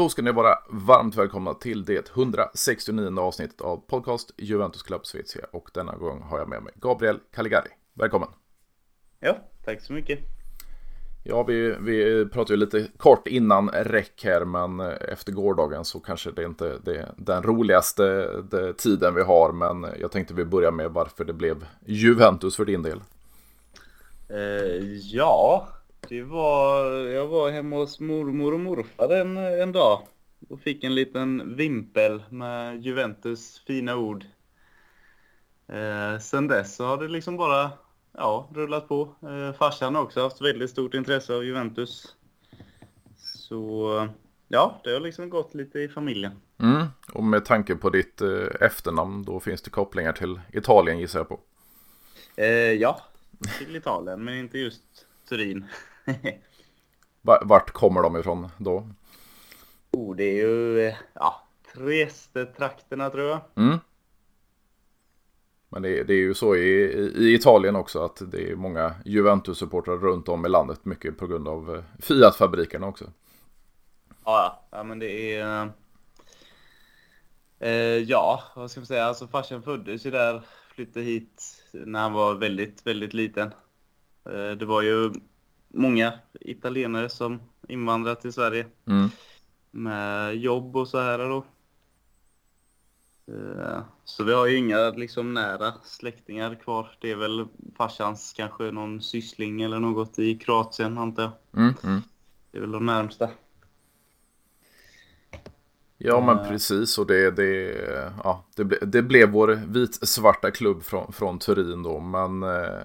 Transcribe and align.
Då 0.00 0.08
ska 0.08 0.22
ni 0.22 0.32
vara 0.32 0.58
varmt 0.68 1.16
välkomna 1.16 1.54
till 1.54 1.84
det 1.84 2.10
169 2.10 3.20
avsnittet 3.20 3.60
av 3.60 3.76
podcast 3.76 4.30
Juventus 4.36 4.82
Club 4.82 5.06
Svezia 5.06 5.44
och 5.50 5.70
denna 5.74 5.96
gång 5.96 6.22
har 6.22 6.38
jag 6.38 6.48
med 6.48 6.62
mig 6.62 6.72
Gabriel 6.76 7.18
Caligari. 7.34 7.68
Välkommen! 7.94 8.28
Ja, 9.18 9.36
tack 9.64 9.80
så 9.80 9.92
mycket. 9.92 10.18
Ja, 11.24 11.42
vi, 11.42 11.76
vi 11.80 12.26
pratade 12.26 12.52
ju 12.52 12.56
lite 12.56 12.86
kort 12.96 13.26
innan 13.26 13.68
räck 13.68 14.24
här, 14.24 14.44
men 14.44 14.80
efter 14.80 15.32
gårdagen 15.32 15.84
så 15.84 16.00
kanske 16.00 16.30
det 16.30 16.44
inte 16.44 16.66
är 16.86 17.12
den 17.16 17.42
roligaste 17.42 18.26
det, 18.50 18.72
tiden 18.72 19.14
vi 19.14 19.22
har. 19.22 19.52
Men 19.52 19.86
jag 20.00 20.12
tänkte 20.12 20.34
vi 20.34 20.44
börjar 20.44 20.72
med 20.72 20.90
varför 20.90 21.24
det 21.24 21.32
blev 21.32 21.66
Juventus 21.86 22.56
för 22.56 22.64
din 22.64 22.82
del. 22.82 23.00
Eh, 24.28 24.84
ja, 25.12 25.68
det 26.08 26.22
var, 26.22 26.92
jag 26.92 27.26
var 27.26 27.50
hemma 27.50 27.76
hos 27.76 28.00
mormor 28.00 28.54
och 28.54 28.60
morfar 28.60 29.08
en, 29.08 29.36
en 29.36 29.72
dag 29.72 30.06
och 30.48 30.60
fick 30.60 30.84
en 30.84 30.94
liten 30.94 31.56
vimpel 31.56 32.22
med 32.28 32.82
Juventus 32.82 33.62
fina 33.66 33.96
ord. 33.96 34.24
Eh, 35.68 36.18
sen 36.18 36.48
dess 36.48 36.76
så 36.76 36.84
har 36.84 36.96
det 36.96 37.08
liksom 37.08 37.36
bara 37.36 37.70
ja, 38.12 38.48
rullat 38.54 38.88
på. 38.88 39.14
Eh, 39.22 39.52
farsan 39.52 39.94
har 39.94 40.02
också 40.02 40.22
haft 40.22 40.40
väldigt 40.40 40.70
stort 40.70 40.94
intresse 40.94 41.34
av 41.34 41.44
Juventus. 41.44 42.16
Så 43.16 44.08
ja, 44.48 44.80
det 44.84 44.92
har 44.92 45.00
liksom 45.00 45.30
gått 45.30 45.54
lite 45.54 45.80
i 45.80 45.88
familjen. 45.88 46.32
Mm. 46.58 46.86
Och 47.12 47.24
med 47.24 47.44
tanke 47.44 47.76
på 47.76 47.90
ditt 47.90 48.20
eh, 48.20 48.46
efternamn, 48.60 49.22
då 49.22 49.40
finns 49.40 49.62
det 49.62 49.70
kopplingar 49.70 50.12
till 50.12 50.40
Italien 50.52 50.98
gissar 50.98 51.18
jag 51.18 51.28
på. 51.28 51.40
Eh, 52.36 52.46
ja, 52.72 53.00
till 53.58 53.76
Italien, 53.76 54.24
men 54.24 54.34
inte 54.34 54.58
just 54.58 54.82
Turin. 55.28 55.64
Vart 57.22 57.70
kommer 57.70 58.02
de 58.02 58.16
ifrån 58.16 58.48
då? 58.58 58.88
Oh, 59.90 60.16
det 60.16 60.24
är 60.24 60.34
ju 60.34 60.80
eh, 60.80 60.94
ja, 61.14 61.48
Trieste-trakterna 61.74 63.10
tror 63.10 63.28
jag. 63.28 63.40
Mm. 63.54 63.78
Men 65.68 65.82
det, 65.82 66.02
det, 66.02 66.14
är 66.14 66.18
ju 66.18 66.34
så 66.34 66.56
i, 66.56 66.82
i, 67.16 67.34
Italien 67.34 67.76
också 67.76 68.04
att 68.04 68.22
det 68.30 68.50
är 68.50 68.56
många 68.56 68.94
Juventus-supportrar 69.04 69.98
runt 69.98 70.28
om 70.28 70.46
i 70.46 70.48
landet. 70.48 70.84
Mycket 70.84 71.18
på 71.18 71.26
grund 71.26 71.48
av 71.48 71.76
eh, 71.76 71.82
Fiat-fabrikerna 71.98 72.86
också. 72.86 73.04
Ja, 74.24 74.68
ja, 74.70 74.82
men 74.82 74.98
det 74.98 75.36
är... 75.36 75.70
Eh, 77.58 77.72
ja, 77.98 78.42
vad 78.56 78.70
ska 78.70 78.80
man 78.80 78.86
säga? 78.86 79.04
Alltså 79.04 79.26
farsan 79.26 79.62
föddes 79.62 80.06
ju 80.06 80.10
där, 80.10 80.42
flyttade 80.74 81.04
hit 81.04 81.64
när 81.72 82.00
han 82.00 82.12
var 82.12 82.34
väldigt, 82.34 82.86
väldigt 82.86 83.14
liten. 83.14 83.52
Eh, 84.24 84.50
det 84.50 84.64
var 84.64 84.82
ju 84.82 85.12
många 85.70 86.12
italienare 86.40 87.08
som 87.08 87.40
invandrat 87.68 88.20
till 88.20 88.32
Sverige. 88.32 88.66
Mm. 88.86 89.08
Med 89.70 90.36
jobb 90.36 90.76
och 90.76 90.88
så 90.88 91.00
här 91.00 91.18
då. 91.18 91.44
Eh, 93.26 93.82
så 94.04 94.24
vi 94.24 94.32
har 94.32 94.46
ju 94.46 94.56
inga 94.56 94.90
liksom 94.90 95.34
nära 95.34 95.72
släktingar 95.84 96.54
kvar. 96.54 96.96
Det 97.00 97.10
är 97.10 97.16
väl 97.16 97.46
farsans 97.76 98.32
kanske 98.36 98.70
någon 98.70 99.02
syssling 99.02 99.62
eller 99.62 99.78
något 99.78 100.18
i 100.18 100.34
Kroatien 100.34 100.98
antar 100.98 101.22
jag. 101.22 101.32
Mm, 101.62 101.74
mm. 101.84 102.00
Det 102.50 102.58
är 102.58 102.60
väl 102.60 102.72
de 102.72 102.86
närmsta. 102.86 103.28
Ja 106.02 106.20
men 106.20 106.48
precis 106.48 106.98
och 106.98 107.06
det, 107.06 107.30
det, 107.30 107.74
ja, 108.24 108.44
det, 108.56 108.64
ble, 108.64 108.78
det 108.82 109.02
blev 109.02 109.30
vår 109.30 109.60
vit-svarta 109.68 110.50
klubb 110.50 110.82
från, 110.82 111.12
från 111.12 111.38
Turin 111.38 111.82
då. 111.82 112.00
Men 112.00 112.42
eh, 112.42 112.82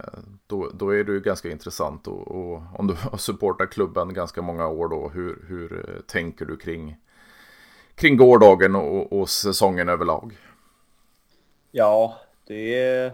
då, 0.48 0.70
då 0.74 0.90
är 0.90 1.04
det 1.04 1.12
ju 1.12 1.20
ganska 1.20 1.52
intressant 1.52 2.08
och, 2.08 2.28
och 2.28 2.62
om 2.80 2.88
du 2.88 2.94
har 3.12 3.18
supportat 3.18 3.70
klubben 3.70 4.14
ganska 4.14 4.42
många 4.42 4.68
år 4.68 4.88
då. 4.88 5.10
Hur, 5.10 5.46
hur 5.48 5.90
eh, 5.90 6.02
tänker 6.02 6.46
du 6.46 6.58
kring, 6.58 6.96
kring 7.96 8.18
gårdagen 8.18 8.76
och, 8.76 9.14
och 9.14 9.30
säsongen 9.30 9.90
överlag? 9.90 10.38
Ja, 11.72 12.18
det. 12.48 13.12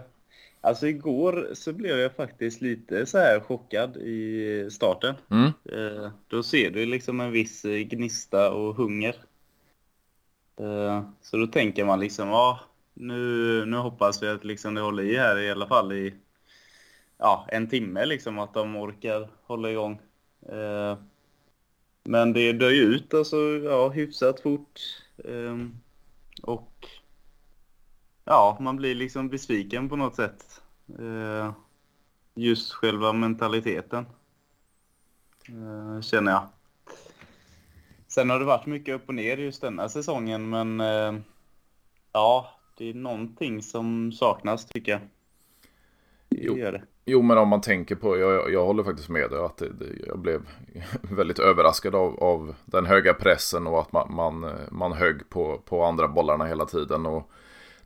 Alltså 0.60 0.86
igår 0.86 1.48
så 1.52 1.72
blev 1.72 1.98
jag 1.98 2.12
faktiskt 2.12 2.60
lite 2.60 3.06
så 3.06 3.18
här 3.18 3.40
chockad 3.40 3.96
i 3.96 4.68
starten. 4.70 5.14
Mm. 5.30 5.46
Eh, 5.46 6.10
då 6.28 6.42
ser 6.42 6.70
du 6.70 6.86
liksom 6.86 7.20
en 7.20 7.32
viss 7.32 7.62
gnista 7.62 8.52
och 8.52 8.74
hunger 8.74 9.14
Eh, 9.14 9.31
Eh, 10.56 11.02
så 11.20 11.36
då 11.36 11.46
tänker 11.46 11.84
man 11.84 12.00
liksom, 12.00 12.28
ja, 12.28 12.60
nu, 12.94 13.64
nu 13.66 13.76
hoppas 13.76 14.22
vi 14.22 14.28
att 14.28 14.44
liksom 14.44 14.74
det 14.74 14.80
håller 14.80 15.02
i 15.02 15.16
här 15.16 15.38
i 15.38 15.50
alla 15.50 15.66
fall 15.66 15.92
i 15.92 16.14
ja, 17.18 17.46
en 17.48 17.68
timme, 17.68 18.06
liksom 18.06 18.38
att 18.38 18.54
de 18.54 18.76
orkar 18.76 19.28
hålla 19.42 19.70
igång. 19.70 20.00
Eh, 20.48 20.98
men 22.04 22.32
det 22.32 22.52
dör 22.52 22.70
ju 22.70 22.82
ut 22.82 23.14
alltså, 23.14 23.36
ja, 23.36 23.88
hyfsat 23.88 24.40
fort. 24.40 24.80
Ehm, 25.24 25.76
och 26.42 26.86
ja, 28.24 28.56
man 28.60 28.76
blir 28.76 28.94
liksom 28.94 29.28
besviken 29.28 29.88
på 29.88 29.96
något 29.96 30.16
sätt. 30.16 30.62
Eh, 30.98 31.52
just 32.34 32.72
själva 32.72 33.12
mentaliteten, 33.12 34.06
känner 36.02 36.32
jag. 36.32 36.48
Sen 38.14 38.30
har 38.30 38.38
det 38.38 38.44
varit 38.44 38.66
mycket 38.66 38.94
upp 38.94 39.08
och 39.08 39.14
ner 39.14 39.36
just 39.36 39.60
denna 39.60 39.88
säsongen, 39.88 40.50
men 40.50 40.80
eh, 40.80 41.14
ja, 42.12 42.48
det 42.78 42.90
är 42.90 42.94
någonting 42.94 43.62
som 43.62 44.12
saknas 44.12 44.66
tycker 44.66 44.92
jag. 44.92 45.00
Jo. 46.28 46.54
Det. 46.54 46.82
Jo, 47.04 47.22
men 47.22 47.38
om 47.38 47.48
man 47.48 47.60
tänker 47.60 47.94
på, 47.96 48.18
jag, 48.18 48.52
jag 48.52 48.64
håller 48.64 48.84
faktiskt 48.84 49.08
med 49.08 49.30
dig, 49.30 49.38
att 49.38 49.56
det, 49.56 49.68
det, 49.68 49.86
jag 50.06 50.18
blev 50.18 50.42
väldigt 51.02 51.38
överraskad 51.38 51.94
av, 51.94 52.24
av 52.24 52.54
den 52.64 52.86
höga 52.86 53.14
pressen 53.14 53.66
och 53.66 53.80
att 53.80 53.92
man, 53.92 54.14
man, 54.14 54.52
man 54.70 54.92
högg 54.92 55.28
på, 55.28 55.58
på 55.64 55.84
andra 55.84 56.08
bollarna 56.08 56.44
hela 56.44 56.66
tiden. 56.66 57.06
Och 57.06 57.30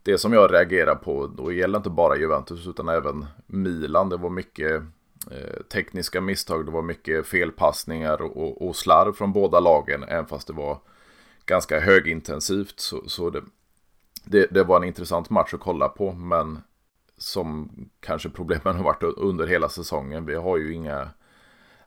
det 0.02 0.18
som 0.18 0.32
jag 0.32 0.52
reagerar 0.52 0.94
på, 0.94 1.26
då 1.26 1.52
gäller 1.52 1.78
inte 1.78 1.90
bara 1.90 2.16
Juventus 2.16 2.66
utan 2.66 2.88
även 2.88 3.26
Milan. 3.46 4.08
Det 4.08 4.16
var 4.16 4.30
mycket 4.30 4.82
tekniska 5.72 6.20
misstag. 6.20 6.66
Det 6.66 6.72
var 6.72 6.82
mycket 6.82 7.26
felpassningar 7.26 8.22
och, 8.22 8.68
och 8.68 8.76
slarv 8.76 9.12
från 9.12 9.32
båda 9.32 9.60
lagen. 9.60 10.04
Även 10.08 10.26
fast 10.26 10.46
det 10.46 10.52
var 10.52 10.78
ganska 11.46 11.80
högintensivt. 11.80 12.80
Så, 12.80 13.08
så 13.08 13.30
det, 13.30 13.42
det, 14.24 14.46
det, 14.50 14.64
var 14.64 14.76
en 14.76 14.84
intressant 14.84 15.30
match 15.30 15.54
att 15.54 15.60
kolla 15.60 15.88
på. 15.88 16.12
Men 16.12 16.62
som 17.18 17.70
kanske 18.00 18.28
problemen 18.28 18.76
har 18.76 18.84
varit 18.84 19.02
under 19.02 19.46
hela 19.46 19.68
säsongen. 19.68 20.26
Vi 20.26 20.34
har 20.34 20.56
ju 20.56 20.74
inga 20.74 21.10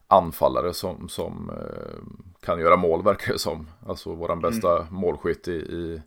anfallare 0.07 0.73
som, 0.73 1.09
som 1.09 1.49
eh, 1.49 1.99
kan 2.39 2.59
göra 2.59 2.77
mål 2.77 3.03
verkar 3.03 3.33
det 3.33 3.39
som. 3.39 3.67
Alltså 3.87 4.13
våran 4.13 4.41
bästa 4.41 4.77
mm. 4.77 4.93
målskytt 4.93 5.47
i, 5.47 5.51
i 5.51 6.01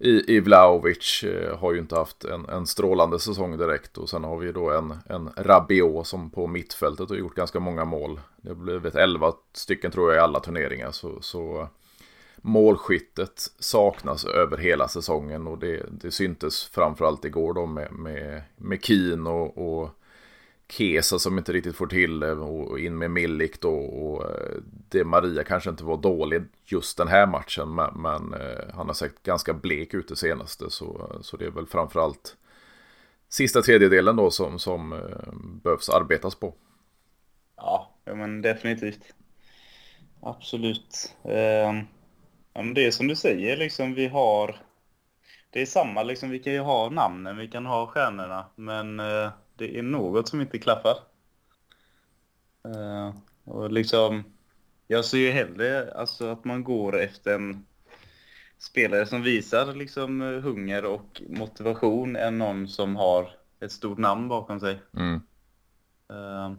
i, 0.00 0.36
i 0.36 0.40
Vlaovic 0.40 1.24
eh, 1.24 1.58
har 1.58 1.72
ju 1.72 1.78
inte 1.78 1.96
haft 1.96 2.24
en, 2.24 2.48
en 2.48 2.66
strålande 2.66 3.18
säsong 3.18 3.58
direkt. 3.58 3.98
Och 3.98 4.08
sen 4.08 4.24
har 4.24 4.36
vi 4.36 4.52
då 4.52 4.70
en, 4.70 4.94
en 5.06 5.30
Rabiot 5.36 6.06
som 6.06 6.30
på 6.30 6.46
mittfältet 6.46 7.08
har 7.08 7.16
gjort 7.16 7.34
ganska 7.34 7.60
många 7.60 7.84
mål. 7.84 8.20
Det 8.36 8.48
har 8.48 8.56
blivit 8.56 8.94
11 8.94 9.32
stycken 9.52 9.90
tror 9.90 10.10
jag 10.12 10.16
i 10.16 10.20
alla 10.20 10.40
turneringar. 10.40 10.90
Så, 10.90 11.18
så 11.20 11.68
målskyttet 12.36 13.46
saknas 13.58 14.24
över 14.24 14.56
hela 14.56 14.88
säsongen 14.88 15.46
och 15.46 15.58
det, 15.58 15.86
det 15.90 16.10
syntes 16.10 16.64
framförallt 16.64 17.24
igår 17.24 17.54
då 17.54 17.66
med, 17.66 17.92
med, 17.92 18.42
med 18.56 18.84
Keen 18.84 19.26
och, 19.26 19.80
och 19.80 19.90
Kesa 20.72 21.18
som 21.18 21.38
inte 21.38 21.52
riktigt 21.52 21.76
får 21.76 21.86
till 21.86 22.20
det 22.20 22.32
och 22.32 22.78
in 22.80 22.98
med 22.98 23.10
Millik 23.10 23.60
då. 23.60 23.74
Och 23.74 24.24
eh, 24.24 24.56
det 24.88 25.04
Maria 25.04 25.44
kanske 25.44 25.70
inte 25.70 25.84
var 25.84 25.96
dålig 25.96 26.42
just 26.64 26.98
den 26.98 27.08
här 27.08 27.26
matchen. 27.26 27.74
Men, 27.74 28.02
men 28.02 28.34
eh, 28.34 28.74
han 28.74 28.86
har 28.86 28.94
sett 28.94 29.22
ganska 29.22 29.52
blek 29.52 29.94
ut 29.94 30.08
det 30.08 30.16
senaste. 30.16 30.70
Så, 30.70 31.18
så 31.22 31.36
det 31.36 31.44
är 31.46 31.50
väl 31.50 31.66
framförallt 31.66 32.36
sista 33.28 33.62
tredjedelen 33.62 34.16
då 34.16 34.30
som, 34.30 34.58
som 34.58 34.92
eh, 34.92 35.32
behövs 35.62 35.88
arbetas 35.88 36.34
på. 36.34 36.54
Ja, 37.56 37.90
men 38.04 38.42
definitivt. 38.42 39.14
Absolut. 40.22 41.14
Eh, 41.24 41.82
ja, 42.52 42.62
men 42.62 42.74
det 42.74 42.86
är 42.86 42.90
som 42.90 43.06
du 43.08 43.16
säger, 43.16 43.56
liksom 43.56 43.94
vi 43.94 44.06
har... 44.06 44.56
Det 45.52 45.62
är 45.62 45.66
samma, 45.66 46.02
liksom, 46.02 46.30
vi 46.30 46.38
kan 46.38 46.52
ju 46.52 46.60
ha 46.60 46.90
namnen, 46.90 47.36
vi 47.36 47.48
kan 47.48 47.66
ha 47.66 47.86
stjärnorna, 47.86 48.46
men 48.56 49.00
eh, 49.00 49.30
det 49.60 49.78
är 49.78 49.82
något 49.82 50.28
som 50.28 50.40
inte 50.40 50.58
klaffar. 50.58 50.96
Uh, 52.66 53.14
och 53.44 53.72
liksom, 53.72 54.24
jag 54.86 55.04
ser 55.04 55.18
ju 55.18 55.30
hellre 55.30 55.94
alltså, 55.94 56.26
att 56.26 56.44
man 56.44 56.64
går 56.64 57.00
efter 57.00 57.34
en 57.34 57.66
spelare 58.58 59.06
som 59.06 59.22
visar 59.22 59.74
liksom 59.74 60.20
hunger 60.20 60.84
och 60.84 61.22
motivation 61.28 62.16
än 62.16 62.38
någon 62.38 62.68
som 62.68 62.96
har 62.96 63.30
ett 63.60 63.72
stort 63.72 63.98
namn 63.98 64.28
bakom 64.28 64.60
sig. 64.60 64.80
Mm. 64.96 65.20
Uh, 66.12 66.52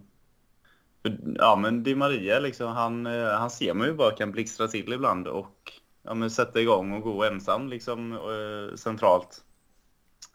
ja 1.36 1.56
men 1.56 1.84
Di 1.84 1.96
Maria 1.96 2.40
liksom, 2.40 2.68
han, 2.68 3.06
han 3.06 3.50
ser 3.50 3.74
man 3.74 3.88
ju 3.88 3.94
bara 3.94 4.16
kan 4.16 4.32
blixtra 4.32 4.68
till 4.68 4.94
ibland 4.94 5.28
och 5.28 5.72
ja, 6.04 6.14
men 6.14 6.32
sätta 6.32 6.62
igång 6.62 6.94
och 6.94 7.02
gå 7.02 7.24
ensam 7.24 7.70
liksom 7.70 8.12
uh, 8.12 8.76
centralt. 8.76 9.44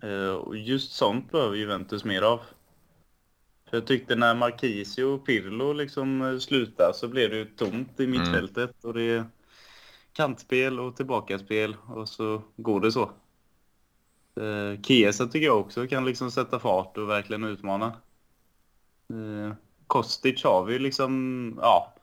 Uh, 0.05 0.31
och 0.31 0.57
just 0.57 0.93
sånt 0.93 1.33
behöver 1.33 1.57
Juventus 1.57 2.05
mer 2.05 2.23
av. 2.23 2.41
För 3.71 3.77
jag 3.77 3.87
tyckte 3.87 4.17
när 4.17 4.35
Marquisio 4.35 5.05
och 5.05 5.27
Pirlo 5.27 5.73
liksom 5.73 6.23
eh, 6.23 6.39
slutade 6.39 6.95
så 6.95 7.09
blev 7.09 7.31
det 7.31 7.37
ju 7.37 7.45
tomt 7.45 8.01
i 8.01 8.05
mm. 8.05 8.21
mittfältet. 8.21 8.85
Mm. 8.85 8.91
Och 8.91 8.95
det 8.95 9.25
kantspel 10.13 10.81
och 10.81 10.97
tillbakaspel 10.97 11.77
och 11.89 12.09
så 12.09 12.43
går 12.57 12.81
det 12.81 12.93
så. 12.93 13.11
Eh, 14.41 14.81
Kiesa 14.83 15.27
tycker 15.27 15.47
jag 15.47 15.61
också 15.61 15.87
kan 15.87 16.05
liksom 16.05 16.31
sätta 16.31 16.59
fart 16.59 16.97
och 16.97 17.09
verkligen 17.09 17.45
utmana. 17.45 17.87
Eh, 19.11 19.55
Kostic 19.87 20.45
har 20.45 20.65
vi 20.65 20.79
liksom, 20.79 21.59
ja, 21.63 21.95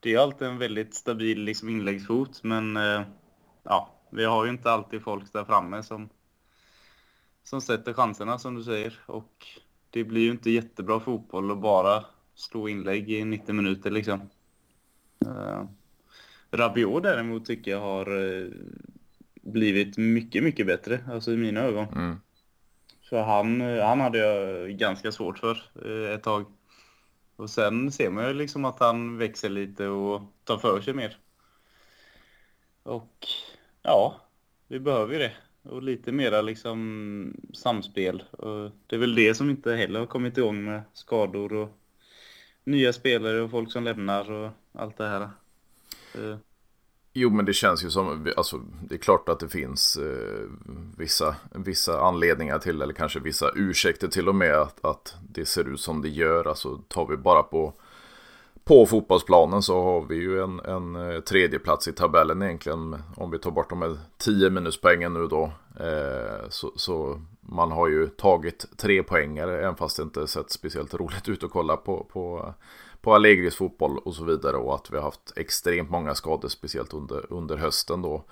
det 0.00 0.14
är 0.14 0.18
alltid 0.18 0.48
en 0.48 0.58
väldigt 0.58 0.94
stabil 0.94 1.40
liksom 1.40 1.68
inläggsfot 1.68 2.42
men 2.42 2.76
eh, 2.76 3.02
ja, 3.62 3.94
vi 4.10 4.24
har 4.24 4.44
ju 4.44 4.50
inte 4.50 4.70
alltid 4.70 5.02
folk 5.02 5.32
där 5.32 5.44
framme 5.44 5.82
som, 5.82 6.08
som 7.44 7.60
sätter 7.60 7.92
chanserna 7.92 8.38
som 8.38 8.54
du 8.54 8.64
säger 8.64 9.00
och 9.06 9.46
det 9.90 10.04
blir 10.04 10.22
ju 10.22 10.30
inte 10.30 10.50
jättebra 10.50 11.00
fotboll 11.00 11.50
att 11.50 11.58
bara 11.58 12.04
slå 12.34 12.68
inlägg 12.68 13.10
i 13.10 13.24
90 13.24 13.54
minuter 13.54 13.90
liksom. 13.90 14.20
Uh, 15.26 15.64
Rabiot 16.50 17.02
däremot 17.02 17.44
tycker 17.44 17.70
jag 17.70 17.80
har 17.80 18.12
uh, 18.12 18.52
blivit 19.42 19.98
mycket, 19.98 20.42
mycket 20.42 20.66
bättre, 20.66 21.00
alltså 21.10 21.32
i 21.32 21.36
mina 21.36 21.60
ögon. 21.60 21.86
Mm. 21.94 22.20
För 23.08 23.22
han, 23.22 23.60
uh, 23.60 23.84
han 23.84 24.00
hade 24.00 24.18
jag 24.18 24.70
ganska 24.70 25.12
svårt 25.12 25.38
för 25.38 25.62
uh, 25.86 26.10
ett 26.10 26.22
tag. 26.22 26.44
Och 27.36 27.50
sen 27.50 27.92
ser 27.92 28.10
man 28.10 28.26
ju 28.26 28.34
liksom 28.34 28.64
att 28.64 28.80
han 28.80 29.18
växer 29.18 29.48
lite 29.48 29.86
och 29.86 30.22
tar 30.44 30.58
för 30.58 30.80
sig 30.80 30.94
mer. 30.94 31.16
Och 32.82 33.26
ja, 33.82 34.20
vi 34.68 34.80
behöver 34.80 35.12
ju 35.12 35.18
det. 35.18 35.32
Och 35.62 35.82
lite 35.82 36.12
mera 36.12 36.42
liksom 36.42 37.40
samspel. 37.54 38.22
Och 38.30 38.70
det 38.86 38.96
är 38.96 39.00
väl 39.00 39.14
det 39.14 39.34
som 39.34 39.50
inte 39.50 39.72
heller 39.72 40.00
har 40.00 40.06
kommit 40.06 40.38
igång 40.38 40.64
med 40.64 40.82
skador 40.92 41.52
och 41.52 41.78
nya 42.64 42.92
spelare 42.92 43.42
och 43.42 43.50
folk 43.50 43.72
som 43.72 43.84
lämnar 43.84 44.30
och 44.30 44.50
allt 44.72 44.96
det 44.96 45.08
här. 45.08 45.22
Eh, 46.14 46.36
jo, 47.12 47.30
men 47.30 47.44
det 47.44 47.52
känns 47.52 47.84
ju 47.84 47.90
som, 47.90 48.32
alltså, 48.36 48.60
det 48.88 48.94
är 48.94 48.98
klart 48.98 49.28
att 49.28 49.40
det 49.40 49.48
finns 49.48 49.96
eh, 49.96 50.48
vissa, 50.98 51.36
vissa 51.54 52.00
anledningar 52.00 52.58
till, 52.58 52.82
eller 52.82 52.94
kanske 52.94 53.20
vissa 53.20 53.50
ursäkter 53.54 54.08
till 54.08 54.28
och 54.28 54.34
med, 54.34 54.54
att, 54.54 54.84
att 54.84 55.16
det 55.30 55.44
ser 55.44 55.68
ut 55.68 55.80
som 55.80 56.02
det 56.02 56.08
gör. 56.08 56.48
Alltså 56.48 56.82
tar 56.88 57.06
vi 57.06 57.16
bara 57.16 57.42
på, 57.42 57.74
på 58.68 58.86
fotbollsplanen 58.86 59.62
så 59.62 59.82
har 59.82 60.00
vi 60.00 60.14
ju 60.14 60.42
en, 60.42 60.60
en 60.60 60.96
eh, 60.96 61.20
tredje 61.20 61.58
plats 61.58 61.88
i 61.88 61.92
tabellen 61.92 62.42
egentligen. 62.42 63.02
Om 63.16 63.30
vi 63.30 63.38
tar 63.38 63.50
bort 63.50 63.70
de 63.70 63.82
här 63.82 63.98
10 64.18 64.50
minuspoängen 64.50 65.12
nu 65.12 65.26
då. 65.26 65.52
Eh, 65.80 66.48
så, 66.48 66.72
så, 66.76 67.20
man 67.40 67.72
har 67.72 67.88
ju 67.88 68.06
tagit 68.06 68.66
tre 68.76 69.02
poängare, 69.02 69.58
även 69.58 69.76
fast 69.76 69.96
det 69.96 70.02
inte 70.02 70.26
sett 70.26 70.50
speciellt 70.50 70.94
roligt 70.94 71.28
ut 71.28 71.44
att 71.44 71.50
kolla 71.50 71.76
på, 71.76 72.06
på 72.12 72.54
på 73.00 73.14
Allegris 73.14 73.56
fotboll 73.56 73.98
och 73.98 74.14
så 74.14 74.24
vidare 74.24 74.56
och 74.56 74.74
att 74.74 74.90
vi 74.90 74.96
har 74.96 75.04
haft 75.04 75.32
extremt 75.36 75.90
många 75.90 76.14
skador 76.14 76.48
speciellt 76.48 76.94
under, 76.94 77.32
under 77.32 77.56
hösten 77.56 78.02
då. 78.02 78.24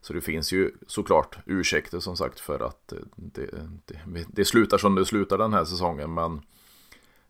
Så 0.00 0.12
det 0.12 0.20
finns 0.20 0.52
ju 0.52 0.70
såklart 0.86 1.38
ursäkter 1.46 2.00
som 2.00 2.16
sagt 2.16 2.40
för 2.40 2.66
att 2.66 2.92
det, 3.16 3.50
det, 3.86 4.26
det, 4.28 4.44
slutar 4.44 4.78
som 4.78 4.94
det 4.94 5.04
slutar 5.04 5.38
den 5.38 5.52
här 5.52 5.64
säsongen 5.64 6.14
men 6.14 6.42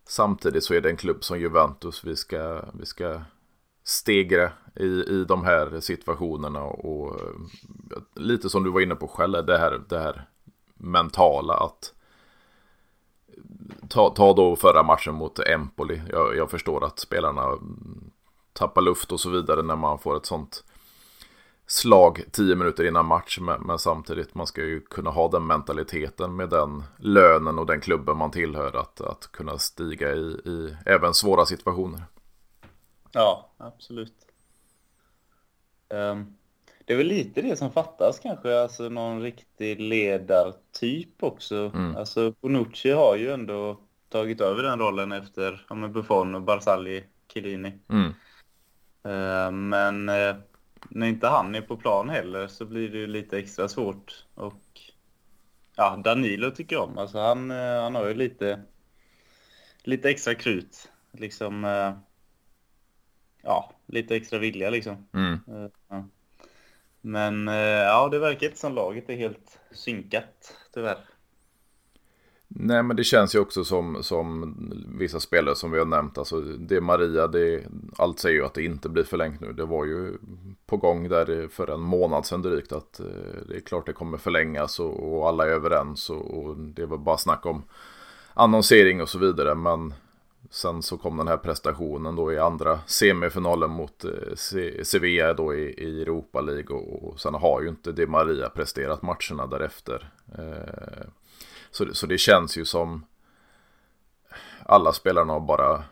samtidigt 0.06 0.64
så 0.64 0.74
är 0.74 0.80
det 0.80 0.90
en 0.90 0.96
klubb 0.96 1.24
som 1.24 1.40
Juventus 1.40 2.04
vi 2.04 2.16
ska, 2.16 2.62
vi 2.72 2.86
ska 2.86 3.20
stegra 3.84 4.52
i, 4.76 4.86
i 4.86 5.24
de 5.28 5.44
här 5.44 5.80
situationerna 5.80 6.62
och 6.62 7.20
eh, 7.20 7.36
lite 8.14 8.50
som 8.50 8.64
du 8.64 8.70
var 8.70 8.80
inne 8.80 8.94
på 8.94 9.08
själv, 9.08 9.46
det 9.46 9.58
här, 9.58 9.80
det 9.88 9.98
här 9.98 10.28
mentala 10.74 11.54
att 11.54 11.94
ta, 13.88 14.10
ta 14.10 14.32
då 14.32 14.56
förra 14.56 14.82
matchen 14.82 15.14
mot 15.14 15.38
Empoli. 15.38 16.02
Jag, 16.10 16.36
jag, 16.36 16.50
förstår 16.50 16.84
att 16.84 16.98
spelarna 16.98 17.58
tappar 18.52 18.82
luft 18.82 19.12
och 19.12 19.20
så 19.20 19.30
vidare 19.30 19.62
när 19.62 19.76
man 19.76 19.98
får 19.98 20.16
ett 20.16 20.26
sånt 20.26 20.64
slag 21.66 22.22
tio 22.32 22.56
minuter 22.56 22.84
innan 22.86 23.06
match. 23.06 23.38
Men, 23.40 23.62
men, 23.62 23.78
samtidigt, 23.78 24.34
man 24.34 24.46
ska 24.46 24.60
ju 24.60 24.80
kunna 24.80 25.10
ha 25.10 25.28
den 25.28 25.46
mentaliteten 25.46 26.36
med 26.36 26.50
den 26.50 26.82
lönen 26.98 27.58
och 27.58 27.66
den 27.66 27.80
klubben 27.80 28.16
man 28.16 28.30
tillhör. 28.30 28.76
Att, 28.76 29.00
att 29.00 29.32
kunna 29.32 29.58
stiga 29.58 30.12
i, 30.12 30.40
i 30.44 30.76
även 30.86 31.14
svåra 31.14 31.46
situationer. 31.46 32.02
Ja, 33.12 33.50
absolut. 33.58 34.14
Um, 35.88 36.36
det 36.84 36.92
är 36.92 36.96
väl 36.96 37.06
lite 37.06 37.42
det 37.42 37.56
som 37.56 37.72
fattas 37.72 38.18
kanske, 38.18 38.60
alltså 38.60 38.88
någon 38.88 39.22
riktig 39.22 39.80
ledartyp 39.80 41.22
också. 41.22 41.70
Mm. 41.74 41.96
Alltså 41.96 42.34
Bonucci 42.40 42.90
har 42.90 43.16
ju 43.16 43.30
ändå 43.30 43.80
tagit 44.08 44.40
över 44.40 44.62
den 44.62 44.78
rollen 44.78 45.12
efter 45.12 45.66
ja, 45.68 45.88
Buffon 45.88 46.34
och 46.34 46.42
Barzagli, 46.42 47.04
Chiellini. 47.32 47.78
Mm. 47.88 48.06
Uh, 49.06 49.50
men 49.50 50.08
uh, 50.08 50.36
när 50.88 51.06
inte 51.06 51.26
han 51.26 51.54
är 51.54 51.60
på 51.60 51.76
plan 51.76 52.08
heller 52.08 52.46
så 52.46 52.64
blir 52.64 52.88
det 52.88 52.98
ju 52.98 53.06
lite 53.06 53.38
extra 53.38 53.68
svårt. 53.68 54.24
Och 54.34 54.80
ja, 55.76 56.00
Danilo 56.04 56.50
tycker 56.50 56.76
jag 56.76 56.88
om. 56.88 56.98
Alltså 56.98 57.18
han, 57.18 57.50
uh, 57.50 57.82
han 57.82 57.94
har 57.94 58.08
ju 58.08 58.14
lite, 58.14 58.62
lite 59.82 60.10
extra 60.10 60.34
krut. 60.34 60.90
Liksom, 61.12 61.64
ja, 63.42 63.72
lite 63.86 64.16
extra 64.16 64.38
vilja 64.38 64.70
liksom. 64.70 65.08
Mm. 65.12 65.40
Men 67.00 67.46
ja, 67.46 68.08
det 68.08 68.18
verkar 68.18 68.46
inte 68.46 68.58
som 68.58 68.74
laget 68.74 69.10
är 69.10 69.16
helt 69.16 69.60
synkat, 69.70 70.56
tyvärr. 70.72 70.98
Nej, 72.56 72.82
men 72.82 72.96
det 72.96 73.04
känns 73.04 73.34
ju 73.34 73.38
också 73.38 73.64
som, 73.64 74.02
som 74.02 74.54
vissa 74.98 75.20
spelare 75.20 75.54
som 75.54 75.70
vi 75.70 75.78
har 75.78 75.86
nämnt. 75.86 76.18
Alltså, 76.18 76.40
det 76.40 76.76
är 76.76 76.80
Maria, 76.80 77.26
det, 77.26 77.64
allt 77.96 78.18
säger 78.18 78.36
ju 78.36 78.44
att 78.44 78.54
det 78.54 78.64
inte 78.64 78.88
blir 78.88 79.04
förlängt 79.04 79.40
nu. 79.40 79.52
Det 79.52 79.64
var 79.64 79.84
ju 79.84 80.18
på 80.66 80.76
gång 80.76 81.08
där 81.08 81.48
för 81.48 81.70
en 81.70 81.80
månad 81.80 82.26
sedan 82.26 82.42
drygt 82.42 82.72
att 82.72 83.00
eh, 83.00 83.06
det 83.48 83.56
är 83.56 83.60
klart 83.60 83.86
det 83.86 83.92
kommer 83.92 84.18
förlängas 84.18 84.80
och, 84.80 85.12
och 85.12 85.28
alla 85.28 85.44
är 85.44 85.50
överens. 85.50 86.10
Och, 86.10 86.38
och, 86.38 86.56
det 86.56 86.86
var 86.86 86.98
bara 86.98 87.16
snack 87.16 87.46
om 87.46 87.62
annonsering 88.34 89.02
och 89.02 89.08
så 89.08 89.18
vidare. 89.18 89.54
Men 89.54 89.94
sen 90.50 90.82
så 90.82 90.98
kom 90.98 91.16
den 91.16 91.28
här 91.28 91.36
prestationen 91.36 92.16
då 92.16 92.32
i 92.32 92.38
andra 92.38 92.80
semifinalen 92.86 93.70
mot 93.70 94.04
eh, 94.04 94.34
Sevilla 94.82 95.34
då 95.34 95.54
i, 95.54 95.74
i 95.78 96.02
Europa 96.02 96.40
League. 96.40 96.76
Och, 96.76 97.08
och 97.08 97.20
sen 97.20 97.34
har 97.34 97.62
ju 97.62 97.68
inte 97.68 97.92
det 97.92 98.06
Maria 98.06 98.48
presterat 98.48 99.02
matcherna 99.02 99.46
därefter. 99.46 100.10
Eh, 100.38 101.06
så, 101.74 101.94
så 101.94 102.06
det 102.06 102.18
känns 102.18 102.58
ju 102.58 102.64
som 102.64 103.06
alla 104.62 104.92
spelarna 104.92 105.32
har 105.32 105.40
bara 105.40 105.84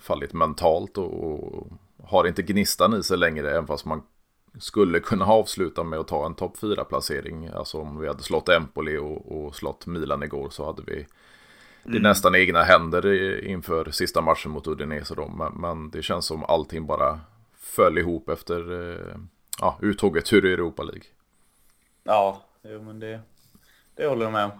fallit 0.00 0.32
mentalt 0.32 0.98
och, 0.98 1.24
och 1.24 1.66
har 2.04 2.26
inte 2.26 2.42
gnistan 2.42 2.94
i 2.94 3.02
sig 3.02 3.18
längre. 3.18 3.50
Även 3.50 3.66
fast 3.66 3.84
man 3.84 4.02
skulle 4.58 5.00
kunna 5.00 5.24
avsluta 5.24 5.84
med 5.84 5.98
att 5.98 6.08
ta 6.08 6.26
en 6.26 6.34
topp 6.34 6.56
4-placering. 6.56 7.48
Alltså 7.48 7.78
om 7.78 8.00
vi 8.00 8.08
hade 8.08 8.22
slått 8.22 8.48
Empoli 8.48 8.96
och, 8.96 9.32
och 9.32 9.54
slått 9.54 9.86
Milan 9.86 10.22
igår 10.22 10.50
så 10.50 10.66
hade 10.66 10.82
vi 10.86 11.06
det 11.82 11.90
mm. 11.90 12.02
nästan 12.02 12.34
egna 12.34 12.62
händer 12.62 13.44
inför 13.44 13.90
sista 13.90 14.20
matchen 14.20 14.50
mot 14.50 14.66
Udinese 14.66 15.14
då. 15.14 15.28
Men, 15.28 15.52
men, 15.52 15.90
det 15.90 16.02
känns 16.02 16.26
som 16.26 16.44
allting 16.44 16.86
bara 16.86 17.20
föll 17.56 17.98
ihop 17.98 18.28
efter 18.28 18.90
eh, 18.90 19.16
ja, 19.60 19.78
uttåget 19.82 20.32
ur 20.32 20.44
Europa 20.44 20.82
League. 20.82 21.04
Ja, 22.04 22.42
jo 22.62 22.82
men 22.82 23.00
det, 23.00 23.20
det 23.96 24.06
håller 24.06 24.24
jag 24.24 24.32
med 24.32 24.44
om. 24.44 24.50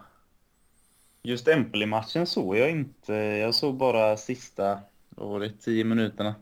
Just 1.27 1.49
Empoli-matchen 1.49 2.27
såg 2.27 2.57
jag 2.57 2.71
inte. 2.71 3.13
Jag 3.15 3.55
såg 3.55 3.77
bara 3.77 4.17
sista, 4.17 4.79
vad 5.09 5.29
var 5.29 5.41
det, 5.41 5.51
tio 5.51 5.85
minuterna. 5.85 6.35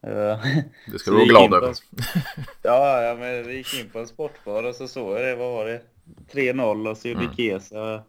Det 0.92 0.98
ska 0.98 1.10
du 1.10 1.16
vara 1.16 1.26
glad 1.26 1.54
över. 1.54 1.74
ja, 2.62 3.02
ja, 3.02 3.14
men 3.14 3.46
vi 3.46 3.56
gick 3.56 3.80
in 3.80 3.90
på 3.90 3.98
en 3.98 4.06
sportbar 4.06 4.62
och 4.62 4.74
så 4.74 4.88
såg 4.88 5.16
jag 5.16 5.24
det, 5.24 5.36
vad 5.36 5.52
var 5.52 5.66
det? 5.66 5.82
3-0 6.32 6.90
och 6.90 6.96
så 6.96 7.08
gjorde 7.08 7.24
mm. 7.24 7.36
Kesa 7.36 8.02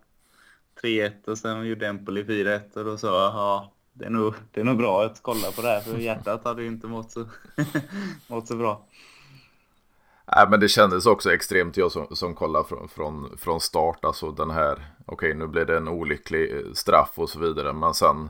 3-1 0.82 1.12
och 1.28 1.38
sen 1.38 1.66
gjorde 1.66 1.88
Empoli 1.88 2.24
4-1 2.24 2.78
och 2.78 2.86
då 2.86 2.98
sa 2.98 3.08
jag, 3.08 3.34
ja, 3.34 3.72
det 3.94 4.06
är, 4.06 4.10
nog, 4.10 4.34
det 4.52 4.60
är 4.60 4.64
nog 4.64 4.78
bra 4.78 5.06
att 5.06 5.20
kolla 5.22 5.52
på 5.52 5.62
det 5.62 5.68
här 5.68 5.82
för 5.82 5.98
hjärtat 5.98 6.44
hade 6.44 6.62
ju 6.62 6.68
inte 6.68 6.88
mått 6.88 7.12
så, 7.12 7.26
mått 8.28 8.48
så 8.48 8.56
bra. 8.56 8.86
Nej, 10.28 10.48
men 10.50 10.60
det 10.60 10.68
kändes 10.68 11.06
också 11.06 11.34
extremt, 11.34 11.78
jag 11.78 11.92
som, 11.92 12.08
som 12.12 12.34
kollar 12.34 12.64
från, 12.64 12.88
från, 12.88 13.38
från 13.38 13.60
start, 13.60 14.06
alltså 14.06 14.32
den 14.32 14.50
här, 14.50 14.74
okej 14.74 15.14
okay, 15.16 15.34
nu 15.34 15.48
blev 15.48 15.66
det 15.66 15.78
en 15.78 15.88
olycklig 15.88 16.52
eh, 16.52 16.74
straff 16.74 17.12
och 17.16 17.30
så 17.30 17.40
vidare, 17.40 17.74
men 17.74 17.94
sen 17.94 18.30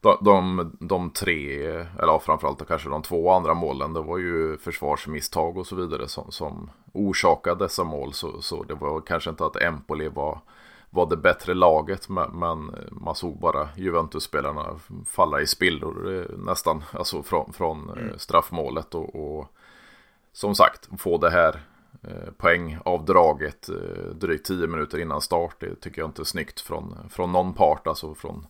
de, 0.00 0.16
de, 0.20 0.70
de 0.80 1.10
tre, 1.10 1.66
eller 1.98 2.18
framförallt 2.18 2.68
kanske 2.68 2.88
de 2.88 3.02
två 3.02 3.30
andra 3.30 3.54
målen, 3.54 3.92
det 3.92 4.02
var 4.02 4.18
ju 4.18 4.58
försvarsmisstag 4.58 5.56
och 5.56 5.66
så 5.66 5.76
vidare 5.76 6.08
som, 6.08 6.32
som 6.32 6.70
orsakade 6.92 7.64
dessa 7.64 7.84
mål, 7.84 8.12
så, 8.12 8.42
så 8.42 8.62
det 8.62 8.74
var 8.74 9.00
kanske 9.00 9.30
inte 9.30 9.46
att 9.46 9.62
Empoli 9.62 10.08
var, 10.08 10.40
var 10.90 11.06
det 11.10 11.16
bättre 11.16 11.54
laget, 11.54 12.08
men, 12.08 12.30
men 12.30 12.74
man 12.90 13.14
såg 13.14 13.38
bara 13.40 13.68
Juventus-spelarna 13.76 14.80
falla 15.06 15.40
i 15.40 15.46
spillror 15.46 16.18
eh, 16.18 16.38
nästan, 16.38 16.84
alltså 16.92 17.22
från, 17.22 17.52
från 17.52 17.88
eh, 17.88 18.02
mm. 18.02 18.18
straffmålet 18.18 18.94
och, 18.94 19.14
och 19.14 19.54
som 20.34 20.54
sagt, 20.54 20.88
få 20.98 21.18
det 21.18 21.30
här 21.30 21.62
eh, 22.02 22.32
poängavdraget 22.36 23.68
eh, 23.68 24.14
drygt 24.14 24.46
10 24.46 24.66
minuter 24.66 24.98
innan 24.98 25.20
start. 25.20 25.56
Det 25.60 25.74
tycker 25.74 26.02
jag 26.02 26.08
inte 26.08 26.22
är 26.22 26.24
snyggt 26.24 26.60
från, 26.60 27.08
från 27.10 27.32
någon 27.32 27.54
part, 27.54 27.86
alltså 27.86 28.14
från 28.14 28.46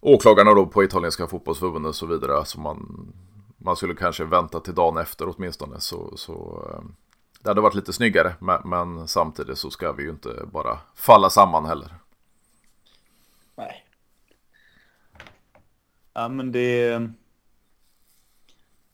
åklagarna 0.00 0.54
då 0.54 0.66
på 0.66 0.84
italienska 0.84 1.26
fotbollsförbundet 1.26 1.88
och 1.88 1.94
så 1.94 2.06
vidare. 2.06 2.36
Alltså 2.36 2.60
man, 2.60 3.12
man 3.56 3.76
skulle 3.76 3.94
kanske 3.94 4.24
vänta 4.24 4.60
till 4.60 4.74
dagen 4.74 4.96
efter 4.96 5.34
åtminstone. 5.36 5.80
Så, 5.80 6.16
så 6.16 6.66
eh, 6.72 6.84
det 7.40 7.50
hade 7.50 7.60
varit 7.60 7.74
lite 7.74 7.92
snyggare. 7.92 8.34
Men, 8.40 8.68
men, 8.68 9.08
samtidigt 9.08 9.58
så 9.58 9.70
ska 9.70 9.92
vi 9.92 10.02
ju 10.02 10.10
inte 10.10 10.44
bara 10.52 10.78
falla 10.94 11.30
samman 11.30 11.64
heller. 11.64 11.94
Nej. 13.54 13.84
Ja 16.12 16.28
men 16.28 16.52
det... 16.52 17.02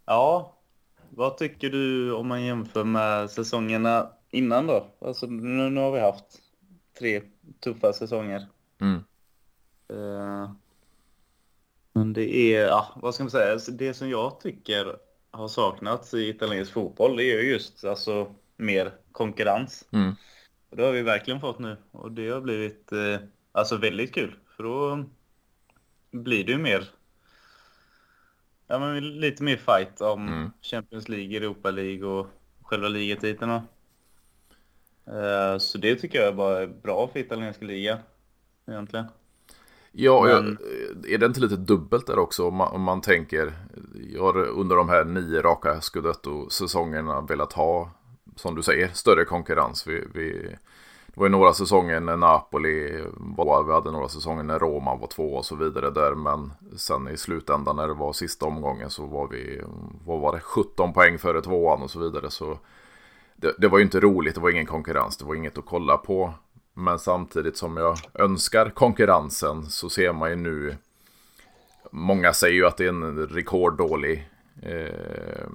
Ja. 0.07 0.54
Vad 1.17 1.37
tycker 1.37 1.71
du 1.71 2.13
om 2.13 2.29
man 2.29 2.43
jämför 2.43 2.85
med 2.85 3.31
säsongerna 3.31 4.11
innan 4.31 4.67
då? 4.67 4.87
Alltså 5.01 5.27
nu, 5.27 5.71
nu 5.71 5.81
har 5.81 5.93
vi 5.93 6.01
haft 6.01 6.43
tre 6.99 7.23
tuffa 7.61 7.93
säsonger. 7.93 8.47
Mm. 8.81 9.05
Uh, 9.93 10.51
men 11.93 12.13
det 12.13 12.37
är, 12.37 12.67
ja, 12.67 12.93
vad 12.97 13.15
ska 13.15 13.25
man 13.25 13.31
säga, 13.31 13.53
alltså, 13.53 13.73
det 13.73 13.95
som 13.95 14.11
jag 14.11 14.41
tycker 14.41 14.97
har 15.31 15.49
saknats 15.49 16.15
i 16.15 16.29
italiensk 16.29 16.73
fotboll 16.73 17.17
det 17.17 17.25
är 17.25 17.43
just 17.43 17.85
alltså 17.85 18.35
mer 18.57 18.93
konkurrens. 19.13 19.89
Mm. 19.91 20.15
Och 20.71 20.77
det 20.77 20.83
har 20.83 20.93
vi 20.93 21.03
verkligen 21.03 21.41
fått 21.41 21.59
nu 21.59 21.77
och 21.91 22.13
det 22.13 22.29
har 22.29 22.41
blivit 22.41 22.93
eh, 22.93 23.17
alltså 23.53 23.77
väldigt 23.77 24.15
kul 24.15 24.37
för 24.57 24.63
då 24.63 25.05
blir 26.11 26.45
det 26.45 26.53
ju 26.53 26.59
mer 26.59 26.91
ja, 28.67 28.79
men 28.79 29.21
lite 29.21 29.43
mer 29.43 29.57
fight 29.57 30.01
om 30.01 30.29
mm. 30.29 30.51
Champions 30.63 31.09
League, 31.09 31.37
Europa 31.37 31.71
League 31.71 32.07
och 32.07 32.27
själva 32.63 32.89
ligatiteln. 32.89 33.51
Uh, 33.51 33.61
så 35.59 35.79
det 35.79 35.97
tycker 35.97 36.21
jag 36.21 36.37
bara 36.37 36.63
är 36.63 36.67
bra 36.67 37.09
för 37.09 37.21
italienska 37.21 37.65
ligan 37.65 37.99
egentligen. 38.67 39.07
Ja, 39.97 40.25
Men... 40.25 40.59
är 41.09 41.19
det 41.19 41.27
inte 41.27 41.41
lite 41.41 41.57
dubbelt 41.57 42.07
där 42.07 42.19
också 42.19 42.49
om 42.49 42.55
man, 42.55 42.75
om 42.75 42.83
man 42.83 43.01
tänker, 43.01 43.53
jag 44.13 44.23
har 44.23 44.49
under 44.49 44.77
de 44.77 44.89
här 44.89 45.05
nio 45.05 45.43
raka 45.43 45.81
Scudetto-säsongerna 45.81 47.21
velat 47.21 47.53
ha, 47.53 47.91
som 48.37 48.55
du 48.55 48.63
säger, 48.63 48.89
större 48.89 49.25
konkurrens. 49.25 49.87
Vi, 49.87 50.05
vi, 50.15 50.57
det 51.15 51.21
var 51.21 51.27
ju 51.27 51.31
några 51.31 51.55
säsonger 51.55 52.01
när 52.01 52.17
Napoli 52.17 53.05
var, 53.17 53.63
vi 53.63 53.73
hade 53.73 53.91
några 53.91 54.09
säsonger 54.09 54.43
när 54.43 54.59
Roma 54.59 54.97
var 54.97 55.07
två 55.07 55.35
och 55.35 55.45
så 55.45 55.57
vidare 55.57 55.91
där, 55.91 56.15
men 56.15 56.53
sen 56.77 57.09
i 57.09 57.17
slutändan 57.17 57.77
när 57.77 57.89
det 57.89 57.95
var 57.95 58.13
sista 58.13 58.47
omgången 58.47 58.91
så 58.91 59.07
var 59.07 59.29
vi, 59.29 59.63
vad 60.05 60.21
var 60.21 60.33
det, 60.33 60.41
17 60.41 60.93
poäng 60.93 61.19
före 61.19 61.43
tvåan 61.43 61.83
och 61.83 61.91
så 61.91 61.99
vidare. 61.99 62.31
Så 62.31 62.59
det, 63.37 63.55
det 63.59 63.69
var 63.69 63.79
ju 63.79 63.85
inte 63.85 64.01
roligt, 64.01 64.35
det 64.35 64.41
var 64.41 64.51
ingen 64.51 64.67
konkurrens, 64.67 65.17
det 65.17 65.25
var 65.25 65.35
inget 65.35 65.59
att 65.59 65.67
kolla 65.67 65.97
på. 65.97 66.35
Men 66.75 66.99
samtidigt 66.99 67.57
som 67.57 67.77
jag 67.77 67.97
önskar 68.15 68.71
konkurrensen 68.71 69.67
så 69.67 69.91
ser 69.91 70.13
man 70.13 70.31
ju 70.31 70.37
nu 70.37 70.77
Många 71.97 72.33
säger 72.33 72.55
ju 72.55 72.67
att 72.67 72.77
det 72.77 72.85
är 72.85 72.89
en 72.89 73.27
rekorddålig 73.29 74.31
eh, 74.63 75.49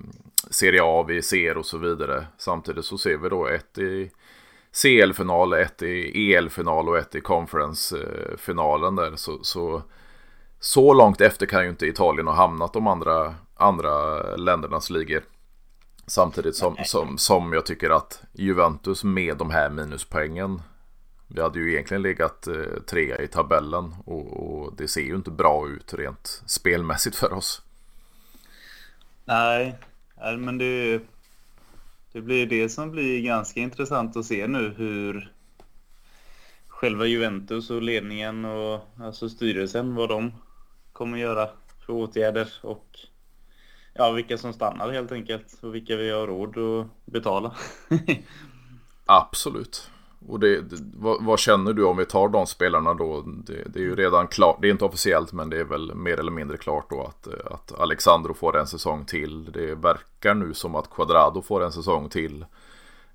Serie 0.49 0.81
A 0.83 1.05
vi 1.07 1.21
ser 1.21 1.57
och 1.57 1.65
så 1.65 1.77
vidare. 1.77 2.27
Samtidigt 2.37 2.85
så 2.85 2.97
ser 2.97 3.17
vi 3.17 3.29
då 3.29 3.47
ett 3.47 3.77
i 3.77 4.11
CL-final, 4.71 5.53
ett 5.53 5.81
i 5.81 6.33
EL-final 6.33 6.89
och 6.89 6.97
ett 6.97 7.15
i 7.15 7.21
Conference-finalen 7.21 8.95
där. 8.95 9.15
Så, 9.15 9.43
så, 9.43 9.83
så 10.59 10.93
långt 10.93 11.21
efter 11.21 11.45
kan 11.45 11.63
ju 11.63 11.69
inte 11.69 11.85
Italien 11.85 12.27
ha 12.27 12.33
hamnat 12.33 12.73
de 12.73 12.87
andra, 12.87 13.35
andra 13.55 14.21
ländernas 14.35 14.89
ligor. 14.89 15.23
Samtidigt 16.07 16.55
som, 16.55 16.75
som, 16.85 17.17
som 17.17 17.53
jag 17.53 17.65
tycker 17.65 17.89
att 17.89 18.23
Juventus 18.33 19.03
med 19.03 19.37
de 19.37 19.49
här 19.49 19.69
minuspoängen 19.69 20.61
vi 21.31 21.41
hade 21.41 21.59
ju 21.59 21.71
egentligen 21.71 22.01
legat 22.01 22.47
eh, 22.47 22.81
trea 22.87 23.21
i 23.21 23.27
tabellen 23.27 23.95
och, 24.05 24.33
och, 24.33 24.73
det 24.77 24.87
ser 24.87 25.01
ju 25.01 25.15
inte 25.15 25.31
bra 25.31 25.67
ut 25.67 25.93
rent 25.93 26.43
spelmässigt 26.45 27.15
för 27.15 27.33
oss. 27.33 27.61
Nej, 29.25 29.79
men 30.37 30.57
det, 30.57 31.01
det 32.11 32.21
blir 32.21 32.45
det 32.45 32.69
som 32.69 32.91
blir 32.91 33.21
ganska 33.21 33.59
intressant 33.59 34.17
att 34.17 34.25
se 34.25 34.47
nu 34.47 34.73
hur 34.77 35.33
själva 36.67 37.05
Juventus 37.05 37.69
och 37.69 37.81
ledningen 37.81 38.45
och 38.45 38.79
alltså 38.99 39.29
styrelsen 39.29 39.95
vad 39.95 40.09
de 40.09 40.31
kommer 40.93 41.17
göra 41.17 41.49
för 41.85 41.93
åtgärder 41.93 42.53
och 42.61 42.99
ja, 43.93 44.11
vilka 44.11 44.37
som 44.37 44.53
stannar 44.53 44.91
helt 44.91 45.11
enkelt 45.11 45.59
och 45.61 45.75
vilka 45.75 45.95
vi 45.95 46.09
har 46.11 46.27
råd 46.27 46.57
att 46.57 47.05
betala. 47.05 47.55
Absolut. 49.05 49.89
Och 50.27 50.39
det, 50.39 50.61
det 50.61 50.75
vad, 50.93 51.23
vad, 51.23 51.39
känner 51.39 51.73
du 51.73 51.83
om 51.83 51.97
vi 51.97 52.05
tar 52.05 52.29
de 52.29 52.47
spelarna 52.47 52.93
då? 52.93 53.21
Det, 53.21 53.63
det, 53.65 53.79
är 53.79 53.83
ju 53.83 53.95
redan 53.95 54.27
klart, 54.27 54.57
det 54.61 54.67
är 54.67 54.71
inte 54.71 54.85
officiellt 54.85 55.33
men 55.33 55.49
det 55.49 55.59
är 55.59 55.63
väl 55.63 55.95
mer 55.95 56.19
eller 56.19 56.31
mindre 56.31 56.57
klart 56.57 56.89
då 56.89 57.03
att, 57.03 57.27
att 57.51 57.79
Alexandro 57.79 58.33
får 58.33 58.57
en 58.57 58.67
säsong 58.67 59.05
till. 59.05 59.51
Det 59.51 59.75
verkar 59.75 60.33
nu 60.33 60.53
som 60.53 60.75
att 60.75 60.89
Quadrado 60.89 61.41
får 61.41 61.63
en 61.63 61.71
säsong 61.71 62.09
till. 62.09 62.45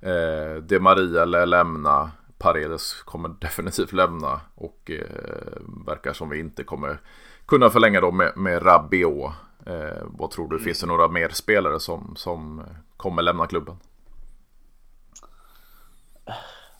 Eh, 0.00 0.62
De 0.62 0.80
Maria 0.80 1.24
lär 1.24 1.46
lämna. 1.46 2.10
Paredes 2.38 3.02
kommer 3.02 3.28
definitivt 3.40 3.92
lämna 3.92 4.40
och 4.54 4.90
eh, 4.90 5.60
verkar 5.86 6.12
som 6.12 6.28
vi 6.28 6.38
inte 6.40 6.64
kommer 6.64 6.98
kunna 7.46 7.70
förlänga 7.70 8.00
då 8.00 8.10
med, 8.10 8.32
med 8.36 8.66
Rabiot. 8.66 9.32
Eh, 9.66 10.02
vad 10.04 10.30
tror 10.30 10.48
du, 10.48 10.58
finns 10.58 10.80
det 10.80 10.86
några 10.86 11.08
mer 11.08 11.28
spelare 11.28 11.80
som, 11.80 12.16
som 12.16 12.62
kommer 12.96 13.22
lämna 13.22 13.46
klubben? 13.46 13.76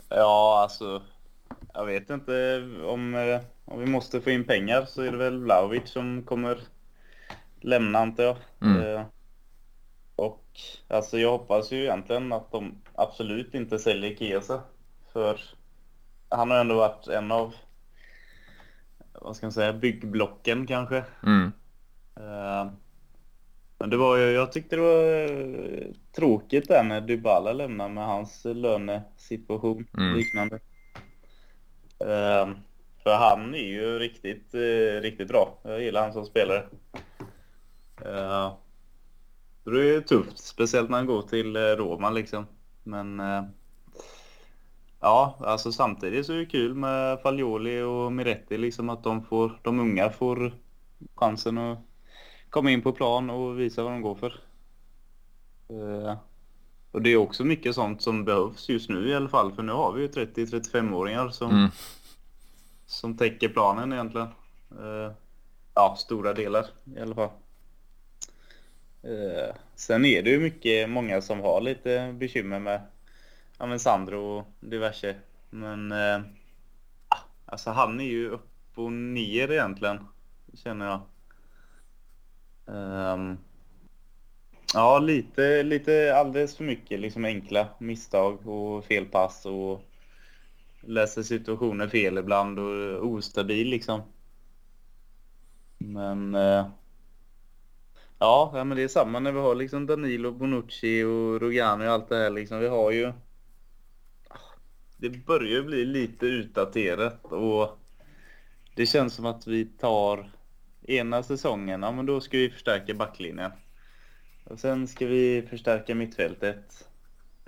Ja, 0.09 0.61
alltså. 0.63 1.03
Jag 1.75 1.87
vet 1.87 2.11
inte 2.11 2.63
om, 2.87 3.15
eh, 3.15 3.41
om 3.65 3.81
vi 3.81 3.87
måste 3.87 4.21
få 4.21 4.31
in 4.31 4.45
pengar 4.45 4.85
så 4.85 5.03
är 5.03 5.11
det 5.11 5.17
väl 5.17 5.39
Vlahovic 5.39 5.91
som 5.91 6.23
kommer 6.23 6.59
lämna 7.61 7.99
antar 7.99 8.25
jag. 8.25 8.37
Mm. 8.61 8.83
Eh, 8.83 9.03
och 10.17 10.61
alltså 10.89 11.19
jag 11.19 11.31
hoppas 11.31 11.73
ju 11.73 11.83
egentligen 11.83 12.33
att 12.33 12.53
de 12.53 12.83
absolut 12.95 13.55
inte 13.55 13.79
säljer 13.79 14.17
Kiesa. 14.17 14.61
För 15.13 15.41
han 16.29 16.51
har 16.51 16.59
ändå 16.59 16.75
varit 16.75 17.09
en 17.09 17.33
av, 17.33 17.55
vad 19.13 19.37
ska 19.37 19.47
man 19.47 19.53
säga, 19.53 19.73
byggblocken 19.73 20.67
kanske. 20.67 21.05
Mm. 21.23 21.53
Men 23.85 23.91
det 23.91 23.97
var 23.97 24.17
ju, 24.17 24.25
jag 24.25 24.53
tyckte 24.53 24.77
det 24.77 24.83
var 24.83 25.25
eh, 25.25 25.87
tråkigt 26.17 26.69
där 26.69 26.83
när 26.83 27.01
Dybala 27.01 27.53
lämnade 27.53 27.95
med 27.95 28.07
hans 28.07 28.45
lönesituation 28.45 29.87
mm. 29.99 30.17
liknande. 30.17 30.61
Um, 31.99 32.57
för 33.03 33.15
han 33.17 33.55
är 33.55 33.69
ju 33.69 33.99
riktigt, 33.99 34.55
uh, 34.55 35.01
riktigt 35.01 35.29
bra. 35.29 35.59
Jag 35.63 35.83
gillar 35.83 36.03
han 36.03 36.13
som 36.13 36.27
spelare. 36.27 36.65
Uh, 38.07 38.55
det 39.65 39.95
är 39.95 40.01
tufft, 40.01 40.39
speciellt 40.39 40.91
när 40.91 40.97
han 40.97 41.07
går 41.07 41.23
till 41.23 41.57
Roma 41.57 42.11
liksom. 42.11 42.47
Men 42.83 43.21
uh, 43.21 43.45
ja, 45.01 45.39
alltså 45.41 45.73
samtidigt 45.73 46.27
så 46.27 46.33
är 46.33 46.37
det 46.37 46.47
kul 46.47 46.75
med 46.75 47.21
Fagioli 47.21 47.83
och 47.83 48.13
Miretti 48.13 48.59
liksom 48.59 48.91
att 48.91 49.05
de 49.05 49.25
får, 49.25 49.61
de 49.63 49.81
unga 49.81 50.11
får 50.11 50.53
chansen 51.15 51.59
att 51.59 51.79
komma 52.55 52.71
in 52.71 52.83
på 52.83 52.93
plan 52.93 53.31
och 53.31 53.61
visa 53.61 53.83
vad 53.83 53.93
de 53.93 54.03
går 54.03 54.15
för. 54.15 54.41
Uh, 55.71 56.17
och 56.91 57.03
det 57.03 57.11
är 57.11 57.17
också 57.17 57.45
mycket 57.45 57.75
sånt 57.75 58.03
som 58.03 58.25
behövs 58.25 58.69
just 58.69 58.91
nu 58.91 59.09
i 59.09 59.15
alla 59.15 59.29
fall. 59.29 59.53
För 59.53 59.63
nu 59.63 59.73
har 59.73 59.93
vi 59.93 60.03
ju 60.03 60.09
30-35-åringar 60.09 61.29
som, 61.29 61.51
mm. 61.51 61.71
som 62.87 63.17
täcker 63.17 63.49
planen 63.49 63.93
egentligen. 63.93 64.29
Uh, 64.81 65.13
ja, 65.75 65.97
stora 65.99 66.33
delar 66.33 66.67
i 66.97 67.01
alla 67.01 67.15
fall. 67.15 67.31
Uh, 69.05 69.55
sen 69.75 70.05
är 70.05 70.23
det 70.23 70.31
ju 70.31 70.41
mycket, 70.41 70.91
många 70.91 71.23
som 71.23 71.41
har 71.41 71.61
lite 71.61 72.15
bekymmer 72.19 72.59
med, 72.59 72.81
ja, 73.59 73.67
med 73.67 73.81
Sandro 73.81 74.39
och 74.39 74.47
diverse. 74.61 75.15
Men 75.51 75.93
uh, 75.93 76.21
alltså 77.47 77.71
han 77.71 78.01
är 78.01 78.05
ju 78.05 78.29
upp 78.31 78.51
och 78.75 78.93
ner 78.93 79.51
egentligen, 79.51 79.99
känner 80.55 80.87
jag. 80.87 81.01
Um, 82.67 83.39
ja, 84.75 84.99
lite, 84.99 85.63
lite 85.63 86.17
alldeles 86.17 86.57
för 86.57 86.65
mycket 86.65 87.01
liksom 87.01 87.25
enkla 87.25 87.69
misstag 87.79 88.47
och 88.49 88.85
felpass 88.85 89.47
och 89.47 89.81
läser 90.81 91.23
situationer 91.23 91.89
fel 91.89 92.19
ibland 92.19 92.59
och 92.59 93.07
ostabil 93.07 93.69
liksom. 93.69 94.03
Men 95.79 96.35
uh, 96.35 96.67
ja, 98.19 98.51
men 98.53 98.77
det 98.77 98.83
är 98.83 98.89
samma 98.89 99.21
när 99.21 99.33
vi 99.33 99.41
har 99.41 99.55
liksom 99.55 99.87
Danilo, 99.87 100.33
Bonucci 100.33 101.03
och 101.03 101.41
Rogani 101.41 101.87
och 101.87 101.91
allt 101.91 102.09
det 102.09 102.17
här 102.17 102.31
liksom. 102.31 102.59
Vi 102.61 102.69
har 102.69 102.91
ju 102.91 103.13
det 104.97 105.11
börjar 105.11 105.63
bli 105.63 105.85
lite 105.85 106.27
utdaterat 106.27 107.33
och 107.33 107.79
det 108.75 108.87
känns 108.87 109.15
som 109.15 109.27
att 109.27 109.47
vi 109.47 109.65
tar 109.65 110.34
ena 110.85 111.23
säsongen, 111.23 111.83
ja 111.83 111.93
men 111.93 112.07
då 112.07 112.21
ska 112.21 112.39
vi 112.39 112.51
förstärka 112.51 112.95
backlinjen. 112.95 113.51
Och 114.45 114.61
sen 114.61 114.89
ska 114.89 115.07
vi 115.07 115.47
förstärka 115.51 115.95
mittfältet. 115.95 116.89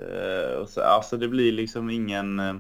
Uh, 0.03 0.59
och 0.61 0.69
så, 0.69 0.81
alltså 0.81 1.17
det 1.17 1.29
blir 1.29 1.53
liksom 1.53 1.91
ingen... 1.91 2.41
Uh, 2.41 2.57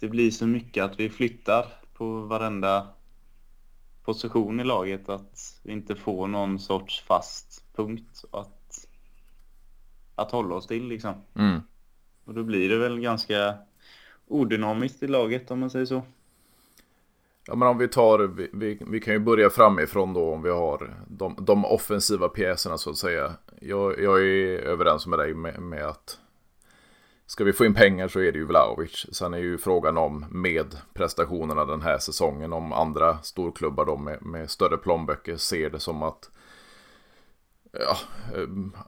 det 0.00 0.08
blir 0.08 0.30
så 0.30 0.46
mycket 0.46 0.84
att 0.84 1.00
vi 1.00 1.10
flyttar 1.10 1.66
på 1.94 2.20
varenda 2.20 2.88
position 4.04 4.60
i 4.60 4.64
laget. 4.64 5.08
Att 5.08 5.60
vi 5.62 5.72
inte 5.72 5.96
får 5.96 6.26
någon 6.26 6.58
sorts 6.58 7.02
fast 7.02 7.64
punkt 7.76 8.24
att, 8.30 8.88
att 10.14 10.30
hålla 10.30 10.54
oss 10.54 10.66
till 10.66 10.88
liksom. 10.88 11.14
Mm. 11.34 11.60
Och 12.24 12.34
då 12.34 12.42
blir 12.42 12.68
det 12.68 12.76
väl 12.76 13.00
ganska 13.00 13.58
odynamiskt 14.26 15.02
i 15.02 15.08
laget 15.08 15.50
om 15.50 15.60
man 15.60 15.70
säger 15.70 15.86
så. 15.86 16.02
Ja 17.46 17.54
men 17.54 17.68
om 17.68 17.78
vi 17.78 17.88
tar, 17.88 18.18
vi, 18.18 18.50
vi, 18.52 18.78
vi, 18.86 19.00
kan 19.00 19.14
ju 19.14 19.20
börja 19.20 19.50
framifrån 19.50 20.14
då 20.14 20.32
om 20.32 20.42
vi 20.42 20.50
har 20.50 20.94
de, 21.08 21.36
de 21.40 21.64
offensiva 21.64 22.28
pjäserna 22.28 22.78
så 22.78 22.90
att 22.90 22.96
säga. 22.96 23.32
Jag, 23.60 24.00
jag 24.00 24.20
är 24.20 24.58
överens 24.58 25.06
med 25.06 25.18
dig 25.18 25.34
med, 25.34 25.62
med, 25.62 25.84
att 25.86 26.18
ska 27.26 27.44
vi 27.44 27.52
få 27.52 27.64
in 27.64 27.74
pengar 27.74 28.08
så 28.08 28.20
är 28.20 28.32
det 28.32 28.38
ju 28.38 28.44
Vlahovic. 28.44 29.06
Sen 29.12 29.34
är 29.34 29.38
ju 29.38 29.58
frågan 29.58 29.98
om 29.98 30.24
med 30.30 30.76
prestationerna 30.94 31.64
den 31.64 31.82
här 31.82 31.98
säsongen 31.98 32.52
om 32.52 32.72
andra 32.72 33.18
storklubbar 33.18 33.84
då 33.84 33.96
med, 33.96 34.22
med 34.22 34.50
större 34.50 34.76
plånböcker 34.76 35.36
ser 35.36 35.70
det 35.70 35.80
som 35.80 36.02
att 36.02 36.30
ja, 37.72 37.96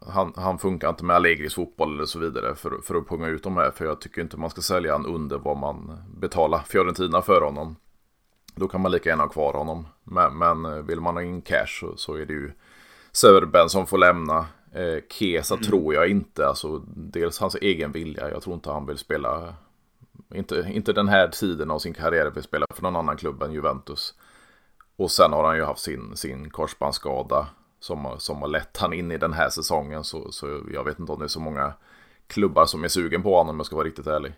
han, 0.07 0.33
han 0.37 0.59
funkar 0.59 0.89
inte 0.89 1.05
med 1.05 1.17
Allegris 1.17 1.55
fotboll 1.55 1.95
eller 1.95 2.05
så 2.05 2.19
vidare 2.19 2.55
för, 2.55 2.79
för 2.83 2.95
att 2.95 3.09
punga 3.09 3.27
ut 3.27 3.43
de 3.43 3.57
här. 3.57 3.71
För 3.71 3.85
jag 3.85 4.01
tycker 4.01 4.23
inte 4.23 4.37
man 4.37 4.51
ska 4.51 4.61
sälja 4.61 4.93
han 4.93 5.07
under 5.07 5.39
vad 5.39 5.57
man 5.57 5.99
betalar 6.17 6.59
Fiorentina 6.59 7.23
för 7.23 7.41
honom. 7.41 7.77
Då 8.55 8.69
kan 8.69 8.81
man 8.81 8.93
lika 8.93 9.09
gärna 9.09 9.23
ha 9.23 9.31
kvar 9.31 9.53
honom. 9.53 9.87
Men, 10.05 10.39
men 10.39 10.87
vill 10.87 11.01
man 11.01 11.15
ha 11.15 11.23
in 11.23 11.43
cash 11.43 11.81
så, 11.81 11.97
så 11.97 12.15
är 12.15 12.27
det 12.27 12.33
ju 12.33 12.53
Söderben 13.13 13.69
som 13.69 13.87
får 13.87 13.99
lämna. 13.99 14.47
Eh, 14.73 15.03
Kesa 15.09 15.55
mm. 15.55 15.65
tror 15.65 15.95
jag 15.95 16.09
inte. 16.09 16.47
Alltså, 16.47 16.79
dels 16.87 17.39
hans 17.39 17.55
egen 17.55 17.93
vilja. 17.93 18.31
Jag 18.31 18.43
tror 18.43 18.55
inte 18.55 18.71
han 18.71 18.87
vill 18.87 18.99
spela. 18.99 19.55
Inte, 20.35 20.71
inte 20.73 20.93
den 20.93 21.09
här 21.09 21.29
tiden 21.29 21.71
av 21.71 21.79
sin 21.79 21.95
karriär 21.95 22.31
vill 22.31 22.43
spela 22.43 22.67
för 22.75 22.83
någon 22.83 22.97
annan 22.97 23.17
klubb 23.17 23.43
än 23.43 23.53
Juventus. 23.53 24.15
Och 24.97 25.11
sen 25.11 25.33
har 25.33 25.45
han 25.45 25.57
ju 25.57 25.65
haft 25.65 25.83
sin, 25.83 26.17
sin 26.17 26.51
korsbandsskada. 26.51 27.47
Som, 27.81 28.15
som 28.19 28.43
har 28.43 28.49
lett 28.49 28.77
han 28.77 28.93
in 28.93 29.11
i 29.11 29.19
den 29.19 29.33
här 29.33 29.51
säsongen. 29.51 30.05
Så, 30.05 30.33
så 30.33 30.61
jag 30.73 30.85
vet 30.85 30.99
inte 30.99 31.13
om 31.13 31.19
det 31.19 31.25
är 31.25 31.29
så 31.29 31.41
många 31.41 31.73
klubbar 32.27 32.67
som 32.67 32.85
är 32.85 32.89
sugen 32.89 33.23
på 33.23 33.37
honom 33.37 33.55
om 33.55 33.59
jag 33.59 33.67
ska 33.67 33.77
vara 33.77 33.87
riktigt 33.87 34.07
ärlig. 34.07 34.33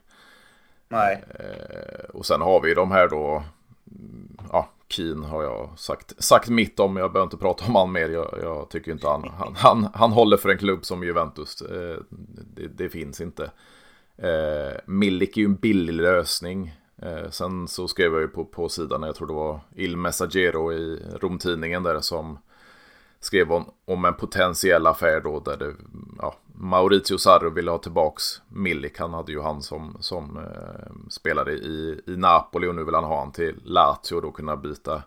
Nej. 0.88 1.24
Eh, 1.34 2.04
och 2.14 2.26
sen 2.26 2.40
har 2.40 2.60
vi 2.60 2.74
de 2.74 2.90
här 2.90 3.08
då 3.08 3.44
Mm, 3.90 4.36
ja, 4.52 4.68
Keen 4.88 5.24
har 5.24 5.42
jag 5.42 5.78
sagt, 5.78 6.24
sagt 6.24 6.48
mitt 6.48 6.80
om. 6.80 6.96
Jag 6.96 7.12
behöver 7.12 7.26
inte 7.26 7.36
prata 7.36 7.64
om 7.66 7.74
han 7.74 7.92
mer. 7.92 8.08
Jag, 8.08 8.38
jag 8.42 8.70
tycker 8.70 8.92
inte 8.92 9.08
han, 9.08 9.30
han, 9.38 9.54
han, 9.56 9.88
han, 9.94 10.12
håller 10.12 10.36
för 10.36 10.48
en 10.48 10.58
klubb 10.58 10.84
som 10.84 11.04
Juventus. 11.04 11.62
Eh, 11.62 11.96
det, 12.54 12.66
det, 12.66 12.88
finns 12.88 13.20
inte. 13.20 13.50
Eh, 14.16 14.80
Milik 14.86 15.36
är 15.36 15.40
ju 15.40 15.46
en 15.46 15.54
billig 15.54 15.94
lösning. 15.94 16.74
Eh, 17.02 17.30
sen 17.30 17.68
så 17.68 17.88
skrev 17.88 18.12
jag 18.12 18.20
ju 18.20 18.28
på, 18.28 18.44
på 18.44 18.68
sidan, 18.68 19.02
jag 19.02 19.14
tror 19.14 19.26
det 19.26 19.34
var 19.34 19.60
Il 19.74 19.96
Messaggero 19.96 20.72
i 20.72 21.02
Romtidningen 21.20 21.82
där 21.82 22.00
som 22.00 22.38
skrev 23.26 23.52
om, 23.52 23.64
om 23.84 24.04
en 24.04 24.14
potentiell 24.14 24.86
affär 24.86 25.20
då 25.20 25.40
där 25.40 25.56
det, 25.56 25.74
ja, 26.18 26.34
Maurizio 26.54 27.18
Sarro 27.18 27.50
ville 27.50 27.70
ha 27.70 27.78
tillbaks 27.78 28.22
Milik. 28.48 28.98
Han 28.98 29.14
hade 29.14 29.32
ju 29.32 29.40
han 29.40 29.62
som, 29.62 29.96
som 30.00 30.36
eh, 30.36 31.08
spelade 31.08 31.52
i, 31.52 32.00
i 32.06 32.16
Napoli 32.16 32.68
och 32.68 32.74
nu 32.74 32.84
vill 32.84 32.94
han 32.94 33.04
ha 33.04 33.18
han 33.18 33.32
till 33.32 33.60
Lazio 33.64 34.14
och 34.14 34.22
då 34.22 34.30
kunna 34.30 34.56
byta. 34.56 35.02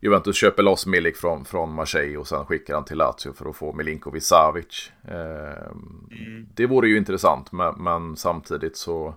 Juventus 0.00 0.36
köper 0.36 0.62
loss 0.62 0.86
Milik 0.86 1.16
från, 1.16 1.44
från 1.44 1.72
Marseille 1.72 2.16
och 2.16 2.28
sen 2.28 2.46
skickar 2.46 2.74
han 2.74 2.84
till 2.84 2.98
Lazio 2.98 3.32
för 3.32 3.50
att 3.50 3.56
få 3.56 3.72
Milinkovic 3.72 4.26
Savic. 4.26 4.92
Eh, 5.08 5.66
mm. 6.10 6.48
Det 6.54 6.66
vore 6.66 6.88
ju 6.88 6.96
intressant 6.96 7.52
men, 7.52 7.74
men, 7.74 8.16
samtidigt 8.16 8.76
så 8.76 9.14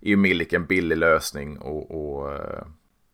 är 0.00 0.08
ju 0.08 0.16
Milik 0.16 0.52
en 0.52 0.66
billig 0.66 0.96
lösning 0.96 1.58
och, 1.58 1.90
och 1.90 2.32
eh, 2.32 2.62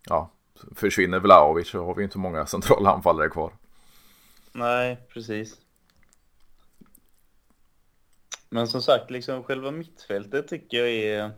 ja, 0.09 0.31
försvinner 0.75 1.21
Vlahovic 1.21 1.69
så 1.69 1.85
har 1.85 1.95
vi 1.95 2.05
inte 2.05 2.19
många 2.19 2.47
centrala 2.47 2.91
anfallare 2.91 3.29
kvar. 3.29 3.53
Nej, 4.57 4.97
precis. 5.09 5.57
Men 8.49 8.69
som 8.69 8.83
sagt, 8.83 9.11
liksom 9.11 9.43
själva 9.43 9.71
mittfältet 9.71 10.49
tycker 10.49 10.79
jag 10.79 10.89
är... 10.89 11.31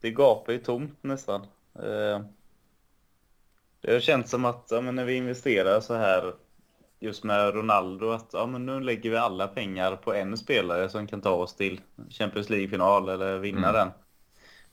Det 0.00 0.10
gapar 0.10 0.52
ju 0.52 0.58
tomt 0.58 1.02
nästan. 1.02 1.42
Eh, 1.74 2.20
det 3.80 3.92
har 3.92 4.00
känts 4.00 4.30
som 4.30 4.44
att 4.44 4.66
ja, 4.70 4.80
men 4.80 4.94
när 4.94 5.04
vi 5.04 5.14
investerar 5.14 5.80
så 5.80 5.94
här 5.94 6.34
just 7.00 7.24
med 7.24 7.54
Ronaldo 7.54 8.10
att 8.10 8.30
ja, 8.32 8.46
men 8.46 8.66
nu 8.66 8.80
lägger 8.80 9.10
vi 9.10 9.16
alla 9.16 9.48
pengar 9.48 9.96
på 9.96 10.14
en 10.14 10.36
spelare 10.36 10.88
som 10.88 11.06
kan 11.06 11.20
ta 11.20 11.30
oss 11.30 11.56
till 11.56 11.80
Champions 12.10 12.50
League-final 12.50 13.08
eller 13.08 13.38
vinna 13.38 13.68
mm. 13.68 13.74
den. 13.74 13.90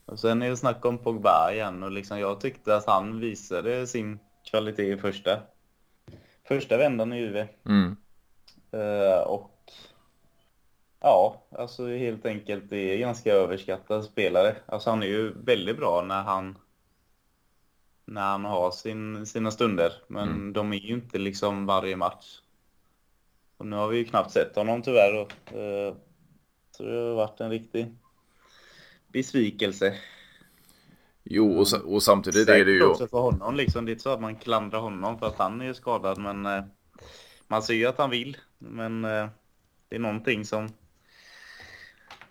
Och 0.05 0.19
sen 0.19 0.41
är 0.41 0.49
det 0.49 0.57
snack 0.57 0.85
om 0.85 0.97
Pogba 0.97 1.51
igen 1.51 1.83
och 1.83 1.91
liksom 1.91 2.19
jag 2.19 2.41
tyckte 2.41 2.75
att 2.75 2.85
han 2.85 3.19
visade 3.19 3.87
sin 3.87 4.19
kvalitet 4.49 4.91
i 4.93 4.97
första 4.97 5.39
första 6.47 6.77
vändan 6.77 7.13
i 7.13 7.19
UV. 7.19 7.47
Mm. 7.65 7.95
Uh, 8.73 9.19
och 9.19 9.71
ja, 10.99 11.43
alltså 11.51 11.87
helt 11.87 12.25
enkelt 12.25 12.69
det 12.69 12.77
är 12.93 12.97
ganska 12.97 13.33
överskattad 13.33 14.03
spelare. 14.03 14.55
Alltså 14.65 14.89
han 14.89 15.03
är 15.03 15.07
ju 15.07 15.33
väldigt 15.43 15.77
bra 15.77 16.01
när 16.01 16.21
han 16.21 16.57
när 18.05 18.21
han 18.21 18.45
har 18.45 18.71
sin, 18.71 19.25
sina 19.25 19.51
stunder. 19.51 19.93
Men 20.07 20.29
mm. 20.29 20.53
de 20.53 20.73
är 20.73 20.77
ju 20.77 20.93
inte 20.93 21.17
liksom 21.17 21.65
varje 21.65 21.95
match. 21.95 22.39
Och 23.57 23.65
nu 23.65 23.75
har 23.75 23.87
vi 23.87 23.97
ju 23.97 24.05
knappt 24.05 24.31
sett 24.31 24.55
honom 24.55 24.81
tyvärr. 24.81 25.21
Och, 25.21 25.33
uh, 25.53 25.95
så 26.71 26.83
det 26.83 26.97
har 26.97 27.15
varit 27.15 27.39
en 27.39 27.49
riktig 27.49 27.95
besvikelse. 29.07 29.95
Jo, 31.29 31.59
och, 31.59 31.93
och 31.93 32.03
samtidigt 32.03 32.49
är 32.49 32.65
det 32.65 32.71
ju... 32.71 32.85
också 32.85 33.07
för 33.07 33.19
honom 33.19 33.55
liksom. 33.55 33.85
Det 33.85 33.89
är 33.89 33.93
inte 33.93 34.03
så 34.03 34.09
att 34.09 34.21
man 34.21 34.35
klandrar 34.35 34.79
honom 34.79 35.19
för 35.19 35.27
att 35.27 35.37
han 35.37 35.61
är 35.61 35.73
skadad, 35.73 36.17
men 36.17 36.45
eh, 36.45 36.63
man 37.47 37.63
ser 37.63 37.73
ju 37.73 37.85
att 37.85 37.97
han 37.97 38.09
vill. 38.09 38.37
Men 38.57 39.05
eh, 39.05 39.27
det 39.89 39.95
är 39.95 39.99
någonting 39.99 40.45
som 40.45 40.69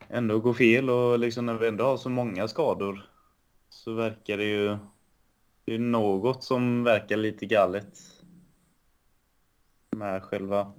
ändå 0.09 0.39
går 0.39 0.55
fel 0.55 0.91
och 0.91 1.19
liksom 1.19 1.47
när 1.47 1.55
vi 1.55 1.69
ändå 1.69 1.85
har 1.85 1.97
så 1.97 2.09
många 2.09 2.49
skador 2.49 3.11
så 3.69 3.93
verkar 3.93 4.37
det 4.37 4.45
ju... 4.45 4.77
Det 5.65 5.75
är 5.75 5.79
något 5.79 6.45
som 6.45 6.85
verkar 6.85 7.17
lite 7.17 7.47
galet 7.47 7.99
med 9.91 10.23
själva... 10.23 10.73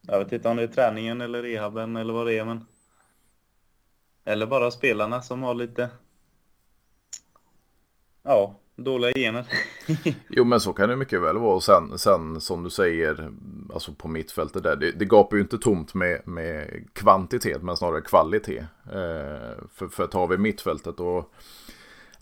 Jag 0.00 0.18
vet 0.18 0.32
inte 0.32 0.48
om 0.48 0.56
det 0.56 0.62
är 0.62 0.66
träningen 0.66 1.20
eller 1.20 1.42
rehaben 1.42 1.96
eller 1.96 2.12
vad 2.12 2.26
det 2.26 2.38
är, 2.38 2.44
men... 2.44 2.66
Eller 4.24 4.46
bara 4.46 4.70
spelarna 4.70 5.22
som 5.22 5.42
har 5.42 5.54
lite 5.54 5.90
ja, 8.22 8.54
dåliga 8.76 9.12
gener. 9.12 9.46
jo 10.28 10.44
men 10.44 10.60
så 10.60 10.72
kan 10.72 10.88
det 10.88 10.96
mycket 10.96 11.22
väl 11.22 11.38
vara. 11.38 11.54
Och 11.54 11.62
sen, 11.62 11.98
sen 11.98 12.40
som 12.40 12.62
du 12.62 12.70
säger, 12.70 13.30
alltså 13.74 13.92
på 13.92 14.08
mittfältet 14.08 14.62
där, 14.62 14.76
det, 14.76 14.92
det 14.92 15.04
gapar 15.04 15.36
ju 15.36 15.42
inte 15.42 15.58
tomt 15.58 15.94
med, 15.94 16.28
med 16.28 16.84
kvantitet 16.92 17.62
men 17.62 17.76
snarare 17.76 18.00
kvalitet. 18.00 18.64
Eh, 18.86 19.64
för, 19.74 19.88
för 19.88 20.06
tar 20.06 20.26
vi 20.26 20.38
mittfältet 20.38 21.00
och 21.00 21.32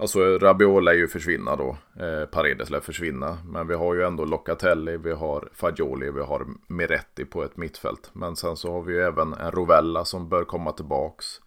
Alltså 0.00 0.38
Rabiot 0.38 0.88
är 0.88 0.92
ju 0.92 1.08
försvinna 1.08 1.56
då. 1.56 1.76
Eh, 2.04 2.26
Paredes 2.26 2.70
lär 2.70 2.80
försvinna. 2.80 3.38
Men 3.44 3.68
vi 3.68 3.74
har 3.74 3.94
ju 3.94 4.02
ändå 4.02 4.24
Locatelli, 4.24 4.96
vi 4.96 5.12
har 5.12 5.48
Fagioli, 5.52 6.10
vi 6.10 6.20
har 6.20 6.46
Miretti 6.66 7.24
på 7.24 7.44
ett 7.44 7.56
mittfält. 7.56 8.10
Men 8.12 8.36
sen 8.36 8.56
så 8.56 8.72
har 8.72 8.82
vi 8.82 8.94
ju 8.94 9.00
även 9.00 9.34
en 9.34 9.50
Rovella 9.50 10.04
som 10.04 10.28
bör 10.28 10.44
komma 10.44 10.72
tillbaks. 10.72 11.40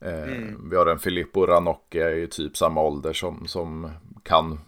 Eh, 0.00 0.22
mm. 0.22 0.70
Vi 0.70 0.76
har 0.76 0.86
en 0.86 0.98
Filippo 0.98 1.46
Ranocchia 1.46 2.10
i 2.10 2.26
typ 2.26 2.56
samma 2.56 2.82
ålder 2.82 3.12
som, 3.12 3.46
som 3.46 3.90
kan 4.22 4.58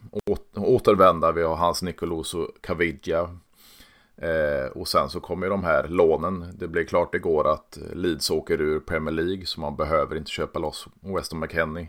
återvända. 0.56 1.32
Vi 1.32 1.42
har 1.42 1.56
Hans 1.56 1.82
Nicoloso 1.82 2.48
Caviglia. 2.60 3.38
Eh, 4.16 4.70
och 4.74 4.88
sen 4.88 5.08
så 5.08 5.20
kommer 5.20 5.50
de 5.50 5.64
här 5.64 5.88
lånen. 5.88 6.44
Det 6.58 6.68
blev 6.68 6.84
klart 6.84 7.14
igår 7.14 7.52
att 7.52 7.78
Leeds 7.92 8.30
åker 8.30 8.60
ur 8.60 8.80
Premier 8.80 9.14
League 9.14 9.46
så 9.46 9.60
man 9.60 9.76
behöver 9.76 10.16
inte 10.16 10.30
köpa 10.30 10.58
loss 10.58 10.86
Weston 11.00 11.40
McKennie. 11.40 11.88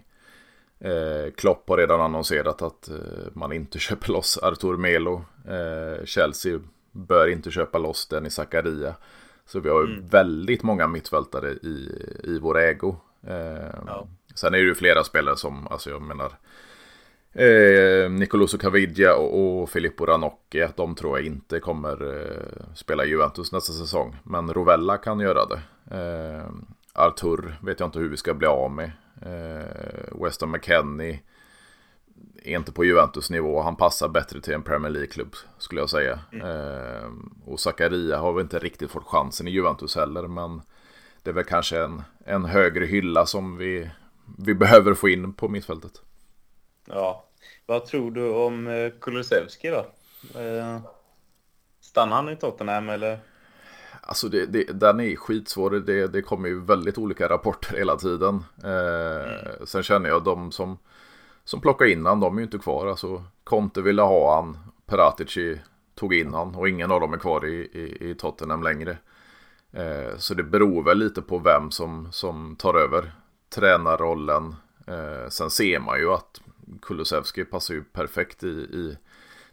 Eh, 0.79 1.31
Klopp 1.35 1.69
har 1.69 1.77
redan 1.77 2.01
annonserat 2.01 2.61
att 2.61 2.89
eh, 2.89 2.95
man 3.33 3.51
inte 3.51 3.79
köper 3.79 4.11
loss 4.11 4.37
Artur 4.37 4.77
Melo. 4.77 5.25
Eh, 5.47 6.05
Chelsea 6.05 6.59
bör 6.91 7.27
inte 7.27 7.51
köpa 7.51 7.77
loss 7.77 8.07
Dennis 8.07 8.33
Zakaria. 8.33 8.95
Så 9.45 9.59
vi 9.59 9.69
har 9.69 9.83
mm. 9.83 10.07
väldigt 10.07 10.63
många 10.63 10.87
mittfältare 10.87 11.51
i, 11.51 12.05
i 12.23 12.39
vår 12.39 12.59
ägo. 12.59 12.95
Eh, 13.27 13.81
ja. 13.85 14.07
Sen 14.35 14.53
är 14.53 14.57
det 14.57 14.63
ju 14.63 14.75
flera 14.75 15.03
spelare 15.03 15.35
som, 15.37 15.67
alltså 15.67 15.89
jag 15.89 16.01
menar, 16.01 16.31
eh, 17.33 18.09
Nicoloso 18.11 18.57
Caviglia 18.57 19.15
och, 19.15 19.61
och 19.61 19.69
Filippo 19.69 20.05
Ranocchi, 20.05 20.67
de 20.75 20.95
tror 20.95 21.17
jag 21.17 21.25
inte 21.25 21.59
kommer 21.59 22.15
eh, 22.15 22.75
spela 22.75 23.05
Juventus 23.05 23.51
nästa 23.51 23.73
säsong. 23.73 24.15
Men 24.23 24.53
Rovella 24.53 24.97
kan 24.97 25.19
göra 25.19 25.45
det. 25.45 25.61
Eh, 25.97 26.49
Artur 26.93 27.57
vet 27.61 27.79
jag 27.79 27.87
inte 27.87 27.99
hur 27.99 28.09
vi 28.09 28.17
ska 28.17 28.33
bli 28.33 28.47
av 28.47 28.71
med. 28.71 28.91
Eh, 29.21 30.21
Weston 30.23 30.51
McKennie 30.51 31.19
är 32.43 32.57
inte 32.57 32.71
på 32.71 32.85
Juventus 32.85 33.29
nivå. 33.29 33.61
Han 33.61 33.75
passar 33.75 34.09
bättre 34.09 34.41
till 34.41 34.53
en 34.53 34.63
Premier 34.63 34.91
League-klubb 34.91 35.35
skulle 35.57 35.81
jag 35.81 35.89
säga. 35.89 36.19
Mm. 36.31 36.47
Eh, 36.47 37.09
och 37.45 37.59
Zakaria 37.59 38.17
har 38.17 38.33
väl 38.33 38.43
inte 38.43 38.59
riktigt 38.59 38.91
fått 38.91 39.07
chansen 39.07 39.47
i 39.47 39.51
Juventus 39.51 39.95
heller. 39.95 40.27
Men 40.27 40.61
det 41.23 41.29
är 41.29 41.33
väl 41.33 41.43
kanske 41.43 41.83
en, 41.83 42.03
en 42.25 42.45
högre 42.45 42.85
hylla 42.85 43.25
som 43.25 43.57
vi, 43.57 43.89
vi 44.37 44.53
behöver 44.53 44.93
få 44.93 45.09
in 45.09 45.33
på 45.33 45.49
mittfältet. 45.49 46.01
Ja, 46.85 47.25
vad 47.65 47.85
tror 47.85 48.11
du 48.11 48.29
om 48.29 48.67
eh, 48.67 48.91
Kulusevski 49.01 49.69
då? 49.69 49.85
Eh, 50.39 50.79
stannar 51.81 52.15
han 52.15 52.29
i 52.29 52.35
Tottenham 52.35 52.89
eller? 52.89 53.19
Alltså 54.01 54.29
det, 54.29 54.45
det, 54.45 54.63
den 54.63 54.99
är 54.99 55.15
skitsvår. 55.15 55.71
Det, 55.71 56.07
det 56.07 56.21
kommer 56.21 56.49
ju 56.49 56.61
väldigt 56.61 56.97
olika 56.97 57.29
rapporter 57.29 57.77
hela 57.77 57.95
tiden. 57.95 58.43
Eh, 58.63 59.31
mm. 59.31 59.65
Sen 59.65 59.83
känner 59.83 60.09
jag 60.09 60.23
de 60.23 60.51
som, 60.51 60.77
som 61.43 61.61
plockar 61.61 61.85
in 61.85 62.05
han, 62.05 62.19
de 62.19 62.35
är 62.35 62.39
ju 62.39 62.45
inte 62.45 62.57
kvar. 62.57 62.87
Alltså 62.87 63.23
Conte 63.43 63.81
ville 63.81 64.01
ha 64.01 64.35
han, 64.35 64.57
Peratici 64.85 65.59
tog 65.95 66.13
in 66.13 66.33
han 66.33 66.55
och 66.55 66.69
ingen 66.69 66.91
av 66.91 66.99
dem 66.99 67.13
är 67.13 67.17
kvar 67.17 67.45
i, 67.45 67.55
i, 67.55 68.09
i 68.09 68.15
Tottenham 68.15 68.63
längre. 68.63 68.97
Eh, 69.71 70.17
så 70.17 70.33
det 70.33 70.43
beror 70.43 70.83
väl 70.83 70.97
lite 70.97 71.21
på 71.21 71.37
vem 71.37 71.71
som, 71.71 72.11
som 72.11 72.55
tar 72.55 72.73
över 72.73 73.11
tränarrollen. 73.49 74.55
Eh, 74.87 75.29
sen 75.29 75.49
ser 75.49 75.79
man 75.79 75.99
ju 75.99 76.13
att 76.13 76.41
Kulusevski 76.81 77.45
passar 77.45 77.73
ju 77.73 77.83
perfekt 77.83 78.43
i, 78.43 78.47
i 78.47 78.97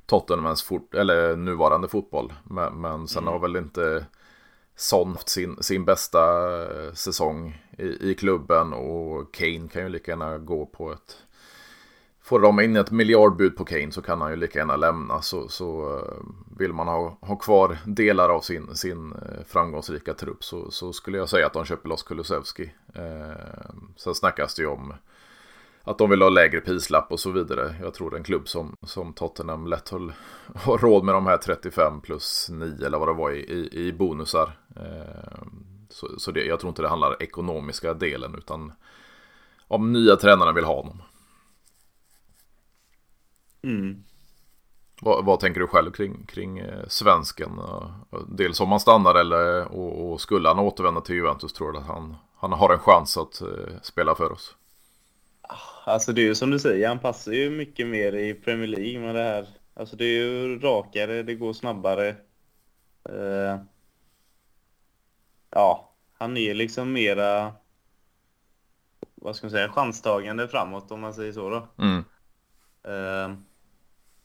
Tottenhams 0.07 0.63
fot 0.63 0.95
eller 0.95 1.37
nuvarande 1.37 1.89
fotboll. 1.89 2.33
Men, 2.45 2.81
men 2.81 3.09
sen 3.09 3.23
mm. 3.23 3.33
har 3.33 3.39
väl 3.41 3.57
inte 3.57 4.07
Son 4.77 5.17
sin, 5.27 5.63
sin 5.63 5.85
bästa 5.85 6.53
eh, 6.63 6.93
säsong 6.93 7.63
i, 7.79 8.11
i 8.11 8.15
klubben 8.15 8.73
och 8.73 9.35
Kane 9.35 9.69
kan 9.73 9.83
ju 9.83 9.89
lika 9.89 10.11
gärna 10.11 10.39
gå 10.39 10.67
på 10.67 10.93
ett 10.93 11.17
Får 12.27 12.41
de 12.41 12.61
in 12.61 12.77
ett 12.77 12.91
miljardbud 12.91 13.57
på 13.57 13.65
Kane 13.65 13.93
så 13.93 14.03
kan 14.03 14.21
han 14.21 14.31
ju 14.31 14.37
lika 14.37 14.59
gärna 14.59 14.77
lämna. 14.77 15.23
Så, 15.23 15.49
så 15.49 15.99
eh, 15.99 16.15
vill 16.59 16.73
man 16.73 16.89
ha, 16.89 17.19
ha 17.21 17.37
kvar 17.37 17.79
delar 17.85 18.29
av 18.29 18.41
sin, 18.41 18.77
sin 18.77 19.13
eh, 19.13 19.45
framgångsrika 19.47 20.15
trupp 20.15 20.45
så, 20.45 20.71
så 20.71 20.93
skulle 20.93 21.19
jag 21.19 21.29
säga 21.29 21.47
att 21.47 21.53
de 21.53 21.65
köper 21.65 21.89
loss 21.89 22.03
Kulusevski. 22.03 22.73
Eh, 22.95 23.75
sen 23.97 24.15
snackas 24.15 24.55
det 24.55 24.63
ju 24.63 24.69
om 24.69 24.95
att 25.83 25.99
de 25.99 26.11
vill 26.11 26.23
ha 26.23 26.29
lägre 26.29 26.61
prislapp 26.61 27.13
och 27.13 27.21
så 27.21 27.31
vidare. 27.31 27.75
Jag 27.83 27.95
tror 27.95 28.17
en 28.17 28.25
klubb 28.25 28.49
som, 28.49 28.77
som 28.83 29.13
Tottenham 29.13 29.67
lätt 29.67 29.89
höll, 29.89 30.13
har 30.55 30.79
råd 30.79 31.05
med 31.05 31.15
de 31.15 31.27
här 31.27 31.39
35 31.39 32.01
plus 32.01 32.49
9 32.51 32.87
eller 32.87 32.99
vad 32.99 33.09
det 33.09 33.15
var 33.15 33.31
i, 33.31 33.39
i, 33.39 33.87
i 33.87 33.93
bonusar. 33.93 34.53
Eh, 34.77 35.43
så 35.91 36.19
så 36.19 36.33
det, 36.33 36.45
jag 36.45 36.61
tror 36.61 36.69
inte 36.69 36.83
det 36.83 36.89
handlar 36.89 37.23
ekonomiska 37.23 37.95
delen 37.95 38.35
utan 38.39 38.73
om 39.69 39.93
nya 39.93 40.17
tränarna 40.17 40.53
vill 40.53 40.65
ha 40.65 40.77
honom. 40.77 41.03
Mm. 43.67 44.05
Vad, 45.01 45.25
vad, 45.25 45.41
tänker 45.41 45.61
du 45.61 45.67
själv 45.67 45.91
kring, 45.93 46.27
kring 46.27 46.59
eh, 46.59 46.87
svensken? 46.89 47.61
Dels 48.29 48.61
om 48.61 48.71
han 48.71 48.81
stannar 48.81 49.15
eller 49.15 49.65
och, 49.65 50.13
och 50.13 50.21
skulle 50.21 50.49
han 50.49 50.59
återvända 50.59 51.01
till 51.01 51.15
Juventus 51.15 51.53
tror 51.53 51.73
du 51.73 51.79
att 51.79 51.87
han, 51.87 52.17
han 52.37 52.53
har 52.53 52.73
en 52.73 52.79
chans 52.79 53.17
att 53.17 53.43
uh, 53.43 53.81
spela 53.83 54.15
för 54.15 54.33
oss? 54.33 54.57
Alltså 55.85 56.13
det 56.13 56.21
är 56.21 56.27
ju 56.27 56.35
som 56.35 56.51
du 56.51 56.59
säger, 56.59 56.89
han 56.89 56.99
passar 56.99 57.33
ju 57.33 57.51
mycket 57.51 57.87
mer 57.87 58.13
i 58.13 58.35
Premier 58.35 58.69
League 58.69 59.01
med 59.01 59.15
det 59.15 59.23
här. 59.23 59.49
Alltså 59.75 59.97
det 59.97 60.05
är 60.05 60.09
ju 60.09 60.59
rakare, 60.59 61.23
det 61.23 61.35
går 61.35 61.53
snabbare. 61.53 62.17
Uh, 63.09 63.61
ja, 65.51 65.95
han 66.19 66.37
är 66.37 66.55
liksom 66.55 66.93
mera, 66.93 67.53
vad 69.15 69.37
ska 69.37 69.47
man 69.47 69.51
säga, 69.51 69.69
chanstagande 69.69 70.49
framåt 70.49 70.91
om 70.91 71.01
man 71.01 71.15
säger 71.15 71.33
så 71.33 71.51
då. 71.51 71.69
Mm. 71.79 72.05
Uh, 72.89 73.37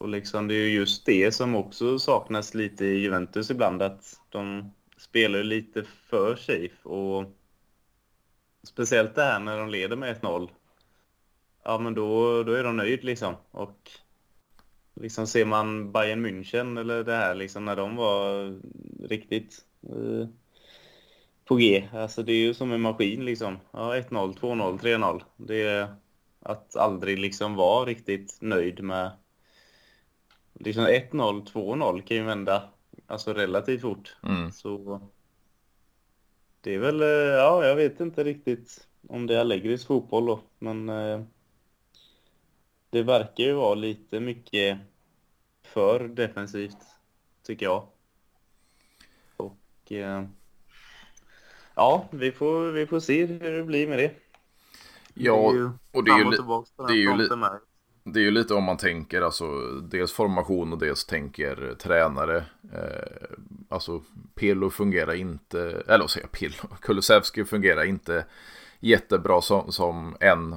och 0.01 0.09
liksom 0.09 0.47
det 0.47 0.53
är 0.53 0.67
ju 0.67 0.73
just 0.73 1.05
det 1.05 1.31
som 1.31 1.55
också 1.55 1.99
saknas 1.99 2.53
lite 2.53 2.85
i 2.85 2.99
Juventus 2.99 3.51
ibland, 3.51 3.81
att 3.81 4.19
de 4.29 4.71
spelar 4.97 5.43
lite 5.43 5.83
för 5.83 6.35
safe 6.35 6.89
och 6.89 7.25
speciellt 8.63 9.15
det 9.15 9.23
här 9.23 9.39
när 9.39 9.57
de 9.57 9.69
leder 9.69 9.95
med 9.95 10.21
1-0. 10.21 10.49
Ja, 11.63 11.77
men 11.77 11.93
då, 11.93 12.43
då 12.43 12.53
är 12.53 12.63
de 12.63 12.77
nöjd 12.77 13.03
liksom. 13.03 13.35
Och 13.51 13.91
liksom 14.95 15.27
ser 15.27 15.45
man 15.45 15.91
Bayern 15.91 16.25
München 16.25 16.79
eller 16.79 17.03
det 17.03 17.15
här 17.15 17.35
liksom 17.35 17.65
när 17.65 17.75
de 17.75 17.95
var 17.95 18.55
riktigt 19.07 19.65
eh, 19.83 20.27
på 21.45 21.55
G. 21.55 21.89
Alltså 21.93 22.23
det 22.23 22.33
är 22.33 22.47
ju 22.47 22.53
som 22.53 22.71
en 22.71 22.81
maskin 22.81 23.25
liksom. 23.25 23.59
Ja, 23.71 23.95
1-0, 23.95 24.39
2-0, 24.39 24.79
3-0. 24.79 25.23
Det 25.37 25.61
är 25.61 25.95
att 26.39 26.75
aldrig 26.75 27.19
liksom 27.19 27.55
vara 27.55 27.85
riktigt 27.85 28.37
nöjd 28.41 28.83
med 28.83 29.11
liksom 30.63 30.88
1-0, 30.88 31.45
2-0 31.45 32.02
kan 32.02 32.17
ju 32.17 32.24
vända 32.24 32.69
alltså 33.08 33.34
relativt 33.34 33.82
fort. 33.82 34.15
Mm. 34.24 34.52
Så 34.52 35.02
det 36.62 36.76
är 36.76 36.80
väl, 36.80 37.02
eh, 37.02 37.08
ja, 37.08 37.65
jag 37.65 37.76
vet 37.76 38.00
inte 38.00 38.24
riktigt 38.24 38.88
om 39.08 39.28
det 39.28 39.36
är 39.36 39.39
Allegris 39.39 39.86
fotboll 39.86 40.26
då, 40.26 40.41
men 40.60 40.89
eh, 40.89 41.21
det 42.89 43.04
verkar 43.04 43.43
ju 43.43 43.54
vara 43.54 43.76
lite 43.76 44.19
mycket 44.19 44.78
för 45.63 46.08
defensivt, 46.08 46.78
tycker 47.43 47.65
jag. 47.65 47.88
Och 49.38 49.91
eh, 49.91 50.24
ja, 51.76 52.08
vi 52.12 52.32
får, 52.32 52.71
vi 52.71 52.88
får 52.88 53.00
se 53.00 53.26
hur 53.26 53.58
det 53.58 53.63
blir 53.63 53.88
med 53.88 54.00
det. 54.00 54.12
Ja, 55.13 55.54
och 55.91 56.04
det 56.04 56.12
är 56.12 56.17
ju, 56.17 56.24
det 56.24 56.93
är 56.93 56.95
ju, 56.95 57.17
det 57.17 57.34
är 57.34 57.58
ju 57.58 57.60
det 58.03 58.19
är 58.19 58.23
ju 58.23 58.31
lite 58.31 58.53
om 58.53 58.63
man 58.63 58.77
tänker, 58.77 59.21
alltså 59.21 59.45
dels 59.81 60.11
formation 60.11 60.73
och 60.73 60.79
dels 60.79 61.05
tänker 61.05 61.75
tränare. 61.79 62.37
Eh, 62.73 63.37
alltså 63.69 64.01
Pirlo 64.35 64.69
fungerar 64.69 65.13
inte, 65.13 65.59
eller 65.87 65.99
vad 65.99 66.09
säger 66.09 66.27
jag, 66.27 66.31
Pirlo, 66.31 66.75
Kulusevski 66.81 67.45
fungerar 67.45 67.83
inte 67.83 68.25
jättebra 68.79 69.41
som, 69.41 69.71
som 69.71 70.17
en 70.19 70.55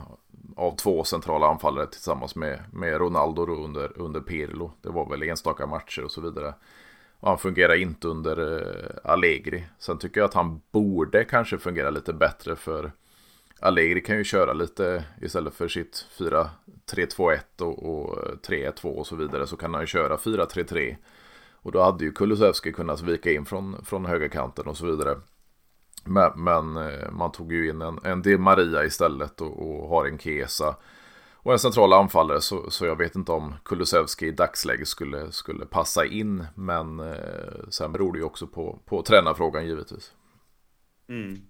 av 0.56 0.76
två 0.76 1.04
centrala 1.04 1.46
anfallare 1.46 1.86
tillsammans 1.86 2.36
med, 2.36 2.60
med 2.72 2.98
Ronaldo 2.98 3.46
under, 3.64 3.98
under 3.98 4.20
Pirlo. 4.20 4.72
Det 4.82 4.88
var 4.88 5.10
väl 5.10 5.22
enstaka 5.22 5.66
matcher 5.66 6.04
och 6.04 6.10
så 6.10 6.20
vidare. 6.20 6.54
Och 7.20 7.28
han 7.28 7.38
fungerar 7.38 7.74
inte 7.74 8.08
under 8.08 8.58
eh, 8.58 9.10
Allegri. 9.12 9.64
Sen 9.78 9.98
tycker 9.98 10.20
jag 10.20 10.28
att 10.28 10.34
han 10.34 10.60
borde 10.70 11.24
kanske 11.24 11.58
fungera 11.58 11.90
lite 11.90 12.12
bättre 12.12 12.56
för 12.56 12.92
Allegri 13.64 14.00
kan 14.00 14.16
ju 14.16 14.24
köra 14.24 14.52
lite 14.52 15.04
istället 15.22 15.54
för 15.54 15.68
sitt 15.68 16.06
4-3-2-1 16.86 17.38
och, 17.60 17.82
och 17.82 18.18
3-1-2 18.46 18.84
och 18.84 19.06
så 19.06 19.16
vidare 19.16 19.46
så 19.46 19.56
kan 19.56 19.74
han 19.74 19.82
ju 19.82 19.86
köra 19.86 20.16
4-3-3. 20.16 20.96
Och 21.52 21.72
då 21.72 21.82
hade 21.82 22.04
ju 22.04 22.12
Kulusevski 22.12 22.72
kunnat 22.72 23.02
vika 23.02 23.32
in 23.32 23.44
från, 23.44 23.84
från 23.84 24.06
högerkanten 24.06 24.66
och 24.66 24.76
så 24.76 24.86
vidare. 24.86 25.20
Men, 26.04 26.32
men 26.36 26.76
eh, 26.76 27.10
man 27.10 27.32
tog 27.32 27.52
ju 27.52 27.70
in 27.70 27.82
en, 27.82 27.98
en 28.04 28.22
Di 28.22 28.38
Maria 28.38 28.84
istället 28.84 29.40
och, 29.40 29.68
och 29.68 29.88
har 29.88 30.06
en 30.06 30.18
Kesa. 30.18 30.76
Och 31.34 31.52
en 31.52 31.58
central 31.58 31.92
anfallare 31.92 32.40
så, 32.40 32.70
så 32.70 32.86
jag 32.86 32.98
vet 32.98 33.16
inte 33.16 33.32
om 33.32 33.54
Kulusevski 33.64 34.26
i 34.26 34.30
dagsläget 34.30 34.88
skulle, 34.88 35.32
skulle 35.32 35.66
passa 35.66 36.04
in. 36.04 36.46
Men 36.54 37.00
eh, 37.00 37.68
sen 37.68 37.92
beror 37.92 38.12
det 38.12 38.18
ju 38.18 38.24
också 38.24 38.46
på, 38.46 38.78
på 38.84 39.02
tränarfrågan 39.02 39.66
givetvis. 39.66 40.12
Mm. 41.08 41.40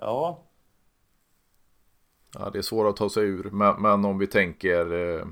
Ja. 0.00 0.42
Ja, 2.38 2.50
det 2.50 2.58
är 2.58 2.62
svårt 2.62 2.90
att 2.90 2.96
ta 2.96 3.10
sig 3.10 3.24
ur. 3.24 3.50
Men, 3.50 3.82
men 3.82 4.04
om 4.04 4.18
vi 4.18 4.26
tänker... 4.26 4.92
Eh, 4.92 5.26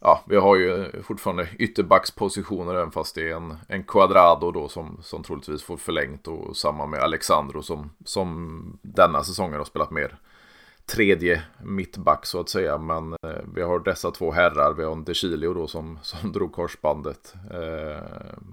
ja, 0.00 0.24
vi 0.26 0.36
har 0.36 0.56
ju 0.56 1.02
fortfarande 1.02 1.48
ytterbackspositioner 1.58 2.74
även 2.74 2.90
fast 2.90 3.14
det 3.14 3.30
är 3.30 3.36
en, 3.36 3.56
en 3.68 3.84
Quadrado 3.84 4.50
då 4.50 4.68
som, 4.68 4.98
som 5.02 5.22
troligtvis 5.22 5.62
får 5.62 5.76
förlängt 5.76 6.28
och 6.28 6.56
samma 6.56 6.86
med 6.86 7.00
Alexandro 7.00 7.62
som, 7.62 7.90
som 8.04 8.78
denna 8.82 9.24
säsongen 9.24 9.58
har 9.58 9.64
spelat 9.64 9.90
mer 9.90 10.18
tredje 10.86 11.42
mittback 11.62 12.26
så 12.26 12.40
att 12.40 12.48
säga. 12.48 12.78
Men 12.78 13.12
eh, 13.12 13.42
vi 13.54 13.62
har 13.62 13.78
dessa 13.78 14.10
två 14.10 14.30
herrar. 14.30 14.74
Vi 14.74 14.84
har 14.84 14.92
en 14.92 15.04
De 15.04 15.14
då 15.54 15.66
som, 15.66 15.98
som 16.02 16.32
drog 16.32 16.52
korsbandet. 16.52 17.34
Eh, 17.50 18.02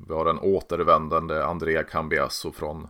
vi 0.08 0.14
har 0.14 0.26
en 0.26 0.40
återvändande 0.40 1.44
Andrea 1.44 1.84
Cambiasso 1.84 2.52
från 2.52 2.88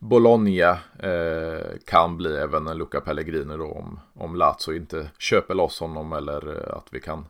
Bologna 0.00 0.78
eh, 0.98 1.78
kan 1.86 2.16
bli 2.16 2.36
även 2.36 2.66
en 2.66 2.78
Luca 2.78 3.00
Pellegrini 3.00 3.56
då 3.56 3.72
om, 3.72 4.00
om 4.14 4.36
Lazio 4.36 4.76
inte 4.76 5.10
köper 5.18 5.54
loss 5.54 5.80
honom 5.80 6.12
eller 6.12 6.72
att 6.78 6.86
vi 6.90 7.00
kan 7.00 7.26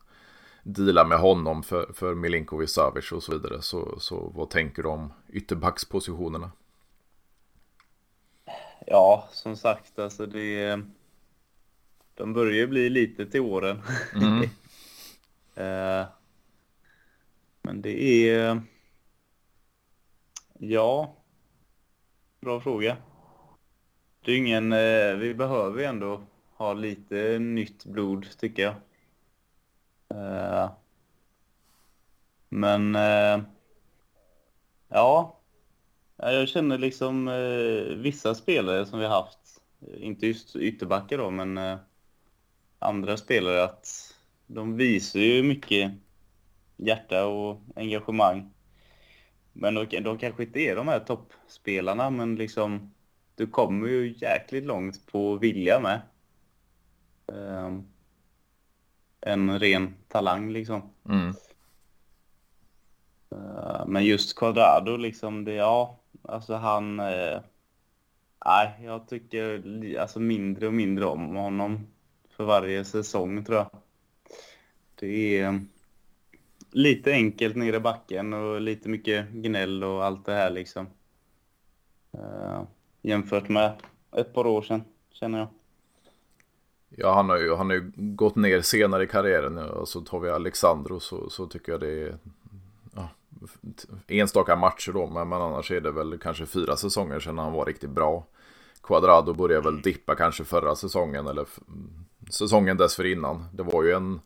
deala 0.62 1.04
med 1.04 1.18
honom 1.18 1.62
för, 1.62 1.92
för 1.94 2.14
Milinkovic 2.14 2.70
Savic 2.70 3.12
och 3.12 3.22
så 3.22 3.32
vidare. 3.32 3.62
Så, 3.62 4.00
så 4.00 4.32
vad 4.34 4.50
tänker 4.50 4.82
du 4.82 4.88
om 4.88 5.12
ytterbackspositionerna? 5.28 6.50
Ja, 8.86 9.28
som 9.32 9.56
sagt, 9.56 9.98
alltså 9.98 10.26
det... 10.26 10.80
De 12.14 12.32
börjar 12.32 12.54
ju 12.54 12.66
bli 12.66 12.90
lite 12.90 13.26
till 13.26 13.40
åren. 13.40 13.82
Mm. 14.14 14.42
eh, 15.54 16.06
men 17.62 17.82
det 17.82 18.28
är... 18.30 18.62
Ja, 20.58 21.17
Bra 22.48 22.60
fråga. 22.60 22.96
Det 24.24 24.32
är 24.32 24.36
ingen, 24.36 24.72
eh, 24.72 25.14
vi 25.14 25.34
behöver 25.34 25.78
ju 25.78 25.84
ändå 25.84 26.22
ha 26.56 26.72
lite 26.72 27.38
nytt 27.38 27.84
blod 27.84 28.26
tycker 28.38 28.62
jag. 28.62 28.74
Eh, 30.14 30.70
men 32.48 32.94
eh, 32.94 33.40
ja, 34.88 35.38
jag 36.16 36.48
känner 36.48 36.78
liksom 36.78 37.28
eh, 37.28 37.96
vissa 37.96 38.34
spelare 38.34 38.86
som 38.86 38.98
vi 38.98 39.04
har 39.04 39.22
haft, 39.22 39.60
inte 39.96 40.26
just 40.26 40.56
ytterbackar 40.56 41.18
då, 41.18 41.30
men 41.30 41.58
eh, 41.58 41.78
andra 42.78 43.16
spelare 43.16 43.64
att 43.64 44.14
de 44.46 44.76
visar 44.76 45.20
ju 45.20 45.42
mycket 45.42 45.92
hjärta 46.76 47.26
och 47.26 47.60
engagemang. 47.76 48.50
Men 49.60 49.74
de, 49.74 50.00
de 50.00 50.18
kanske 50.18 50.42
inte 50.42 50.60
är 50.60 50.76
de 50.76 50.88
här 50.88 51.00
toppspelarna, 51.00 52.10
men 52.10 52.36
liksom 52.36 52.94
du 53.34 53.46
kommer 53.46 53.88
ju 53.88 54.14
jäkligt 54.18 54.64
långt 54.64 55.06
på 55.06 55.36
vilja 55.36 55.80
med. 55.80 56.00
Um, 57.26 57.86
en 59.20 59.58
ren 59.58 59.94
talang 60.08 60.50
liksom. 60.50 60.82
Mm. 61.08 61.34
Uh, 63.32 63.86
men 63.86 64.04
just 64.04 64.36
Quadrado 64.36 64.96
liksom, 64.96 65.44
det, 65.44 65.52
ja, 65.52 65.98
alltså 66.22 66.54
han... 66.54 67.00
Uh, 67.00 67.40
nej, 68.46 68.72
jag 68.84 69.08
tycker 69.08 69.62
alltså 69.98 70.20
mindre 70.20 70.66
och 70.66 70.74
mindre 70.74 71.04
om 71.04 71.36
honom 71.36 71.86
för 72.30 72.44
varje 72.44 72.84
säsong 72.84 73.44
tror 73.44 73.58
jag. 73.58 73.70
Det 74.94 75.38
är 75.38 75.60
lite 76.78 77.12
enkelt 77.12 77.56
nere 77.56 77.76
i 77.76 77.80
backen 77.80 78.32
och 78.32 78.60
lite 78.60 78.88
mycket 78.88 79.30
gnäll 79.30 79.84
och 79.84 80.04
allt 80.04 80.26
det 80.26 80.32
här 80.32 80.50
liksom. 80.50 80.86
Uh, 82.14 82.62
jämfört 83.02 83.48
med 83.48 83.72
ett 84.16 84.34
par 84.34 84.46
år 84.46 84.62
sedan, 84.62 84.84
känner 85.10 85.38
jag. 85.38 85.48
Ja, 86.88 87.14
han 87.14 87.28
har 87.28 87.38
ju, 87.38 87.54
han 87.54 87.66
har 87.66 87.76
ju 87.76 87.92
gått 87.96 88.36
ner 88.36 88.60
senare 88.60 89.04
i 89.04 89.06
karriären. 89.06 89.58
Och 89.58 89.88
så 89.88 90.00
tar 90.00 90.20
vi 90.20 90.30
Alexandro 90.30 91.00
så, 91.00 91.30
så 91.30 91.46
tycker 91.46 91.72
jag 91.72 91.80
det 91.80 92.02
är 92.02 92.18
ja, 92.94 93.08
enstaka 94.08 94.56
matcher 94.56 94.92
då. 94.92 95.06
Men, 95.06 95.28
men 95.28 95.42
annars 95.42 95.70
är 95.70 95.80
det 95.80 95.90
väl 95.90 96.18
kanske 96.18 96.46
fyra 96.46 96.76
säsonger 96.76 97.20
sedan 97.20 97.38
han 97.38 97.52
var 97.52 97.66
riktigt 97.66 97.90
bra. 97.90 98.26
Quadrado 98.82 99.34
började 99.34 99.70
väl 99.70 99.82
dippa 99.82 100.14
kanske 100.14 100.44
förra 100.44 100.76
säsongen 100.76 101.26
eller 101.26 101.46
säsongen 102.30 102.76
dessförinnan. 102.76 103.44
Det 103.52 103.62
var 103.62 103.84
ju 103.84 103.92
en 103.92 104.20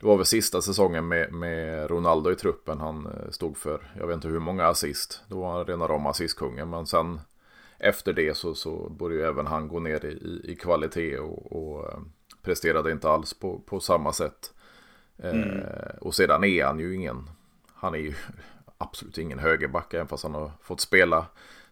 det 0.00 0.06
var 0.06 0.16
väl 0.16 0.26
sista 0.26 0.62
säsongen 0.62 1.08
med, 1.08 1.32
med 1.32 1.90
Ronaldo 1.90 2.30
i 2.30 2.34
truppen. 2.34 2.80
Han 2.80 3.06
eh, 3.06 3.30
stod 3.30 3.56
för, 3.56 3.92
jag 3.98 4.06
vet 4.06 4.14
inte 4.14 4.28
hur 4.28 4.38
många 4.38 4.66
assist. 4.66 5.22
Då 5.28 5.40
var 5.40 5.52
han 5.52 5.64
rena 5.64 5.88
rama 5.88 6.10
assistkungen. 6.10 6.70
Men 6.70 6.86
sen 6.86 7.20
efter 7.78 8.12
det 8.12 8.36
så, 8.36 8.54
så 8.54 8.88
började 8.88 9.22
ju 9.22 9.28
även 9.28 9.46
han 9.46 9.68
gå 9.68 9.80
ner 9.80 10.04
i, 10.04 10.40
i 10.52 10.56
kvalitet 10.56 11.18
och, 11.18 11.52
och 11.52 11.92
eh, 11.92 11.98
presterade 12.42 12.92
inte 12.92 13.10
alls 13.10 13.34
på, 13.34 13.58
på 13.58 13.80
samma 13.80 14.12
sätt. 14.12 14.52
Eh, 15.18 15.30
mm. 15.30 15.58
Eh, 15.58 15.96
och 16.00 16.14
sedan 16.14 16.44
är 16.44 16.64
han 16.64 16.80
ju 16.80 16.94
ingen, 16.94 17.30
han 17.74 17.94
är 17.94 17.98
ju 17.98 18.14
absolut 18.78 19.18
ingen 19.18 19.38
högerback 19.38 19.94
även 19.94 20.08
fast 20.08 20.22
han 20.22 20.34
har 20.34 20.52
fått 20.62 20.80
spela, 20.80 21.26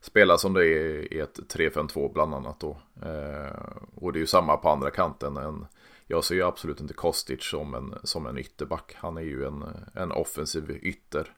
spela 0.06 0.38
som 0.38 0.52
det 0.52 0.66
är 0.66 1.12
i 1.14 1.20
ett 1.20 1.38
3-5-2 1.54 2.12
bland 2.12 2.34
annat 2.34 2.60
då. 2.60 2.76
Eh, 3.02 3.76
och 3.94 4.12
det 4.12 4.18
är 4.18 4.20
ju 4.20 4.26
samma 4.26 4.56
på 4.56 4.68
andra 4.68 4.90
kanten. 4.90 5.36
En, 5.36 5.66
jag 6.06 6.24
ser 6.24 6.34
ju 6.34 6.42
absolut 6.42 6.80
inte 6.80 6.94
Kostic 6.94 7.44
som 7.44 7.74
en, 7.74 7.94
som 8.02 8.26
en 8.26 8.38
ytterback. 8.38 8.94
Han 8.96 9.16
är 9.16 9.22
ju 9.22 9.46
en, 9.46 9.64
en 9.94 10.12
offensiv 10.12 10.78
ytter. 10.82 11.32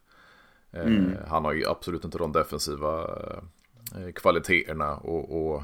Eh, 0.73 0.87
mm. 0.87 1.17
Han 1.29 1.45
har 1.45 1.53
ju 1.53 1.67
absolut 1.67 2.05
inte 2.05 2.19
de 2.19 2.33
defensiva 2.33 3.03
eh, 3.97 4.13
kvaliteterna. 4.15 4.97
Och, 4.97 5.47
och 5.47 5.63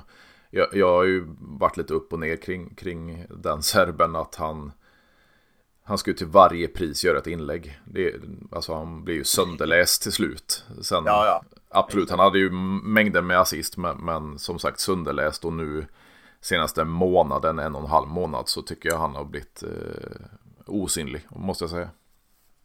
jag, 0.50 0.68
jag, 0.72 0.92
har 0.92 1.04
ju 1.04 1.24
varit 1.38 1.76
lite 1.76 1.94
upp 1.94 2.12
och 2.12 2.20
ner 2.20 2.36
kring, 2.36 2.74
kring 2.74 3.26
den 3.30 3.62
serben 3.62 4.16
att 4.16 4.34
han 4.34 4.72
han 5.86 5.98
skulle 5.98 6.16
till 6.16 6.26
varje 6.26 6.68
pris 6.68 7.04
göra 7.04 7.18
ett 7.18 7.26
inlägg. 7.26 7.78
Det, 7.84 8.14
alltså 8.52 8.74
han 8.74 9.04
blir 9.04 9.14
ju 9.14 9.24
sönderläst 9.24 10.02
till 10.02 10.12
slut. 10.12 10.64
Sen, 10.82 11.04
ja, 11.06 11.26
ja. 11.26 11.42
Absolut, 11.68 12.10
han 12.10 12.18
hade 12.18 12.38
ju 12.38 12.50
mängder 12.50 13.22
med 13.22 13.40
assist 13.40 13.76
men, 13.76 13.96
men 13.96 14.38
som 14.38 14.58
sagt 14.58 14.80
sönderläst 14.80 15.44
och 15.44 15.52
nu 15.52 15.86
senaste 16.40 16.84
månaden, 16.84 17.58
en 17.58 17.74
och 17.74 17.80
en 17.80 17.90
halv 17.90 18.08
månad, 18.08 18.48
så 18.48 18.62
tycker 18.62 18.88
jag 18.88 18.98
han 18.98 19.14
har 19.14 19.24
blivit 19.24 19.62
eh, 19.62 20.26
osynlig, 20.66 21.22
måste 21.30 21.64
jag 21.64 21.70
säga. 21.70 21.90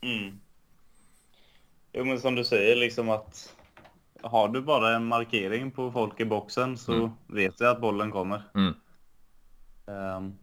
Mm. 0.02 0.40
Jo, 1.94 2.06
men 2.06 2.20
som 2.20 2.36
du 2.36 2.44
säger, 2.44 2.76
liksom 2.76 3.10
att 3.10 3.56
har 4.22 4.48
du 4.48 4.62
bara 4.62 4.96
en 4.96 5.06
markering 5.06 5.72
på 5.72 5.92
folk 5.92 6.20
i 6.20 6.26
boxen 6.26 6.78
så 6.78 6.94
mm. 6.94 7.10
vet 7.28 7.58
du 7.58 7.70
att 7.70 7.82
bollen 7.82 8.12
kommer. 8.12 8.44
Mm. 8.56 8.74
Um, 9.86 10.38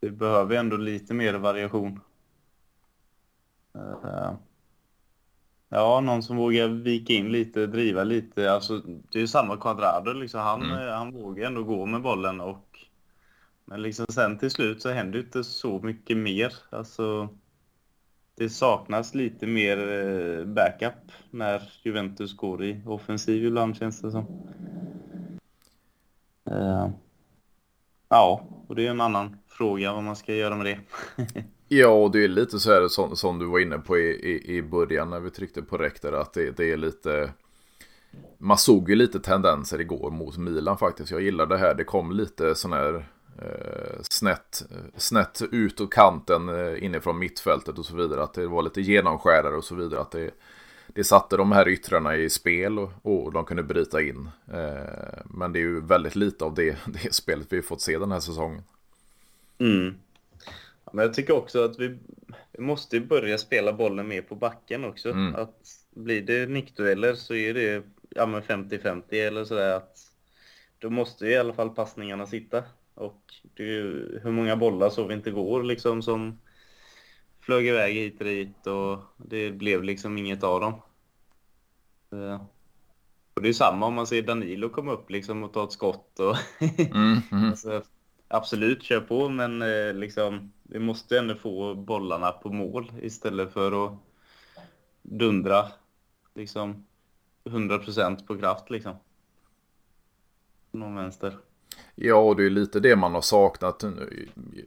du 0.00 0.10
behöver 0.10 0.56
ändå 0.56 0.76
lite 0.76 1.14
mer 1.14 1.34
variation. 1.34 2.00
Uh, 3.76 4.34
Ja, 5.72 6.00
någon 6.00 6.22
som 6.22 6.36
vågar 6.36 6.68
vika 6.68 7.12
in 7.12 7.32
lite, 7.32 7.66
driva 7.66 8.04
lite. 8.04 8.52
Alltså, 8.52 8.78
det 8.78 9.18
är 9.18 9.20
ju 9.20 9.28
samma 9.28 9.56
Quadrado 9.56 10.12
liksom. 10.12 10.40
Han, 10.40 10.62
mm. 10.62 10.88
Eh, 10.88 10.94
han 10.94 11.12
vågar 11.12 11.46
ändå 11.46 11.62
gå 11.62 11.86
med 11.86 12.02
bollen 12.02 12.40
och... 12.40 12.78
Men 13.64 13.82
liksom 13.82 14.06
sen 14.06 14.38
till 14.38 14.50
slut 14.50 14.82
så 14.82 14.90
händer 14.90 15.12
det 15.12 15.24
inte 15.24 15.44
så 15.44 15.80
mycket 15.80 16.16
mer. 16.16 16.52
Alltså... 16.70 17.28
Det 18.34 18.50
saknas 18.50 19.14
lite 19.14 19.46
mer 19.46 19.88
eh, 19.88 20.44
backup 20.44 21.12
när 21.30 21.72
Juventus 21.82 22.36
går 22.36 22.64
i 22.64 22.82
offensiv 22.86 23.44
ibland 23.44 23.76
känns 23.76 24.00
det 24.00 24.10
som. 24.10 24.26
Ja, 28.08 28.44
och 28.66 28.74
det 28.74 28.86
är 28.86 28.90
en 28.90 29.00
annan 29.00 29.39
fråga 29.60 29.92
vad 29.92 30.02
man 30.02 30.16
ska 30.16 30.34
göra 30.34 30.56
med 30.56 30.66
det. 30.66 30.78
Ja, 31.72 31.88
och 31.88 32.10
det 32.10 32.24
är 32.24 32.28
lite 32.28 32.58
så 32.58 32.72
här 32.72 32.88
som, 32.88 33.16
som 33.16 33.38
du 33.38 33.46
var 33.46 33.58
inne 33.58 33.78
på 33.78 33.98
i, 33.98 34.10
i, 34.10 34.56
i 34.56 34.62
början 34.62 35.10
när 35.10 35.20
vi 35.20 35.30
tryckte 35.30 35.62
på 35.62 35.78
räkter 35.78 36.12
att 36.12 36.32
det, 36.32 36.56
det 36.56 36.72
är 36.72 36.76
lite... 36.76 37.32
Man 38.38 38.58
såg 38.58 38.90
ju 38.90 38.94
lite 38.94 39.20
tendenser 39.20 39.80
igår 39.80 40.10
mot 40.10 40.36
Milan 40.36 40.78
faktiskt. 40.78 41.10
Jag 41.10 41.20
gillar 41.22 41.46
det 41.46 41.58
här. 41.58 41.74
Det 41.74 41.84
kom 41.84 42.12
lite 42.12 42.54
sån 42.54 42.72
här 42.72 42.94
eh, 43.42 44.00
snett, 44.02 44.62
snett 44.96 45.42
ut 45.52 45.80
och 45.80 45.92
kanten 45.92 46.48
eh, 46.48 46.84
inifrån 46.84 47.18
mittfältet 47.18 47.78
och 47.78 47.86
så 47.86 47.96
vidare. 47.96 48.22
Att 48.22 48.34
det 48.34 48.46
var 48.46 48.62
lite 48.62 48.80
genomskärare 48.80 49.56
och 49.56 49.64
så 49.64 49.74
vidare. 49.74 50.00
Att 50.00 50.10
det, 50.10 50.30
det 50.86 51.04
satte 51.04 51.36
de 51.36 51.52
här 51.52 51.68
yttrarna 51.68 52.16
i 52.16 52.30
spel 52.30 52.78
och, 52.78 52.90
och 53.02 53.32
de 53.32 53.44
kunde 53.44 53.62
bryta 53.62 54.02
in. 54.02 54.30
Eh, 54.52 55.22
men 55.24 55.52
det 55.52 55.58
är 55.58 55.64
ju 55.64 55.80
väldigt 55.80 56.16
lite 56.16 56.44
av 56.44 56.54
det, 56.54 56.76
det 56.86 57.14
spelet 57.14 57.46
vi 57.50 57.56
har 57.56 57.62
fått 57.62 57.80
se 57.80 57.98
den 57.98 58.12
här 58.12 58.20
säsongen. 58.20 58.62
Mm. 59.60 59.94
Men 60.92 61.04
jag 61.04 61.14
tycker 61.14 61.36
också 61.36 61.64
att 61.64 61.78
vi, 61.78 61.98
vi 62.52 62.62
måste 62.62 63.00
börja 63.00 63.38
spela 63.38 63.72
bollen 63.72 64.08
mer 64.08 64.22
på 64.22 64.34
backen 64.34 64.84
också. 64.84 65.10
Mm. 65.10 65.34
Att 65.34 65.68
blir 65.90 66.22
det 66.22 66.46
nickdueller 66.46 67.14
så 67.14 67.34
är 67.34 67.54
det 67.54 67.84
ja, 68.10 68.26
50-50 68.26 69.02
eller 69.10 69.44
sådär. 69.44 69.76
Att 69.76 69.98
då 70.78 70.90
måste 70.90 71.26
i 71.26 71.36
alla 71.36 71.52
fall 71.52 71.70
passningarna 71.70 72.26
sitta. 72.26 72.62
Och 72.94 73.34
det 73.54 73.62
är, 73.62 74.20
hur 74.22 74.30
många 74.30 74.56
bollar 74.56 74.90
så 74.90 75.06
vi 75.06 75.14
inte 75.14 75.30
går 75.30 75.62
liksom 75.62 76.02
som 76.02 76.38
flög 77.40 77.66
iväg 77.66 77.94
hit 77.94 78.20
och 78.20 78.26
dit 78.26 78.66
och 78.66 78.98
det 79.16 79.50
blev 79.50 79.84
liksom 79.84 80.18
inget 80.18 80.44
av 80.44 80.60
dem. 80.60 80.74
Och 83.34 83.42
det 83.42 83.48
är 83.48 83.52
samma 83.52 83.86
om 83.86 83.94
man 83.94 84.06
ser 84.06 84.22
Danilo 84.22 84.68
komma 84.68 84.92
upp 84.92 85.10
liksom 85.10 85.42
och 85.42 85.52
ta 85.52 85.64
ett 85.64 85.72
skott. 85.72 86.20
Och 86.20 86.36
mm, 86.78 87.18
mm. 87.32 87.44
alltså, 87.50 87.82
absolut, 88.30 88.82
kör 88.82 89.00
på, 89.00 89.28
men 89.28 89.62
eh, 89.62 89.94
liksom, 89.94 90.52
vi 90.62 90.78
måste 90.78 91.18
ändå 91.18 91.34
få 91.34 91.74
bollarna 91.74 92.32
på 92.32 92.48
mål 92.52 92.92
istället 93.02 93.52
för 93.52 93.86
att 93.86 93.92
dundra 95.02 95.66
liksom 96.34 96.86
100% 97.44 98.26
på 98.26 98.38
kraft 98.38 98.70
liksom. 98.70 98.94
Någon 100.72 100.94
vänster. 100.94 101.36
Ja, 101.94 102.14
och 102.14 102.36
det 102.36 102.46
är 102.46 102.50
lite 102.50 102.80
det 102.80 102.96
man 102.96 103.14
har 103.14 103.20
saknat. 103.20 103.84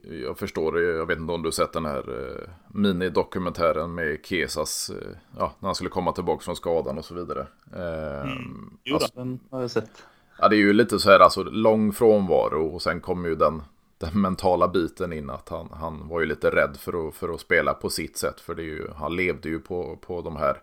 Jag 0.02 0.38
förstår 0.38 0.72
det, 0.72 0.82
jag 0.82 1.06
vet 1.06 1.18
inte 1.18 1.32
om 1.32 1.42
du 1.42 1.46
har 1.46 1.52
sett 1.52 1.72
den 1.72 1.84
här 1.84 2.28
eh, 2.28 2.50
minidokumentären 2.68 3.94
med 3.94 4.18
Kesas, 4.26 4.90
eh, 4.90 5.16
ja, 5.38 5.52
när 5.58 5.68
han 5.68 5.74
skulle 5.74 5.90
komma 5.90 6.12
tillbaka 6.12 6.44
från 6.44 6.56
skadan 6.56 6.98
och 6.98 7.04
så 7.04 7.14
vidare. 7.14 7.46
Mm. 7.72 8.78
Jo, 8.84 8.94
alltså, 8.94 9.10
den 9.14 9.40
har 9.50 9.60
jag 9.60 9.70
sett. 9.70 10.06
Ja, 10.38 10.48
det 10.48 10.56
är 10.56 10.58
ju 10.58 10.72
lite 10.72 10.98
så 10.98 11.10
här, 11.10 11.20
alltså 11.20 11.42
lång 11.42 11.92
frånvaro 11.92 12.66
och 12.66 12.82
sen 12.82 13.00
kommer 13.00 13.28
ju 13.28 13.34
den, 13.34 13.62
den 13.98 14.20
mentala 14.20 14.68
biten 14.68 15.12
in 15.12 15.30
att 15.30 15.48
han, 15.48 15.68
han 15.72 16.08
var 16.08 16.20
ju 16.20 16.26
lite 16.26 16.50
rädd 16.50 16.76
för 16.80 17.08
att, 17.08 17.14
för 17.14 17.34
att 17.34 17.40
spela 17.40 17.74
på 17.74 17.90
sitt 17.90 18.16
sätt. 18.16 18.40
För 18.40 18.54
det 18.54 18.62
är 18.62 18.64
ju, 18.64 18.88
han 18.96 19.16
levde 19.16 19.48
ju 19.48 19.58
på, 19.58 19.96
på 19.96 20.22
de 20.22 20.36
här 20.36 20.60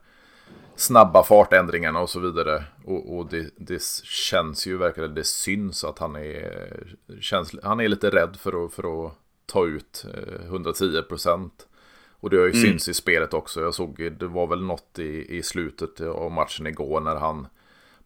snabba 0.76 1.24
fartändringarna 1.24 2.00
och 2.00 2.10
så 2.10 2.20
vidare. 2.20 2.64
Och, 2.86 3.18
och 3.18 3.26
det, 3.30 3.50
det, 3.58 3.84
känns 4.04 4.68
ju 4.68 4.78
verkligen, 4.78 5.14
det 5.14 5.24
syns 5.24 5.84
att 5.84 6.00
han 6.00 6.16
är, 6.16 6.96
känns, 7.20 7.56
han 7.64 7.80
är 7.80 7.88
lite 7.88 8.10
rädd 8.10 8.36
för 8.40 8.66
att, 8.66 8.74
för 8.74 9.06
att 9.06 9.14
ta 9.46 9.66
ut 9.66 10.06
110 10.46 10.98
eh, 10.98 11.02
procent. 11.02 11.68
Och 12.10 12.30
det 12.30 12.38
har 12.38 12.46
ju 12.46 12.52
mm. 12.52 12.62
syns 12.62 12.90
i 12.90 12.94
spelet 12.94 13.34
också. 13.34 13.62
Jag 13.62 13.74
såg, 13.74 14.16
det 14.20 14.28
var 14.28 14.48
väl 14.48 14.64
något 14.64 15.00
i, 15.00 15.38
i 15.38 15.44
slutet 15.44 16.02
av 16.02 16.32
matchen 16.32 16.68
igår 16.68 17.02
när 17.02 17.16
han 17.16 17.48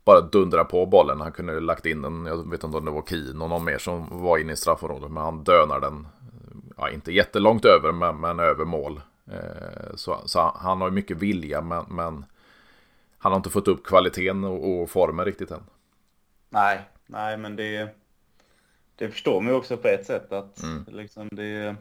bara 0.05 0.21
dundra 0.21 0.65
på 0.65 0.85
bollen. 0.85 1.21
Han 1.21 1.31
kunde 1.31 1.59
lagt 1.59 1.85
in 1.85 2.01
den, 2.01 2.25
jag 2.25 2.49
vet 2.49 2.63
inte 2.63 2.77
om 2.77 2.85
det 2.85 2.91
var 2.91 3.03
Keen 3.09 3.41
och 3.41 3.49
någon 3.49 3.65
mer 3.65 3.77
som 3.77 4.21
var 4.21 4.37
inne 4.37 4.53
i 4.53 4.55
straffområdet. 4.55 5.11
Men 5.11 5.23
han 5.23 5.43
dönar 5.43 5.79
den, 5.79 6.07
ja, 6.77 6.89
inte 6.89 7.11
jättelångt 7.11 7.65
över, 7.65 7.91
men, 7.91 8.19
men 8.19 8.39
över 8.39 8.65
mål. 8.65 9.01
Eh, 9.31 9.95
så, 9.95 10.21
så, 10.25 10.51
han 10.55 10.81
har 10.81 10.91
mycket 10.91 11.17
vilja, 11.17 11.61
men, 11.61 11.85
men, 11.89 12.25
han 13.17 13.31
har 13.31 13.37
inte 13.37 13.49
fått 13.49 13.67
upp 13.67 13.85
kvaliteten 13.85 14.43
och, 14.43 14.81
och 14.81 14.89
formen 14.89 15.25
riktigt 15.25 15.51
än. 15.51 15.63
Nej, 16.49 16.81
nej, 17.05 17.37
men 17.37 17.55
det, 17.55 17.95
det 18.95 19.09
förstår 19.09 19.41
man 19.41 19.51
ju 19.51 19.57
också 19.57 19.77
på 19.77 19.87
ett 19.87 20.05
sätt 20.05 20.31
att 20.31 20.63
mm. 20.63 20.85
liksom 20.87 21.27
det, 21.31 21.75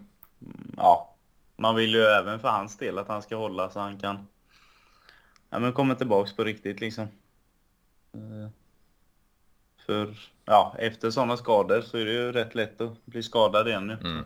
ja, 0.77 1.15
man 1.57 1.77
vill 1.77 1.95
ju 1.95 2.01
även 2.01 2.41
för 2.41 2.49
hans 2.49 2.77
del 2.77 2.99
att 2.99 3.09
han 3.09 3.23
ska 3.23 3.37
hålla 3.37 3.71
så 3.71 3.81
han 3.81 3.99
kan 3.99 4.27
ja, 5.51 5.59
men 5.59 5.73
komma 5.73 5.95
tillbaks 5.95 6.37
på 6.37 6.45
riktigt 6.45 6.81
liksom. 6.81 7.09
Eh, 8.15 8.49
för 9.87 10.17
ja, 10.45 10.77
efter 10.79 11.11
sådana 11.11 11.37
skador 11.37 11.81
så 11.81 11.99
är 11.99 12.05
det 12.05 12.13
ju 12.13 12.33
rätt 12.33 12.55
lätt 12.55 12.81
att 12.81 13.07
bli 13.07 13.23
skadad 13.23 13.69
igen 13.69 13.87
nu. 13.87 13.95
Mm. 13.95 14.25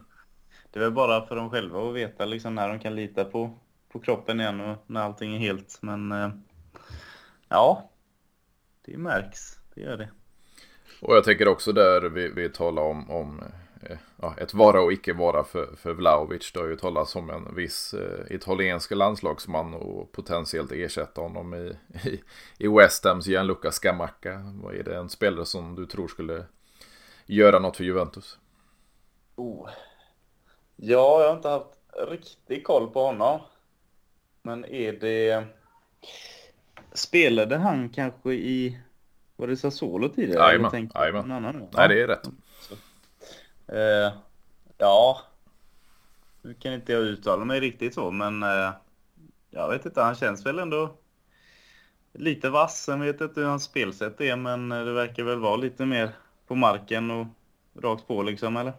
Det 0.70 0.79
är 0.79 0.85
väl 0.85 0.92
bara 0.92 1.27
för 1.27 1.37
dem 1.37 1.51
själva 1.51 1.88
att 1.88 1.94
veta 1.94 2.24
liksom 2.24 2.55
när 2.55 2.68
de 2.68 2.79
kan 2.79 2.94
lita 2.94 3.24
på, 3.24 3.59
på 3.88 4.01
kroppen 4.01 4.40
igen 4.40 4.61
och 4.61 4.85
när 4.87 5.01
allting 5.01 5.35
är 5.35 5.38
helt. 5.38 5.79
Men 5.81 6.12
eh, 6.12 6.31
ja, 7.48 7.90
det 8.85 8.96
märks. 8.96 9.59
Det 9.74 9.81
gör 9.81 9.96
det. 9.96 10.09
Och 11.01 11.16
jag 11.16 11.24
tänker 11.24 11.48
också 11.48 11.72
där 11.72 12.09
vi, 12.09 12.29
vi 12.29 12.48
talar 12.48 12.83
om, 12.83 13.11
om 13.11 13.44
ja, 14.16 14.34
ett 14.38 14.54
vara 14.54 14.80
och 14.80 14.92
icke 14.92 15.12
vara 15.12 15.44
för, 15.44 15.76
för 15.76 15.92
Vlaovic. 15.92 16.52
Det 16.52 16.60
har 16.60 16.66
ju 16.66 16.76
talats 16.76 17.16
om 17.16 17.30
en 17.30 17.54
viss 17.54 17.94
eh, 17.94 18.34
italiensk 18.34 18.90
landslagsman 18.90 19.74
och 19.74 20.12
potentiellt 20.12 20.72
ersätta 20.72 21.20
honom 21.20 21.54
i, 21.54 21.76
i, 22.08 22.20
i 22.58 22.68
West 22.68 23.04
Hams 23.04 23.26
Gianluca 23.26 23.70
Scamacca. 23.70 24.52
Vad 24.62 24.74
är 24.74 24.82
det 24.82 24.96
en 24.96 25.08
spelare 25.08 25.46
som 25.46 25.74
du 25.74 25.86
tror 25.86 26.08
skulle 26.08 26.44
göra 27.26 27.58
något 27.58 27.76
för 27.76 27.84
Juventus? 27.84 28.38
Oh. 29.36 29.68
Ja, 30.76 31.20
jag 31.20 31.28
har 31.28 31.36
inte 31.36 31.48
haft 31.48 31.78
riktig 32.10 32.64
koll 32.64 32.90
på 32.90 33.02
honom. 33.02 33.40
Men 34.42 34.64
är 34.64 34.92
det... 34.92 35.44
Spelade 36.92 37.56
han 37.56 37.88
kanske 37.88 38.32
i 38.32 38.80
var 39.36 39.46
det 39.46 39.56
Sassuolo 39.56 40.08
tidigare? 40.08 40.42
Jajamän. 40.42 40.90
Jajamän. 40.94 41.68
Nej, 41.76 41.88
det 41.88 42.02
är 42.02 42.06
rätt. 42.06 42.28
Eh, 43.68 44.12
ja. 44.78 45.20
Nu 46.42 46.54
kan 46.54 46.72
inte 46.72 46.92
jag 46.92 47.02
uttala 47.02 47.44
mig 47.44 47.61
riktigt 47.61 47.94
så, 47.94 48.11
men 48.11 48.42
eh, 48.42 48.70
jag 49.50 49.68
vet 49.68 49.87
inte. 49.87 50.00
Han 50.00 50.14
känns 50.14 50.46
väl 50.46 50.59
ändå 50.59 50.94
lite 52.12 52.50
vass. 52.50 52.85
Sen 52.85 53.00
vet 53.00 53.20
inte 53.20 53.40
hur 53.40 53.48
hans 53.48 53.64
spelsätt 53.64 54.20
är, 54.20 54.37
men 54.37 54.72
eh, 54.72 54.85
det 54.85 54.92
verkar 54.92 55.22
väl 55.22 55.38
vara 55.38 55.57
lite 55.57 55.87
mer 55.87 56.11
på 56.46 56.54
marken 56.54 57.11
och 57.11 57.26
rakt 57.83 58.07
på 58.07 58.22
liksom, 58.22 58.57
eller? 58.57 58.72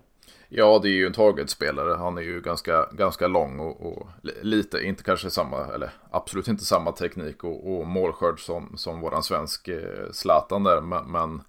Ja, 0.49 0.80
det 0.84 0.89
är 0.89 0.93
ju 0.93 1.06
en 1.06 1.13
targetspelare. 1.13 1.95
Han 1.95 2.17
är 2.17 2.21
ju 2.21 2.41
ganska, 2.41 2.89
ganska 2.91 3.28
lång 3.28 3.60
och, 3.60 3.82
och, 3.82 4.08
lite, 4.41 4.78
inte 4.78 5.04
kanske 5.04 5.30
samma, 5.30 5.73
eller 5.73 5.89
absolut 6.12 6.47
inte 6.47 6.65
samma 6.65 6.91
teknik 6.91 7.43
och, 7.43 7.73
och 7.73 7.88
målskörd 7.88 8.39
som, 8.39 8.78
som 8.78 9.02
våran 9.02 9.23
svensk 9.23 9.67
eh, 9.67 10.12
Zlatan 10.12 10.63
där. 10.63 10.82
Men, 10.82 11.12
men 11.12 11.41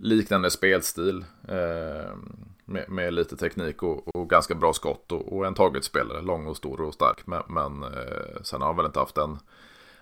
liknande 0.00 0.50
spelstil 0.50 1.24
eh, 1.48 2.12
med, 2.64 2.90
med, 2.90 3.14
lite 3.14 3.36
teknik 3.36 3.82
och, 3.82 4.16
och 4.16 4.30
ganska 4.30 4.54
bra 4.54 4.72
skott 4.72 5.12
och, 5.12 5.36
och 5.36 5.46
en 5.46 5.54
targetspelare. 5.54 6.22
Lång 6.22 6.46
och 6.46 6.56
stor 6.56 6.80
och 6.80 6.94
stark. 6.94 7.26
Men, 7.26 7.42
men 7.48 7.82
eh, 7.82 8.42
sen 8.42 8.60
har 8.60 8.68
han 8.68 8.76
väl 8.76 8.86
inte 8.86 8.98
haft 8.98 9.14
den 9.14 9.38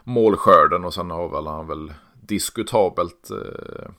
målskörden 0.04 0.84
och 0.84 0.94
sen 0.94 1.10
har 1.10 1.28
väl 1.28 1.46
han 1.46 1.66
väl 1.66 1.92
diskutabelt 2.20 3.30
eh, 3.30 3.90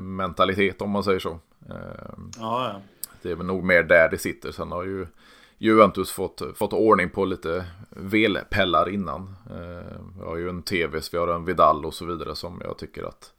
mentalitet 0.00 0.82
om 0.82 0.90
man 0.90 1.04
säger 1.04 1.18
så. 1.18 1.38
Eh, 1.68 2.14
ja, 2.38 2.72
ja. 2.72 2.80
Det 3.22 3.30
är 3.30 3.34
väl 3.34 3.46
nog 3.46 3.64
mer 3.64 3.82
där 3.82 4.08
det 4.10 4.18
sitter. 4.18 4.52
Sen 4.52 4.72
har 4.72 4.84
ju 4.84 5.06
Juventus 5.58 6.12
fått, 6.12 6.42
fått 6.54 6.72
ordning 6.72 7.10
på 7.10 7.24
lite 7.24 7.66
velpellar 7.90 8.88
innan. 8.88 9.36
Eh, 9.50 9.96
vi 10.18 10.24
har 10.24 10.36
ju 10.36 10.48
en 10.48 10.62
TVs, 10.62 11.14
vi 11.14 11.18
har 11.18 11.28
en 11.28 11.44
Vidal 11.44 11.84
och 11.84 11.94
så 11.94 12.04
vidare 12.04 12.36
som 12.36 12.60
jag 12.64 12.78
tycker 12.78 13.04
att 13.04 13.32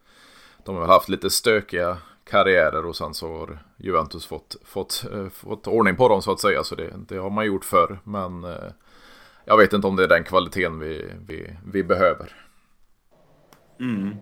de 0.64 0.76
har 0.76 0.86
haft 0.86 1.08
lite 1.08 1.30
stökiga 1.30 1.98
karriärer 2.24 2.86
och 2.86 2.96
sen 2.96 3.14
så 3.14 3.38
har 3.38 3.58
Juventus 3.76 4.26
fått, 4.26 4.56
fått, 4.64 5.04
eh, 5.12 5.28
fått 5.28 5.66
ordning 5.66 5.96
på 5.96 6.08
dem 6.08 6.22
så 6.22 6.32
att 6.32 6.40
säga. 6.40 6.64
Så 6.64 6.74
det, 6.74 6.92
det 7.08 7.16
har 7.16 7.30
man 7.30 7.46
gjort 7.46 7.64
förr. 7.64 7.98
Men 8.04 8.44
eh, 8.44 8.72
jag 9.44 9.56
vet 9.56 9.72
inte 9.72 9.86
om 9.86 9.96
det 9.96 10.04
är 10.04 10.08
den 10.08 10.24
kvaliteten 10.24 10.78
vi, 10.78 11.12
vi, 11.26 11.56
vi 11.66 11.84
behöver. 11.84 12.32
Mm. 13.80 14.16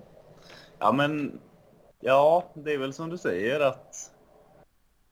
Ja 0.79 0.93
men, 0.93 1.41
ja 2.01 2.53
det 2.55 2.73
är 2.73 2.79
väl 2.79 2.93
som 2.93 3.11
du 3.11 3.19
säger 3.19 3.61
att 3.61 3.95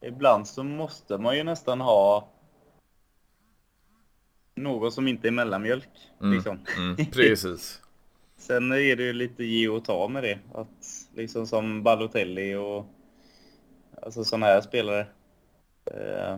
ibland 0.06 0.48
så 0.48 0.62
måste 0.62 1.18
man 1.18 1.36
ju 1.36 1.44
nästan 1.44 1.80
ha 1.80 2.32
något 4.54 4.94
som 4.94 5.08
inte 5.08 5.28
är 5.28 5.32
mellanmjölk. 5.32 5.90
Mm, 6.20 6.34
liksom. 6.34 6.58
mm, 6.76 6.96
precis. 6.96 7.82
Sen 8.38 8.72
är 8.72 8.96
det 8.96 9.02
ju 9.02 9.12
lite 9.12 9.44
ge 9.44 9.68
och 9.68 9.84
ta 9.84 10.08
med 10.08 10.22
det. 10.22 10.38
Att 10.54 11.08
liksom 11.14 11.46
som 11.46 11.82
Balotelli 11.82 12.54
och 12.54 12.86
alltså 14.02 14.24
sådana 14.24 14.46
här 14.46 14.60
spelare. 14.60 15.06
Eh, 15.84 16.36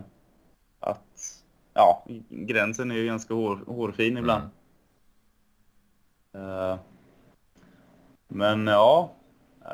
att 0.79 1.43
ja, 1.73 2.05
gränsen 2.29 2.91
är 2.91 2.95
ju 2.95 3.05
ganska 3.05 3.33
hår, 3.33 3.63
hårfin 3.67 4.17
ibland. 4.17 4.49
Mm. 6.33 6.49
Eh, 6.49 6.79
men 8.27 8.67
ja, 8.67 9.11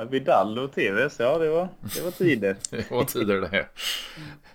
Vidal 0.09 0.59
och 0.59 0.71
TVs, 0.71 1.19
ja 1.19 1.37
det 1.37 1.49
var, 1.49 1.69
det 1.95 2.01
var 2.01 2.11
tider. 2.11 2.57
det 2.69 2.91
var 2.91 3.03
tider 3.03 3.41
det. 3.41 3.67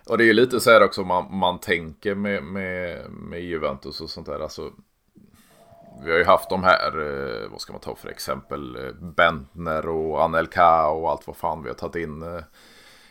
Och 0.08 0.18
det 0.18 0.24
är 0.24 0.26
ju 0.26 0.32
lite 0.32 0.60
så 0.60 0.70
här 0.70 0.84
också 0.84 1.04
man, 1.04 1.36
man 1.36 1.60
tänker 1.60 2.14
med, 2.14 2.42
med, 2.42 3.10
med 3.10 3.42
Juventus 3.42 4.00
och 4.00 4.10
sånt 4.10 4.26
där. 4.26 4.40
Alltså, 4.40 4.72
vi 6.04 6.10
har 6.10 6.18
ju 6.18 6.24
haft 6.24 6.50
de 6.50 6.64
här, 6.64 6.98
eh, 6.98 7.50
vad 7.50 7.60
ska 7.60 7.72
man 7.72 7.80
ta 7.80 7.96
för 7.96 8.08
exempel, 8.08 8.76
eh, 8.76 8.92
Bentner 8.92 9.88
och 9.88 10.22
Anelka 10.22 10.86
och 10.86 11.10
allt 11.10 11.26
vad 11.26 11.36
fan 11.36 11.62
vi 11.62 11.68
har 11.68 11.74
tagit 11.74 11.96
in. 11.96 12.22
Eh, 12.22 12.42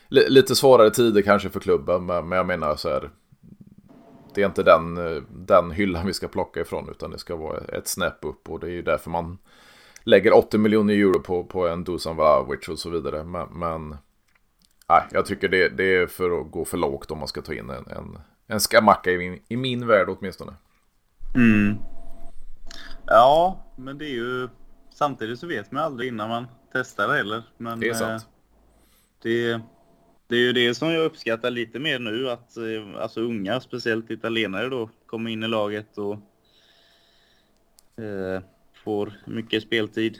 lite 0.09 0.55
svårare 0.55 0.89
tider 0.89 1.21
kanske 1.21 1.49
för 1.49 1.59
klubben, 1.59 2.05
men 2.05 2.31
jag 2.31 2.45
menar 2.45 2.75
så 2.75 2.89
här. 2.89 3.09
Det 4.33 4.41
är 4.41 4.45
inte 4.45 4.63
den, 4.63 4.97
eh, 4.97 5.23
den 5.29 5.71
hyllan 5.71 6.05
vi 6.05 6.13
ska 6.13 6.27
plocka 6.27 6.61
ifrån 6.61 6.89
utan 6.89 7.11
det 7.11 7.19
ska 7.19 7.35
vara 7.35 7.57
ett 7.57 7.87
snäpp 7.87 8.25
upp 8.25 8.49
och 8.49 8.59
det 8.59 8.67
är 8.67 8.71
ju 8.71 8.81
därför 8.81 9.09
man 9.09 9.37
lägger 10.03 10.33
80 10.33 10.57
miljoner 10.57 10.93
euro 10.93 11.19
på, 11.19 11.43
på 11.43 11.67
en 11.67 11.83
Dusan 11.83 12.15
Vlahovic 12.15 12.67
och 12.69 12.79
så 12.79 12.89
vidare. 12.89 13.23
Men, 13.23 13.47
men 13.51 13.97
nej, 14.89 15.01
jag 15.11 15.25
tycker 15.25 15.49
det, 15.49 15.69
det, 15.69 15.95
är 15.95 16.07
för 16.07 16.41
att 16.41 16.51
gå 16.51 16.65
för 16.65 16.77
lågt 16.77 17.11
om 17.11 17.19
man 17.19 17.27
ska 17.27 17.41
ta 17.41 17.53
in 17.53 17.69
en, 17.69 17.87
en, 17.87 18.19
en 18.47 18.59
skamacka 18.59 19.11
i 19.11 19.17
min, 19.17 19.39
i 19.47 19.57
min 19.57 19.87
värld 19.87 20.09
åtminstone. 20.09 20.53
Mm. 21.35 21.77
Ja, 23.11 23.63
men 23.75 23.97
det 23.97 24.05
är 24.05 24.13
ju... 24.13 24.49
Samtidigt 24.89 25.39
så 25.39 25.47
vet 25.47 25.71
man 25.71 25.83
aldrig 25.83 26.07
innan 26.07 26.29
man 26.29 26.47
testar 26.71 27.09
heller. 27.09 27.43
Men, 27.57 27.79
det 27.79 27.89
är 27.89 27.93
sant. 27.93 28.23
Eh, 28.23 28.29
det, 29.21 29.61
det 30.27 30.35
är 30.35 30.39
ju 30.39 30.53
det 30.53 30.75
som 30.75 30.91
jag 30.91 31.05
uppskattar 31.05 31.51
lite 31.51 31.79
mer 31.79 31.99
nu, 31.99 32.29
att 32.29 32.57
eh, 32.57 33.01
alltså 33.01 33.21
unga, 33.21 33.59
speciellt 33.59 34.11
italienare 34.11 34.69
då, 34.69 34.89
kommer 35.05 35.31
in 35.31 35.43
i 35.43 35.47
laget 35.47 35.97
och 35.97 36.13
eh, 38.03 38.41
får 38.73 39.13
mycket 39.25 39.63
speltid. 39.63 40.19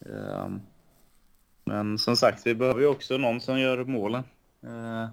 Ehm, 0.00 0.60
men 1.64 1.98
som 1.98 2.16
sagt, 2.16 2.46
vi 2.46 2.54
behöver 2.54 2.80
ju 2.80 2.86
också 2.86 3.18
någon 3.18 3.40
som 3.40 3.60
gör 3.60 3.84
målen. 3.84 4.24
Ehm, 4.62 5.08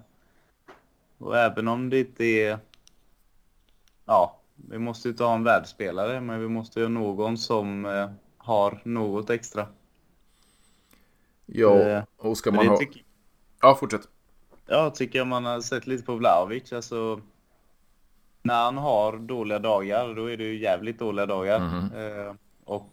och 1.18 1.38
även 1.38 1.68
om 1.68 1.90
det 1.90 1.98
inte 1.98 2.24
är... 2.24 2.58
Ja, 4.04 4.40
vi 4.54 4.78
måste 4.78 5.08
ju 5.08 5.12
inte 5.12 5.24
ha 5.24 5.34
en 5.34 5.44
världsspelare, 5.44 6.20
men 6.20 6.40
vi 6.40 6.48
måste 6.48 6.80
ju 6.80 6.84
ha 6.84 6.90
någon 6.90 7.38
som 7.38 7.86
eh, 7.86 8.10
har 8.38 8.80
något 8.84 9.30
extra. 9.30 9.66
Ja, 11.46 11.80
ehm, 11.80 12.04
och 12.16 12.38
ska 12.38 12.52
man 12.52 12.66
ha... 12.66 12.80
Ja, 13.60 13.76
fortsätt. 13.80 14.08
Ja, 14.66 14.90
tycker 14.90 15.18
jag 15.18 15.26
man 15.26 15.44
har 15.44 15.60
sett 15.60 15.86
lite 15.86 16.04
på 16.04 16.14
Vlahovic. 16.14 16.72
Alltså, 16.72 17.20
när 18.42 18.64
han 18.64 18.76
har 18.76 19.18
dåliga 19.18 19.58
dagar, 19.58 20.14
då 20.14 20.30
är 20.30 20.36
det 20.36 20.44
ju 20.44 20.58
jävligt 20.58 20.98
dåliga 20.98 21.26
dagar. 21.26 21.58
Mm. 21.58 22.18
Eh, 22.28 22.34
och 22.64 22.92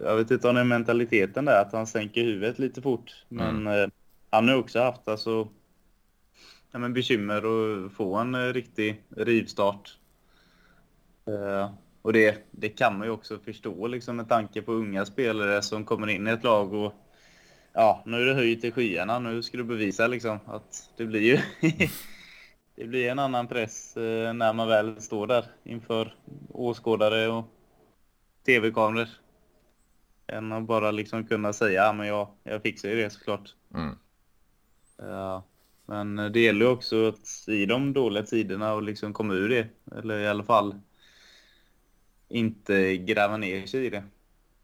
jag 0.00 0.16
vet 0.16 0.30
inte 0.30 0.48
om 0.48 0.54
det 0.54 0.60
är 0.60 0.64
mentaliteten 0.64 1.44
där, 1.44 1.62
att 1.62 1.72
han 1.72 1.86
sänker 1.86 2.22
huvudet 2.22 2.58
lite 2.58 2.82
fort. 2.82 3.24
Men 3.28 3.56
mm. 3.56 3.82
eh, 3.82 3.88
han 4.30 4.48
har 4.48 4.56
också 4.56 4.80
haft 4.80 5.08
alltså, 5.08 5.48
ja, 6.72 6.78
men 6.78 6.92
bekymmer 6.92 7.36
att 7.36 7.92
få 7.92 8.14
en 8.16 8.34
eh, 8.34 8.52
riktig 8.52 9.02
rivstart. 9.16 9.98
Eh, 11.26 11.70
och 12.02 12.12
det, 12.12 12.48
det 12.50 12.68
kan 12.68 12.98
man 12.98 13.06
ju 13.06 13.12
också 13.12 13.38
förstå 13.38 13.86
liksom, 13.86 14.16
med 14.16 14.28
tanke 14.28 14.62
på 14.62 14.72
unga 14.72 15.06
spelare 15.06 15.62
som 15.62 15.84
kommer 15.84 16.06
in 16.06 16.28
i 16.28 16.30
ett 16.30 16.44
lag 16.44 16.72
och 16.72 16.92
ja, 17.72 18.02
nu 18.06 18.22
är 18.22 18.26
det 18.26 18.34
höjt 18.34 18.60
till 18.60 18.72
skyarna. 18.72 19.18
Nu 19.18 19.42
ska 19.42 19.56
du 19.56 19.64
bevisa 19.64 20.06
liksom 20.06 20.38
att 20.46 20.90
det 20.96 21.04
blir 21.04 21.20
ju 21.20 21.38
det 22.76 22.84
blir 22.84 23.10
en 23.10 23.18
annan 23.18 23.48
press 23.48 23.96
eh, 23.96 24.32
när 24.32 24.52
man 24.52 24.68
väl 24.68 25.02
står 25.02 25.26
där 25.26 25.44
inför 25.62 26.14
åskådare 26.48 27.28
och 27.28 27.44
tv-kameror. 28.46 29.08
Än 30.26 30.52
att 30.52 30.66
bara 30.66 30.90
liksom 30.90 31.26
kunna 31.26 31.52
säga, 31.52 31.92
men 31.92 32.06
jag, 32.06 32.28
jag 32.42 32.62
fixar 32.62 32.88
ju 32.88 32.96
det 32.96 33.10
såklart. 33.10 33.54
Mm. 33.74 33.98
Ja, 34.96 35.44
men 35.86 36.16
det 36.16 36.40
gäller 36.40 36.68
också 36.68 37.08
att 37.08 37.48
i 37.48 37.66
de 37.66 37.92
dåliga 37.92 38.22
tiderna 38.22 38.74
och 38.74 38.82
liksom 38.82 39.12
komma 39.12 39.34
ur 39.34 39.48
det. 39.48 39.68
Eller 39.98 40.18
i 40.18 40.28
alla 40.28 40.44
fall 40.44 40.80
inte 42.28 42.96
gräva 42.96 43.36
ner 43.36 43.66
sig 43.66 43.86
i 43.86 43.90
det. 43.90 44.04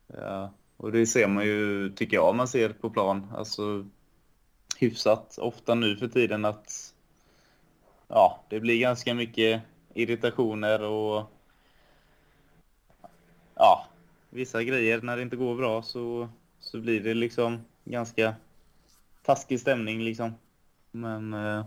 Ja, 0.06 0.52
och 0.76 0.92
det 0.92 1.06
ser 1.06 1.28
man 1.28 1.44
ju, 1.44 1.90
tycker 1.90 2.16
jag, 2.16 2.34
man 2.34 2.48
ser 2.48 2.68
på 2.68 2.90
plan. 2.90 3.32
Alltså 3.34 3.86
hyfsat 4.76 5.38
ofta 5.38 5.74
nu 5.74 5.96
för 5.96 6.08
tiden 6.08 6.44
att 6.44 6.94
ja, 8.08 8.44
det 8.48 8.60
blir 8.60 8.80
ganska 8.80 9.14
mycket 9.14 9.62
irritationer 9.94 10.82
och 10.82 11.30
ja, 13.54 13.86
vissa 14.30 14.62
grejer 14.62 15.02
när 15.02 15.16
det 15.16 15.22
inte 15.22 15.36
går 15.36 15.56
bra 15.56 15.82
så, 15.82 16.28
så 16.60 16.80
blir 16.80 17.00
det 17.00 17.14
liksom 17.14 17.64
ganska 17.84 18.34
taskig 19.22 19.60
stämning 19.60 20.02
liksom. 20.02 20.34
Men 20.90 21.34
eh, 21.34 21.64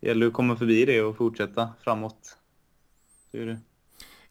det 0.00 0.08
gäller 0.08 0.26
att 0.26 0.32
komma 0.32 0.56
förbi 0.56 0.84
det 0.84 1.02
och 1.02 1.16
fortsätta 1.16 1.72
framåt. 1.84 2.38
Det 3.30 3.38
är 3.38 3.46
det. 3.46 3.58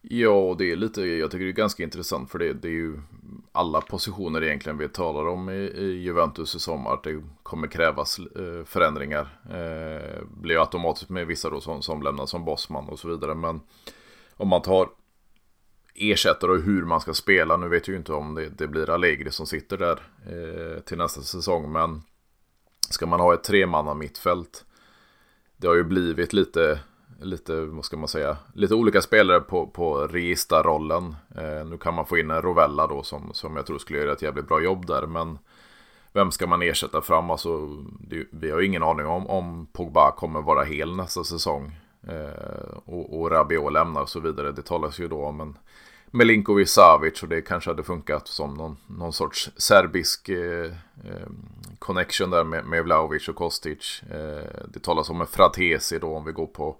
Ja, 0.09 0.55
det 0.57 0.71
är 0.71 0.75
lite, 0.75 1.01
jag 1.01 1.31
tycker 1.31 1.45
det 1.45 1.51
är 1.51 1.53
ganska 1.53 1.83
intressant 1.83 2.31
för 2.31 2.39
det, 2.39 2.53
det 2.53 2.67
är 2.67 2.71
ju 2.71 2.99
alla 3.51 3.81
positioner 3.81 4.43
egentligen 4.43 4.77
vi 4.77 4.89
talar 4.89 5.27
om 5.27 5.49
i, 5.49 5.53
i 5.53 6.01
Juventus 6.01 6.55
i 6.55 6.59
sommar. 6.59 6.99
Det 7.03 7.23
kommer 7.43 7.67
krävas 7.67 8.19
eh, 8.19 8.65
förändringar. 8.65 9.39
Eh, 9.49 10.23
blir 10.41 10.59
automatiskt 10.59 11.09
med 11.09 11.27
vissa 11.27 11.49
då 11.49 11.61
som, 11.61 11.81
som 11.81 12.01
lämnas 12.03 12.29
som 12.29 12.45
bossman 12.45 12.89
och 12.89 12.99
så 12.99 13.07
vidare. 13.07 13.35
Men 13.35 13.61
om 14.33 14.47
man 14.47 14.61
tar 14.61 14.89
ersättare 15.95 16.51
och 16.51 16.61
hur 16.61 16.85
man 16.85 17.01
ska 17.01 17.13
spela. 17.13 17.57
Nu 17.57 17.67
vet 17.67 17.87
jag 17.87 17.93
ju 17.93 17.97
inte 17.99 18.13
om 18.13 18.35
det, 18.35 18.49
det 18.49 18.67
blir 18.67 18.89
Allegri 18.89 19.31
som 19.31 19.45
sitter 19.45 19.77
där 19.77 19.99
eh, 20.25 20.81
till 20.81 20.97
nästa 20.97 21.21
säsong. 21.21 21.71
Men 21.71 22.01
ska 22.89 23.05
man 23.05 23.19
ha 23.19 23.33
ett 23.33 23.43
tremanna 23.43 23.93
mittfält. 23.93 24.65
Det 25.57 25.67
har 25.67 25.75
ju 25.75 25.83
blivit 25.83 26.33
lite 26.33 26.79
lite, 27.21 27.61
vad 27.61 27.85
ska 27.85 27.97
man 27.97 28.07
säga, 28.07 28.37
lite 28.53 28.75
olika 28.75 29.01
spelare 29.01 29.39
på, 29.39 29.67
på 29.67 30.07
registarrollen. 30.07 31.15
Eh, 31.35 31.65
nu 31.65 31.77
kan 31.77 31.93
man 31.93 32.05
få 32.05 32.17
in 32.17 32.31
en 32.31 32.41
Rovella 32.41 32.87
då 32.87 33.03
som, 33.03 33.33
som 33.33 33.55
jag 33.55 33.65
tror 33.65 33.77
skulle 33.77 33.99
göra 33.99 34.11
ett 34.11 34.21
jävligt 34.21 34.47
bra 34.47 34.61
jobb 34.61 34.85
där. 34.85 35.07
Men 35.07 35.37
vem 36.13 36.31
ska 36.31 36.47
man 36.47 36.61
ersätta 36.61 37.01
fram? 37.01 37.31
Alltså, 37.31 37.67
det, 37.99 38.25
vi 38.31 38.51
har 38.51 38.61
ingen 38.61 38.83
aning 38.83 39.05
om 39.05 39.27
om 39.27 39.67
Pogba 39.73 40.11
kommer 40.11 40.41
vara 40.41 40.63
hel 40.63 40.95
nästa 40.95 41.23
säsong. 41.23 41.79
Eh, 42.07 42.77
och, 42.85 43.19
och 43.19 43.31
Rabiot 43.31 43.73
lämnar 43.73 44.01
och 44.01 44.09
så 44.09 44.19
vidare. 44.19 44.51
Det 44.51 44.61
talas 44.61 44.99
ju 44.99 45.07
då 45.07 45.25
om 45.25 45.41
en 45.41 45.57
Melinkovic-Savic 46.11 47.23
och 47.23 47.29
det 47.29 47.41
kanske 47.41 47.69
hade 47.69 47.83
funkat 47.83 48.27
som 48.27 48.53
någon, 48.53 48.77
någon 48.87 49.13
sorts 49.13 49.51
serbisk 49.57 50.29
eh, 50.29 50.71
eh, 51.05 51.27
connection 51.79 52.29
där 52.29 52.43
med, 52.43 52.65
med 52.65 52.83
Vlaovic 52.83 53.29
och 53.29 53.35
Kostic. 53.35 54.01
Eh, 54.11 54.65
det 54.67 54.79
talas 54.81 55.09
om 55.09 55.21
en 55.21 55.27
Fratesi 55.27 55.99
då 55.99 56.15
om 56.15 56.25
vi 56.25 56.31
går 56.31 56.47
på 56.47 56.75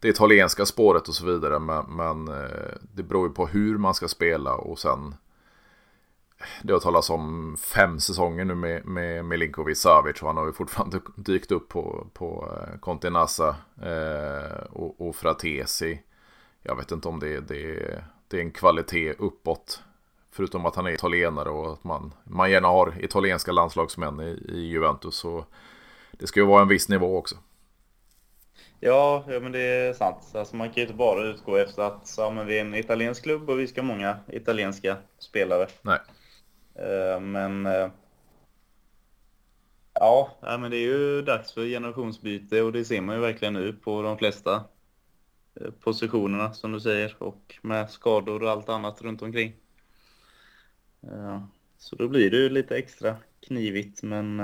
det 0.00 0.08
italienska 0.08 0.66
spåret 0.66 1.08
och 1.08 1.14
så 1.14 1.26
vidare. 1.26 1.58
Men, 1.58 1.84
men 1.88 2.28
eh, 2.28 2.74
det 2.94 3.02
beror 3.02 3.28
ju 3.28 3.34
på 3.34 3.46
hur 3.46 3.78
man 3.78 3.94
ska 3.94 4.08
spela 4.08 4.54
och 4.54 4.78
sen 4.78 5.14
det 6.62 6.72
har 6.72 6.80
talats 6.80 7.10
om 7.10 7.56
fem 7.56 8.00
säsonger 8.00 8.44
nu 8.44 8.54
med, 8.54 8.86
med 8.86 9.24
Milinkovic 9.24 9.80
Savic 9.80 10.22
och 10.22 10.26
han 10.26 10.36
har 10.36 10.46
ju 10.46 10.52
fortfarande 10.52 11.00
dykt 11.16 11.52
upp 11.52 11.68
på, 11.68 12.06
på 12.12 12.56
eh, 12.56 12.78
Conte 12.78 13.10
Nassa 13.10 13.56
eh, 13.82 14.62
och, 14.70 15.08
och 15.08 15.16
Fratesi. 15.16 16.00
Jag 16.62 16.76
vet 16.76 16.92
inte 16.92 17.08
om 17.08 17.20
det, 17.20 17.40
det, 17.40 18.02
det 18.28 18.36
är 18.36 18.40
en 18.40 18.50
kvalitet 18.50 19.12
uppåt. 19.18 19.82
Förutom 20.30 20.66
att 20.66 20.76
han 20.76 20.86
är 20.86 20.90
italienare 20.90 21.48
och 21.48 21.72
att 21.72 21.84
man, 21.84 22.12
man 22.24 22.50
gärna 22.50 22.68
har 22.68 22.94
italienska 23.04 23.52
landslagsmän 23.52 24.20
i, 24.20 24.46
i 24.48 24.60
Juventus. 24.60 25.14
Så 25.14 25.44
det 26.10 26.26
ska 26.26 26.40
ju 26.40 26.46
vara 26.46 26.62
en 26.62 26.68
viss 26.68 26.88
nivå 26.88 27.18
också. 27.18 27.36
Ja, 28.80 29.24
ja 29.28 29.40
men 29.40 29.52
det 29.52 29.60
är 29.60 29.92
sant. 29.92 30.32
Alltså 30.34 30.56
man 30.56 30.68
kan 30.68 30.74
ju 30.74 30.82
inte 30.82 30.94
bara 30.94 31.24
utgå 31.24 31.56
efter 31.56 31.82
att 31.82 32.14
ja, 32.18 32.30
men 32.30 32.46
vi 32.46 32.58
är 32.58 32.60
en 32.60 32.74
italiensk 32.74 33.22
klubb 33.22 33.50
och 33.50 33.60
vi 33.60 33.66
ska 33.66 33.80
ha 33.80 33.88
många 33.88 34.18
italienska 34.28 34.96
spelare. 35.18 35.66
Nej. 35.82 35.98
Uh, 36.78 37.20
men 37.20 37.66
uh, 37.66 37.90
ja, 39.92 40.30
men 40.40 40.70
det 40.70 40.76
är 40.76 40.88
ju 40.88 41.22
dags 41.22 41.52
för 41.52 41.64
generationsbyte 41.64 42.62
och 42.62 42.72
det 42.72 42.84
ser 42.84 43.00
man 43.00 43.14
ju 43.14 43.20
verkligen 43.20 43.54
nu 43.54 43.72
på 43.72 44.02
de 44.02 44.18
flesta 44.18 44.64
uh, 45.60 45.70
positionerna 45.80 46.52
som 46.52 46.72
du 46.72 46.80
säger 46.80 47.22
och 47.22 47.58
med 47.62 47.90
skador 47.90 48.42
och 48.42 48.50
allt 48.50 48.68
annat 48.68 49.02
runt 49.02 49.22
omkring. 49.22 49.52
Så 51.78 51.96
då 51.96 52.08
blir 52.08 52.30
det 52.30 52.36
ju 52.36 52.48
lite 52.48 52.76
extra 52.76 53.16
knivigt 53.40 54.02
men 54.02 54.42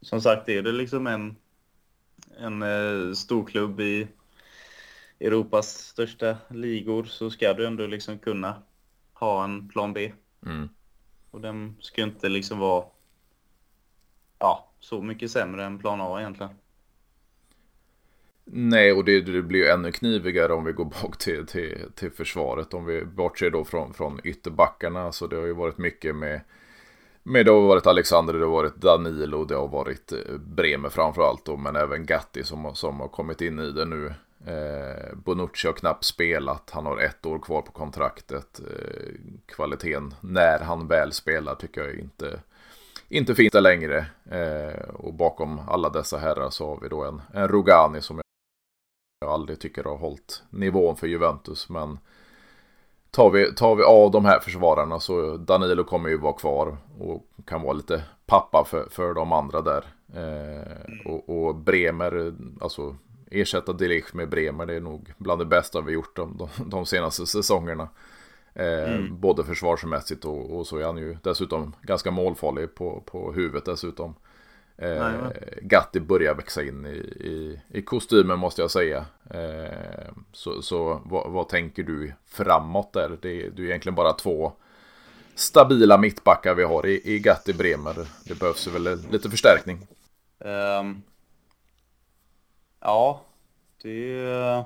som 0.00 0.20
sagt 0.20 0.48
är 0.48 0.62
det 0.62 0.72
liksom 0.72 1.06
en 1.06 1.36
en 2.38 2.62
eh, 2.62 3.12
storklubb 3.12 3.80
i 3.80 4.08
Europas 5.20 5.66
största 5.66 6.36
ligor 6.48 7.04
så 7.04 7.30
ska 7.30 7.52
du 7.52 7.66
ändå 7.66 7.86
liksom 7.86 8.18
kunna 8.18 8.62
ha 9.12 9.44
en 9.44 9.68
plan 9.68 9.92
B. 9.92 10.12
Mm. 10.46 10.68
Och 11.30 11.40
den 11.40 11.76
ska 11.80 12.02
inte 12.02 12.28
liksom 12.28 12.58
vara 12.58 12.84
ja, 14.38 14.70
så 14.80 15.02
mycket 15.02 15.30
sämre 15.30 15.64
än 15.64 15.78
plan 15.78 16.00
A 16.00 16.20
egentligen. 16.20 16.52
Nej, 18.44 18.92
och 18.92 19.04
det, 19.04 19.20
det 19.20 19.42
blir 19.42 19.60
ju 19.60 19.66
ännu 19.66 19.92
knivigare 19.92 20.52
om 20.52 20.64
vi 20.64 20.72
går 20.72 20.84
bak 20.84 21.18
till, 21.18 21.46
till, 21.46 21.90
till 21.94 22.10
försvaret. 22.10 22.74
Om 22.74 22.84
vi 22.84 23.04
bortser 23.04 23.50
då 23.50 23.64
från, 23.64 23.94
från 23.94 24.20
ytterbackarna. 24.24 25.12
Så 25.12 25.26
det 25.26 25.36
har 25.36 25.46
ju 25.46 25.52
varit 25.52 25.78
mycket 25.78 26.16
med 26.16 26.40
men 27.28 27.44
det 27.44 27.50
har 27.50 27.60
varit 27.60 27.86
Alexander, 27.86 28.34
det 28.34 28.44
har 28.44 28.52
varit 28.52 28.76
Danilo, 28.76 29.44
det 29.44 29.54
har 29.54 29.68
varit 29.68 30.12
eh, 30.12 30.38
Bremer 30.38 30.88
framförallt 30.88 31.44
då, 31.44 31.56
men 31.56 31.76
även 31.76 32.06
Gatti 32.06 32.44
som, 32.44 32.74
som 32.74 33.00
har 33.00 33.08
kommit 33.08 33.40
in 33.40 33.58
i 33.58 33.70
det 33.70 33.84
nu. 33.84 34.14
Eh, 34.46 35.14
Bonucci 35.14 35.66
har 35.66 35.74
knappt 35.74 36.04
spelat, 36.04 36.70
han 36.70 36.86
har 36.86 36.98
ett 36.98 37.26
år 37.26 37.38
kvar 37.38 37.62
på 37.62 37.72
kontraktet. 37.72 38.60
Eh, 38.60 39.12
kvaliteten 39.46 40.14
när 40.20 40.58
han 40.58 40.88
väl 40.88 41.12
spelar 41.12 41.54
tycker 41.54 41.80
jag 41.80 41.94
inte, 41.98 42.40
inte 43.08 43.34
finns 43.34 43.52
där 43.52 43.60
längre. 43.60 44.06
Eh, 44.30 44.88
och 44.94 45.14
bakom 45.14 45.60
alla 45.68 45.88
dessa 45.88 46.18
herrar 46.18 46.50
så 46.50 46.68
har 46.68 46.80
vi 46.80 46.88
då 46.88 47.04
en, 47.04 47.22
en 47.34 47.48
Rogani 47.48 48.00
som 48.00 48.20
jag 49.20 49.30
aldrig 49.30 49.60
tycker 49.60 49.84
har 49.84 49.96
hållit 49.96 50.42
nivån 50.50 50.96
för 50.96 51.06
Juventus, 51.06 51.68
men 51.68 51.98
tar 53.10 53.30
vi, 53.30 53.54
tar 53.54 53.74
vi 53.74 53.82
av 53.82 54.10
de 54.10 54.24
här 54.24 54.40
försvararna 54.40 55.00
så 55.00 55.36
Danilo 55.36 55.84
kommer 55.84 56.08
ju 56.08 56.18
vara 56.18 56.32
kvar 56.32 56.76
och 56.98 57.26
kan 57.46 57.62
vara 57.62 57.72
lite 57.72 58.02
pappa 58.26 58.64
för, 58.64 58.86
för 58.90 59.14
de 59.14 59.32
andra 59.32 59.62
där. 59.62 59.84
Eh, 60.14 61.12
och, 61.12 61.28
och, 61.28 61.54
Bremer, 61.54 62.34
alltså 62.60 62.96
ersätta 63.30 63.72
Delicht 63.72 64.14
med 64.14 64.28
Bremer, 64.28 64.66
det 64.66 64.74
är 64.74 64.80
nog 64.80 65.12
bland 65.18 65.40
det 65.40 65.46
bästa 65.46 65.80
vi 65.80 65.92
gjort 65.92 66.16
de, 66.16 66.36
de, 66.36 66.70
de 66.70 66.86
senaste 66.86 67.26
säsongerna. 67.26 67.88
Eh, 68.54 68.94
mm. 68.94 69.20
Både 69.20 69.44
försvarsmässigt 69.44 70.24
och, 70.24 70.56
och, 70.56 70.66
så 70.66 70.78
är 70.78 70.84
han 70.84 70.96
ju 70.96 71.16
dessutom 71.22 71.74
ganska 71.82 72.10
målfarlig 72.10 72.74
på, 72.74 73.02
på 73.06 73.32
huvudet 73.32 73.64
dessutom. 73.64 74.14
Eh, 74.78 75.30
Gatti 75.62 76.00
börjar 76.00 76.34
växa 76.34 76.62
in 76.62 76.86
i, 76.86 76.98
i, 77.26 77.60
i 77.68 77.82
kostymen 77.82 78.38
måste 78.38 78.62
jag 78.62 78.70
säga. 78.70 79.06
Eh, 79.30 80.12
så 80.32 80.62
så 80.62 81.02
vad, 81.04 81.32
vad, 81.32 81.48
tänker 81.48 81.82
du 81.82 82.12
framåt 82.26 82.92
där? 82.92 83.18
Det, 83.22 83.48
det 83.48 83.62
är 83.62 83.66
egentligen 83.66 83.94
bara 83.94 84.12
två 84.12 84.52
stabila 85.34 85.98
mittbackar 85.98 86.54
vi 86.54 86.64
har 86.64 86.86
i, 86.86 87.14
i 87.14 87.18
Gatti 87.18 87.52
Bremer. 87.52 87.94
Det 88.24 88.38
behövs 88.38 88.66
väl 88.66 89.10
lite 89.10 89.30
förstärkning. 89.30 89.86
Um, 90.38 91.02
ja, 92.80 93.24
det 93.82 94.20
är... 94.20 94.64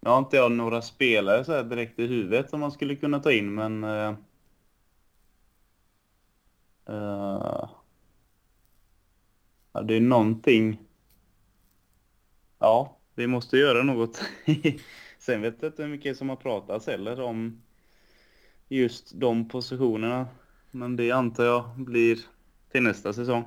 Nu 0.00 0.10
har 0.10 0.18
inte 0.18 0.36
jag 0.36 0.52
några 0.52 0.82
spelare 0.82 1.44
så 1.44 1.62
direkt 1.62 1.98
i 1.98 2.06
huvudet 2.06 2.50
som 2.50 2.60
man 2.60 2.72
skulle 2.72 2.96
kunna 2.96 3.20
ta 3.20 3.32
in, 3.32 3.54
men... 3.54 3.84
Uh, 3.84 4.14
uh, 6.90 7.68
Ja, 9.78 9.82
det 9.82 9.94
är 9.94 10.00
någonting. 10.00 10.78
Ja, 12.58 12.98
vi 13.14 13.26
måste 13.26 13.58
göra 13.58 13.82
något. 13.82 14.22
Sen 15.18 15.42
vet 15.42 15.56
jag 15.60 15.68
inte 15.68 15.82
hur 15.82 15.90
mycket 15.90 16.16
som 16.16 16.28
har 16.28 16.36
pratats 16.36 16.86
heller 16.86 17.20
om 17.20 17.62
just 18.68 19.20
de 19.20 19.48
positionerna. 19.48 20.26
Men 20.70 20.96
det 20.96 21.10
antar 21.10 21.44
jag 21.44 21.70
blir 21.76 22.18
till 22.72 22.82
nästa 22.82 23.12
säsong. 23.12 23.44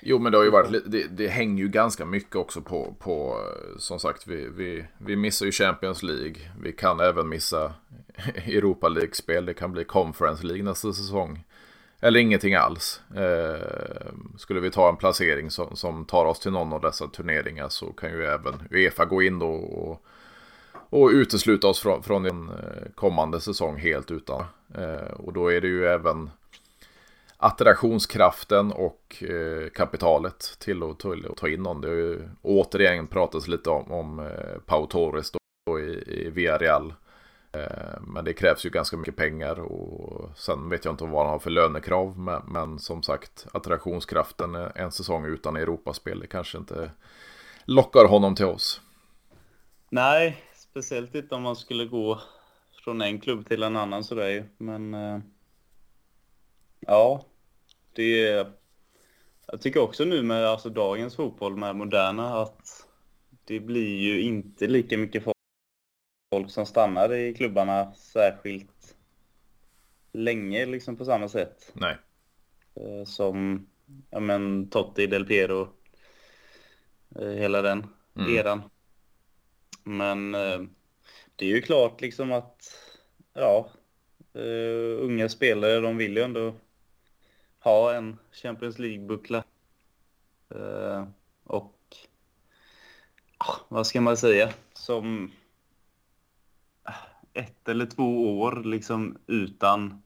Jo, 0.00 0.18
men 0.18 0.32
det 0.32 0.38
har 0.38 0.44
ju 0.44 0.50
varit, 0.50 0.90
det, 0.90 1.06
det 1.06 1.28
hänger 1.28 1.62
ju 1.62 1.68
ganska 1.68 2.04
mycket 2.04 2.36
också 2.36 2.60
på, 2.60 2.94
på 2.98 3.40
som 3.78 4.00
sagt, 4.00 4.26
vi, 4.26 4.48
vi, 4.48 4.86
vi 4.98 5.16
missar 5.16 5.46
ju 5.46 5.52
Champions 5.52 6.02
League. 6.02 6.36
Vi 6.60 6.72
kan 6.72 7.00
även 7.00 7.28
missa 7.28 7.74
Europa 8.46 8.88
League-spel. 8.88 9.46
Det 9.46 9.54
kan 9.54 9.72
bli 9.72 9.84
Conference 9.84 10.46
League 10.46 10.64
nästa 10.64 10.92
säsong. 10.92 11.44
Eller 12.04 12.20
ingenting 12.20 12.54
alls. 12.54 13.02
Eh, 13.16 14.12
skulle 14.38 14.60
vi 14.60 14.70
ta 14.70 14.88
en 14.88 14.96
placering 14.96 15.50
som, 15.50 15.76
som, 15.76 16.04
tar 16.04 16.24
oss 16.24 16.38
till 16.38 16.52
någon 16.52 16.72
av 16.72 16.80
dessa 16.80 17.06
turneringar 17.06 17.68
så 17.68 17.86
kan 17.92 18.10
ju 18.10 18.24
även 18.24 18.54
Uefa 18.70 19.04
gå 19.04 19.22
in 19.22 19.38
då 19.38 19.50
och, 19.54 20.04
och 20.90 21.08
utesluta 21.08 21.68
oss 21.68 21.80
från, 21.80 22.02
från 22.02 22.26
en 22.26 22.48
eh, 22.48 22.92
kommande 22.94 23.40
säsong 23.40 23.76
helt 23.76 24.10
utan. 24.10 24.44
Eh, 24.74 25.10
och 25.16 25.32
då 25.32 25.52
är 25.52 25.60
det 25.60 25.68
ju 25.68 25.86
även 25.86 26.30
attraktionskraften 27.36 28.72
och 28.72 29.22
eh, 29.22 29.68
kapitalet 29.68 30.56
till 30.58 30.82
att, 30.82 30.98
till 30.98 31.26
att 31.30 31.36
ta 31.36 31.48
in 31.48 31.62
någon. 31.62 31.80
Det 31.80 31.88
har 31.88 31.94
ju 31.94 32.28
återigen 32.42 33.06
pratats 33.06 33.48
lite 33.48 33.70
om, 33.70 33.92
om 33.92 34.18
eh, 34.18 34.58
Pau 34.66 34.86
Torres 34.86 35.32
då 35.66 35.80
i, 35.80 36.04
i 36.06 36.30
Villarreal. 36.30 36.94
Eh, 37.54 38.00
men 38.00 38.24
det 38.24 38.32
krävs 38.32 38.66
ju 38.66 38.70
ganska 38.70 38.96
mycket 38.96 39.16
pengar 39.16 39.60
och 39.60 40.38
sen 40.38 40.68
vet 40.68 40.84
jag 40.84 40.92
inte 40.92 41.04
vad 41.04 41.22
han 41.22 41.32
har 41.32 41.38
för 41.38 41.50
lönekrav. 41.50 42.18
Men, 42.18 42.42
men 42.46 42.78
som 42.78 43.02
sagt, 43.02 43.46
attraktionskraften 43.52 44.54
en 44.54 44.92
säsong 44.92 45.24
utan 45.24 45.56
Europaspel, 45.56 46.20
det 46.20 46.26
kanske 46.26 46.58
inte 46.58 46.90
lockar 47.64 48.04
honom 48.04 48.34
till 48.34 48.46
oss. 48.46 48.80
Nej, 49.90 50.44
speciellt 50.54 51.14
inte 51.14 51.34
om 51.34 51.42
man 51.42 51.56
skulle 51.56 51.84
gå 51.84 52.20
från 52.84 53.02
en 53.02 53.20
klubb 53.20 53.48
till 53.48 53.62
en 53.62 53.76
annan 53.76 54.04
sådär 54.04 54.28
ju. 54.28 54.44
Men 54.58 54.94
eh, 54.94 55.18
ja, 56.80 57.24
det 57.92 58.28
är... 58.28 58.52
Jag 59.46 59.60
tycker 59.60 59.80
också 59.80 60.04
nu 60.04 60.22
med 60.22 60.46
alltså, 60.46 60.68
dagens 60.68 61.16
fotboll 61.16 61.56
med 61.56 61.76
moderna 61.76 62.42
att 62.42 62.86
det 63.44 63.60
blir 63.60 63.98
ju 63.98 64.20
inte 64.20 64.66
lika 64.66 64.98
mycket 64.98 65.24
folk 66.34 66.50
som 66.50 66.66
stannar 66.66 67.12
i 67.12 67.34
klubbarna 67.34 67.94
särskilt 67.94 68.96
länge 70.12 70.66
liksom 70.66 70.96
på 70.96 71.04
samma 71.04 71.28
sätt. 71.28 71.72
Nej. 71.72 71.96
Eh, 72.74 73.04
som 73.04 73.66
ja, 74.10 74.20
men, 74.20 74.68
Totti, 74.70 75.06
Del 75.06 75.26
Piero, 75.26 75.68
eh, 77.16 77.28
hela 77.28 77.62
den 77.62 77.86
mm. 78.16 78.36
eran. 78.36 78.62
Men 79.82 80.34
eh, 80.34 80.60
det 81.36 81.46
är 81.46 81.50
ju 81.50 81.60
klart 81.60 82.00
liksom 82.00 82.32
att 82.32 82.78
ja, 83.32 83.70
unga 84.98 85.28
spelare 85.28 85.80
de 85.80 85.96
vill 85.96 86.16
ju 86.16 86.22
ändå 86.22 86.54
ha 87.58 87.94
en 87.94 88.18
Champions 88.32 88.78
League-buckla. 88.78 89.44
och 91.44 91.96
vad 93.68 93.86
ska 93.86 94.00
man 94.00 94.16
säga? 94.16 94.52
Som 94.72 95.32
ett 97.34 97.68
eller 97.68 97.86
två 97.86 98.40
år 98.40 98.62
liksom 98.64 99.18
utan 99.26 100.02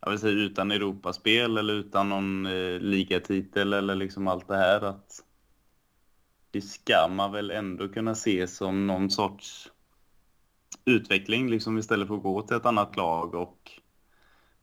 jag 0.00 0.10
vill 0.10 0.18
säga 0.18 0.32
utan 0.32 0.70
Europaspel 0.70 1.58
eller 1.58 1.74
utan 1.74 2.08
någon 2.08 2.46
eh, 2.46 2.80
ligatitel 2.80 3.72
eller 3.72 3.94
liksom 3.94 4.28
allt 4.28 4.48
det 4.48 4.56
här 4.56 4.80
att 4.80 5.24
det 6.50 6.60
ska 6.60 7.08
man 7.10 7.32
väl 7.32 7.50
ändå 7.50 7.88
kunna 7.88 8.14
se 8.14 8.46
som 8.48 8.86
någon 8.86 9.10
sorts 9.10 9.70
utveckling 10.84 11.50
liksom 11.50 11.78
istället 11.78 12.08
för 12.08 12.14
att 12.14 12.22
gå 12.22 12.42
till 12.42 12.56
ett 12.56 12.66
annat 12.66 12.96
lag 12.96 13.34
och 13.34 13.70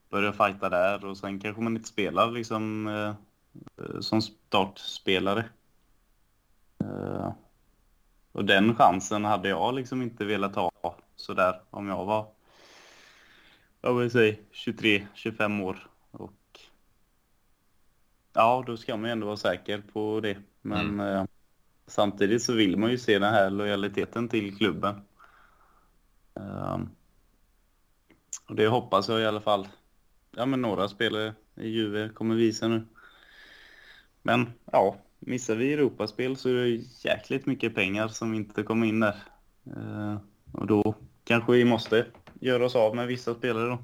börja 0.10 0.34
fighta 0.34 0.70
där 0.70 1.06
och 1.06 1.18
sen 1.18 1.40
kanske 1.40 1.62
man 1.62 1.76
inte 1.76 1.90
spelar 1.90 2.32
liksom 2.32 2.88
eh, 2.88 3.14
eh 3.86 4.00
som 4.00 4.22
startspelare. 4.22 5.46
Eh, 6.80 7.34
och 8.32 8.46
den 8.46 8.76
chansen 8.76 9.26
hade 9.26 9.50
jag 9.50 9.76
liksom 9.76 10.02
inte 10.02 10.26
velat 10.26 10.56
ha 10.56 10.72
sådär 11.26 11.62
om 11.70 11.88
jag 11.88 12.06
var 12.06 12.36
jag 13.86 13.94
vill 13.94 14.12
säga 14.12 14.36
23-25 14.54 15.64
år. 15.64 15.88
Och 16.12 16.60
ja, 18.34 18.64
då 18.68 18.78
ska 18.78 18.98
man 18.98 19.06
ju 19.06 19.12
ändå 19.12 19.26
vara 19.26 19.38
säker 19.38 19.84
på 19.94 20.20
det. 20.20 20.38
Men 20.62 20.88
mm. 20.88 21.00
eh, 21.00 21.26
samtidigt 21.88 22.44
så 22.44 22.54
vill 22.54 22.78
man 22.78 22.92
ju 22.92 22.98
se 22.98 23.20
den 23.20 23.34
här 23.34 23.50
lojaliteten 23.50 24.30
till 24.30 24.58
klubben. 24.58 25.02
Um, 26.34 26.90
och 28.50 28.56
det 28.56 28.68
hoppas 28.68 29.10
jag 29.10 29.22
i 29.22 29.26
alla 29.26 29.42
fall. 29.42 29.68
Ja, 30.32 30.46
men 30.46 30.62
några 30.62 30.88
spelare 30.88 31.34
i 31.56 31.68
Juve 31.68 32.10
kommer 32.10 32.36
visa 32.36 32.68
nu. 32.68 32.86
Men 34.22 34.54
ja, 34.72 34.96
missar 35.20 35.56
vi 35.56 35.74
Europaspel 35.74 36.38
så 36.38 36.50
är 36.50 36.54
det 36.54 37.10
jäkligt 37.10 37.46
mycket 37.46 37.76
pengar 37.76 38.08
som 38.08 38.34
inte 38.34 38.64
kommer 38.64 38.88
in 38.88 39.00
där. 39.00 39.16
Uh, 39.78 40.18
och 40.52 40.68
då 40.68 40.96
kanske 41.26 41.52
vi 41.52 41.66
måste 41.66 42.06
göra 42.40 42.66
oss 42.66 42.76
av 42.76 42.96
med 42.96 43.08
vissa 43.08 43.36
spelare 43.36 43.70
då. 43.70 43.78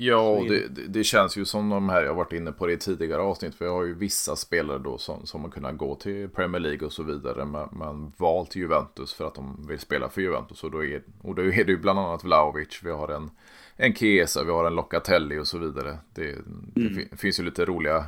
Ja, 0.00 0.44
det, 0.48 0.88
det, 0.88 1.04
känns 1.04 1.36
ju 1.36 1.44
som 1.44 1.68
de 1.68 1.88
här, 1.88 2.02
jag 2.02 2.14
varit 2.14 2.32
inne 2.32 2.52
på 2.52 2.66
det 2.66 2.72
i 2.72 2.78
tidigare 2.78 3.22
avsnitt, 3.22 3.54
för 3.54 3.64
jag 3.64 3.72
har 3.72 3.84
ju 3.84 3.94
vissa 3.94 4.36
spelare 4.36 4.78
då 4.78 4.98
som, 4.98 5.26
som 5.26 5.42
har 5.42 5.50
kunnat 5.50 5.76
gå 5.76 5.94
till 5.94 6.28
Premier 6.28 6.60
League 6.60 6.86
och 6.86 6.92
så 6.92 7.02
vidare, 7.02 7.44
men, 7.44 7.68
men 7.72 8.12
valt 8.16 8.56
Juventus 8.56 9.14
för 9.14 9.26
att 9.26 9.34
de 9.34 9.66
vill 9.68 9.78
spela 9.78 10.08
för 10.08 10.20
Juventus. 10.20 10.64
Och 10.64 10.70
då 10.70 10.84
är, 10.84 11.02
och 11.22 11.34
då 11.34 11.42
är 11.42 11.64
det 11.64 11.72
ju 11.72 11.78
bland 11.78 11.98
annat 11.98 12.24
Vlaovic, 12.24 12.80
vi 12.84 12.90
har 12.90 13.08
en, 13.08 13.30
en 13.76 13.94
Chiesa, 13.94 14.44
vi 14.44 14.50
har 14.50 14.64
en 14.64 14.74
Locatelli 14.74 15.38
och 15.38 15.46
så 15.46 15.58
vidare. 15.58 15.98
Det, 16.14 16.32
mm. 16.32 17.08
det 17.10 17.16
finns 17.16 17.40
ju 17.40 17.44
lite 17.44 17.64
roliga 17.64 18.04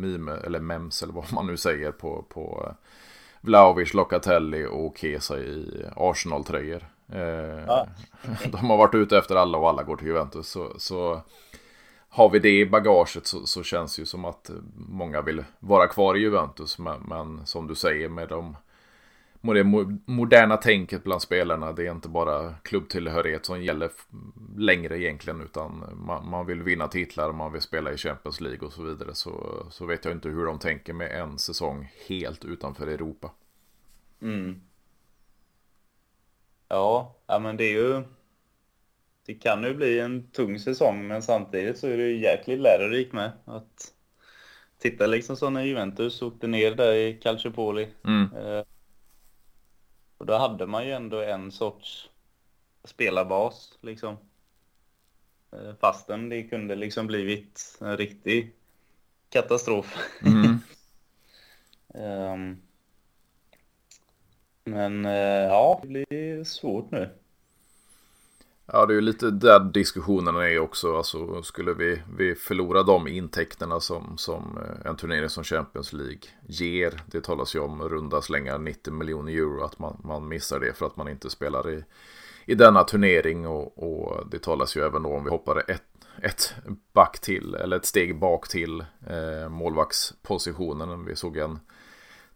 mime, 0.00 0.32
eller 0.32 0.60
mems, 0.60 1.02
eller 1.02 1.12
vad 1.12 1.32
man 1.32 1.46
nu 1.46 1.56
säger, 1.56 1.92
på, 1.92 2.22
på 2.28 2.74
Vlaovic, 3.40 3.94
Locatelli 3.94 4.66
och 4.70 4.98
Chiesa 4.98 5.38
i 5.38 5.84
Arsenal-tröjor. 5.96 6.88
Eh, 7.12 7.64
ja. 7.66 7.86
de 8.52 8.70
har 8.70 8.76
varit 8.76 8.94
ute 8.94 9.18
efter 9.18 9.36
alla 9.36 9.58
och 9.58 9.68
alla 9.68 9.82
går 9.82 9.96
till 9.96 10.06
Juventus. 10.06 10.48
Så, 10.48 10.72
så 10.78 11.22
har 12.08 12.28
vi 12.30 12.38
det 12.38 12.60
i 12.60 12.66
bagaget 12.66 13.26
så, 13.26 13.46
så, 13.46 13.62
känns 13.62 13.96
det 13.96 14.02
ju 14.02 14.06
som 14.06 14.24
att 14.24 14.50
många 14.74 15.22
vill 15.22 15.44
vara 15.60 15.86
kvar 15.86 16.14
i 16.14 16.20
Juventus. 16.20 16.78
Men, 16.78 17.00
men 17.00 17.46
som 17.46 17.66
du 17.66 17.74
säger 17.74 18.08
med 18.08 18.28
de 18.28 18.56
det 19.40 19.64
moderna 20.04 20.56
tänket 20.56 21.04
bland 21.04 21.22
spelarna. 21.22 21.72
Det 21.72 21.86
är 21.86 21.92
inte 21.92 22.08
bara 22.08 22.54
klubbtillhörighet 22.62 23.46
som 23.46 23.62
gäller 23.62 23.90
längre 24.56 25.00
egentligen. 25.00 25.40
Utan 25.40 25.84
man, 25.96 26.28
man, 26.28 26.46
vill 26.46 26.62
vinna 26.62 26.88
titlar, 26.88 27.32
man 27.32 27.52
vill 27.52 27.62
spela 27.62 27.92
i 27.92 27.96
Champions 27.96 28.40
League 28.40 28.66
och 28.66 28.72
så 28.72 28.82
vidare. 28.82 29.14
Så, 29.14 29.66
så 29.70 29.86
vet 29.86 30.04
jag 30.04 30.14
inte 30.14 30.28
hur 30.28 30.46
de 30.46 30.58
tänker 30.58 30.92
med 30.92 31.20
en 31.20 31.38
säsong 31.38 31.92
helt 32.08 32.44
utanför 32.44 32.86
Europa. 32.86 33.30
Mm. 34.22 34.60
Ja, 36.68 37.16
ja 37.26 37.38
men 37.38 37.56
det 37.56 37.64
är 37.64 37.72
ju... 37.72 38.02
Det 39.26 39.34
kan 39.34 39.64
ju 39.64 39.74
bli 39.74 40.00
en 40.00 40.30
tung 40.30 40.58
säsong, 40.58 41.06
men 41.06 41.22
samtidigt 41.22 41.78
så 41.78 41.86
är 41.86 41.96
det 41.96 42.08
ju 42.08 42.22
jäkligt 42.22 42.60
lärorikt 42.60 43.12
med. 43.12 43.32
Att 43.44 43.94
titta 44.78 45.06
liksom 45.06 45.36
så 45.36 45.50
när 45.50 45.64
Juventus 45.64 46.22
åkte 46.22 46.46
ner 46.46 46.74
där 46.74 46.94
i 46.94 47.20
Calciopoli. 47.22 47.88
Mm. 48.04 48.30
Eh, 48.36 48.62
och 50.18 50.26
då 50.26 50.36
hade 50.36 50.66
man 50.66 50.86
ju 50.86 50.92
ändå 50.92 51.22
en 51.22 51.52
sorts 51.52 52.10
spelarbas 52.84 53.78
liksom. 53.80 54.16
Eh, 55.52 55.74
fastän 55.80 56.28
det 56.28 56.42
kunde 56.42 56.76
liksom 56.76 57.06
blivit 57.06 57.78
en 57.80 57.96
riktig 57.96 58.54
katastrof. 59.30 59.98
Mm. 60.22 60.58
um, 61.94 62.62
Men 64.64 65.04
eh, 65.04 65.44
ja, 65.44 65.80
det 65.82 65.88
blir 65.88 66.44
svårt 66.44 66.90
nu. 66.90 67.10
Ja, 68.72 68.86
det 68.86 68.92
är 68.92 68.94
ju 68.94 69.00
lite 69.00 69.30
där 69.30 69.60
diskussionerna 69.60 70.48
är 70.48 70.58
också. 70.58 70.96
Alltså, 70.96 71.42
skulle 71.42 71.72
vi, 71.72 72.02
vi 72.16 72.34
förlora 72.34 72.82
de 72.82 73.08
intäkterna 73.08 73.80
som, 73.80 74.18
som 74.18 74.58
eh, 74.58 74.90
en 74.90 74.96
turnering 74.96 75.28
som 75.28 75.44
Champions 75.44 75.92
League 75.92 76.20
ger. 76.46 77.00
Det 77.06 77.20
talas 77.20 77.54
ju 77.54 77.58
om 77.58 77.88
runda 77.88 78.22
slängar 78.22 78.58
90 78.58 78.92
miljoner 78.92 79.32
euro. 79.32 79.64
Att 79.64 79.78
man, 79.78 80.00
man 80.04 80.28
missar 80.28 80.60
det 80.60 80.72
för 80.72 80.86
att 80.86 80.96
man 80.96 81.08
inte 81.08 81.30
spelar 81.30 81.70
i, 81.70 81.84
i 82.46 82.54
denna 82.54 82.84
turnering. 82.84 83.46
Och, 83.46 83.78
och 83.78 84.30
det 84.30 84.42
talas 84.42 84.76
ju 84.76 84.80
även 84.82 85.02
då 85.02 85.08
om 85.08 85.24
vi 85.24 85.30
hoppar 85.30 85.70
ett, 85.70 85.82
ett 86.22 86.54
back 86.92 87.18
till, 87.20 87.54
eller 87.54 87.76
ett 87.76 87.86
steg 87.86 88.18
bak 88.18 88.48
till 88.48 88.84
eh, 89.06 89.48
målvaktspositionen. 89.48 91.04
Vi 91.04 91.16
såg 91.16 91.36
en 91.36 91.58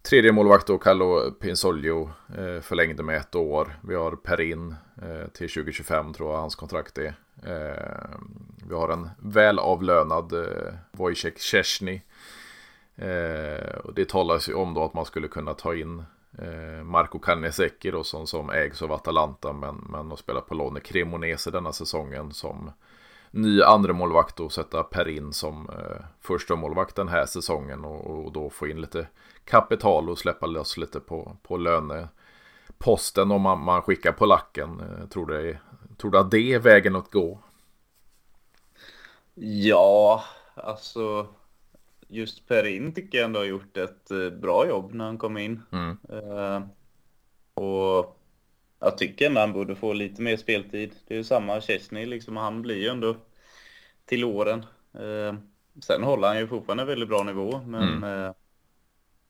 Tredje 0.09 0.31
målvakt 0.31 0.67
då, 0.67 0.77
Carlo 0.77 1.31
Pinsolio, 1.31 2.11
eh, 2.37 2.61
förlängde 2.61 3.03
med 3.03 3.17
ett 3.17 3.35
år. 3.35 3.79
Vi 3.81 3.95
har 3.95 4.11
Perin 4.15 4.75
eh, 5.01 5.27
till 5.27 5.49
2025 5.49 6.13
tror 6.13 6.31
jag 6.31 6.39
hans 6.39 6.55
kontrakt 6.55 6.97
är. 6.97 7.13
Eh, 7.43 8.17
vi 8.67 8.75
har 8.75 8.89
en 8.89 9.09
välavlönad 9.19 10.33
eh, 10.33 10.73
Wojciech 10.91 11.37
Szczesny. 11.37 12.01
Eh, 12.95 13.77
och 13.83 13.93
det 13.93 14.09
talas 14.09 14.49
ju 14.49 14.53
om 14.53 14.73
då 14.73 14.83
att 14.83 14.93
man 14.93 15.05
skulle 15.05 15.27
kunna 15.27 15.53
ta 15.53 15.75
in 15.75 16.03
eh, 16.37 16.83
Marco 16.83 17.19
Kanesecki 17.19 17.91
då 17.91 18.03
som, 18.03 18.27
som 18.27 18.49
ägs 18.49 18.81
av 18.81 18.91
Atalanta 18.91 19.53
men, 19.53 19.75
men 19.89 20.09
har 20.09 20.17
spelat 20.17 20.47
på 20.47 20.55
lån 20.55 20.77
i 20.77 20.81
Cremonese 20.81 21.51
denna 21.51 21.73
säsongen 21.73 22.33
som 22.33 22.71
ny 23.33 23.61
andra 23.61 23.93
målvakt 23.93 24.39
och 24.39 24.51
sätta 24.51 24.83
Perin 24.83 25.33
som 25.33 25.69
eh, 25.69 26.05
första 26.19 26.55
målvakt 26.55 26.95
den 26.95 27.07
här 27.07 27.25
säsongen 27.25 27.85
och, 27.85 28.25
och, 28.25 28.31
då 28.31 28.49
få 28.49 28.67
in 28.67 28.81
lite 28.81 29.07
kapital 29.45 30.09
och 30.09 30.19
släppa 30.19 30.45
loss 30.45 30.77
lite 30.77 30.99
på, 30.99 31.37
på 31.43 31.57
löneposten 31.57 33.31
om 33.31 33.41
man, 33.41 33.59
man 33.59 33.81
skickar 33.81 34.11
på 34.11 34.25
lacken. 34.25 34.79
Eh, 34.79 35.07
tror, 35.07 35.25
du, 35.25 35.57
tror 35.97 36.11
du 36.11 36.17
att 36.17 36.31
det 36.31 36.53
är 36.53 36.59
vägen 36.59 36.95
att 36.95 37.11
gå? 37.11 37.39
Ja, 39.35 40.23
alltså 40.55 41.27
just 42.07 42.47
Perin 42.47 42.93
tycker 42.93 43.17
jag 43.17 43.25
ändå 43.25 43.39
har 43.39 43.45
gjort 43.45 43.77
ett 43.77 44.11
eh, 44.11 44.29
bra 44.29 44.67
jobb 44.67 44.93
när 44.93 45.05
han 45.05 45.17
kom 45.17 45.37
in. 45.37 45.61
Mm. 45.71 45.97
Uh, 46.09 46.61
och 47.53 48.19
jag 48.83 48.97
tycker 48.97 49.25
ändå 49.25 49.41
han 49.41 49.53
borde 49.53 49.75
få 49.75 49.93
lite 49.93 50.21
mer 50.21 50.37
speltid. 50.37 50.95
Det 51.07 51.13
är 51.13 51.17
ju 51.17 51.23
samma 51.23 51.61
Chesney, 51.61 52.05
liksom, 52.05 52.37
han 52.37 52.61
blir 52.61 52.77
ju 52.77 52.87
ändå 52.87 53.15
till 54.05 54.23
åren. 54.23 54.65
Uh, 54.99 55.33
sen 55.81 56.03
håller 56.03 56.27
han 56.27 56.37
ju 56.37 56.47
fortfarande 56.47 56.85
väldigt 56.85 57.09
bra 57.09 57.23
nivå, 57.23 57.61
men 57.65 58.03
mm. 58.03 58.03
uh, 58.03 58.33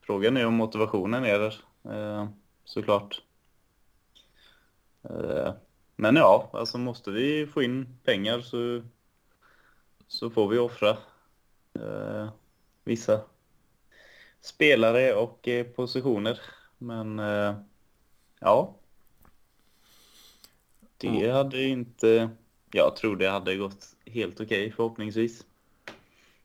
Frågan 0.06 0.36
är 0.36 0.46
om 0.46 0.54
motivationen 0.54 1.24
är 1.24 1.38
där, 1.38 1.54
eh, 1.84 2.28
såklart. 2.64 3.22
Eh, 5.02 5.52
men 5.96 6.16
ja, 6.16 6.50
alltså 6.52 6.78
måste 6.78 7.10
vi 7.10 7.46
få 7.46 7.62
in 7.62 7.98
pengar 8.04 8.40
så, 8.40 8.82
så 10.06 10.30
får 10.30 10.48
vi 10.48 10.58
offra 10.58 10.96
eh, 11.74 12.28
vissa 12.84 13.20
spelare 14.40 15.14
och 15.14 15.48
positioner. 15.76 16.40
Men 16.78 17.20
Ja. 18.40 18.74
Det 20.96 21.30
hade 21.30 21.62
inte... 21.62 22.30
Jag 22.72 22.96
tror 22.96 23.16
det 23.16 23.28
hade 23.28 23.56
gått 23.56 23.86
helt 24.06 24.34
okej 24.34 24.44
okay, 24.44 24.72
förhoppningsvis. 24.72 25.44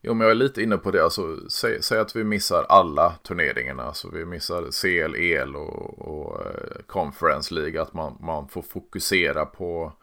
Jo, 0.01 0.13
men 0.13 0.27
jag 0.27 0.31
är 0.31 0.35
lite 0.35 0.63
inne 0.63 0.77
på 0.77 0.91
det. 0.91 1.03
Alltså, 1.03 1.49
säg, 1.49 1.83
säg 1.83 1.99
att 1.99 2.15
vi 2.15 2.23
missar 2.23 2.65
alla 2.69 3.13
turneringarna. 3.23 3.83
Alltså, 3.83 4.09
vi 4.13 4.25
missar 4.25 4.71
CL, 4.71 5.15
EL 5.15 5.55
och, 5.55 5.99
och 5.99 6.45
eh, 6.45 6.81
Conference 6.87 7.53
League. 7.53 7.81
Att 7.81 7.93
man, 7.93 8.17
man 8.19 8.47
får 8.47 8.61
fokusera 8.61 9.45
på, 9.45 9.93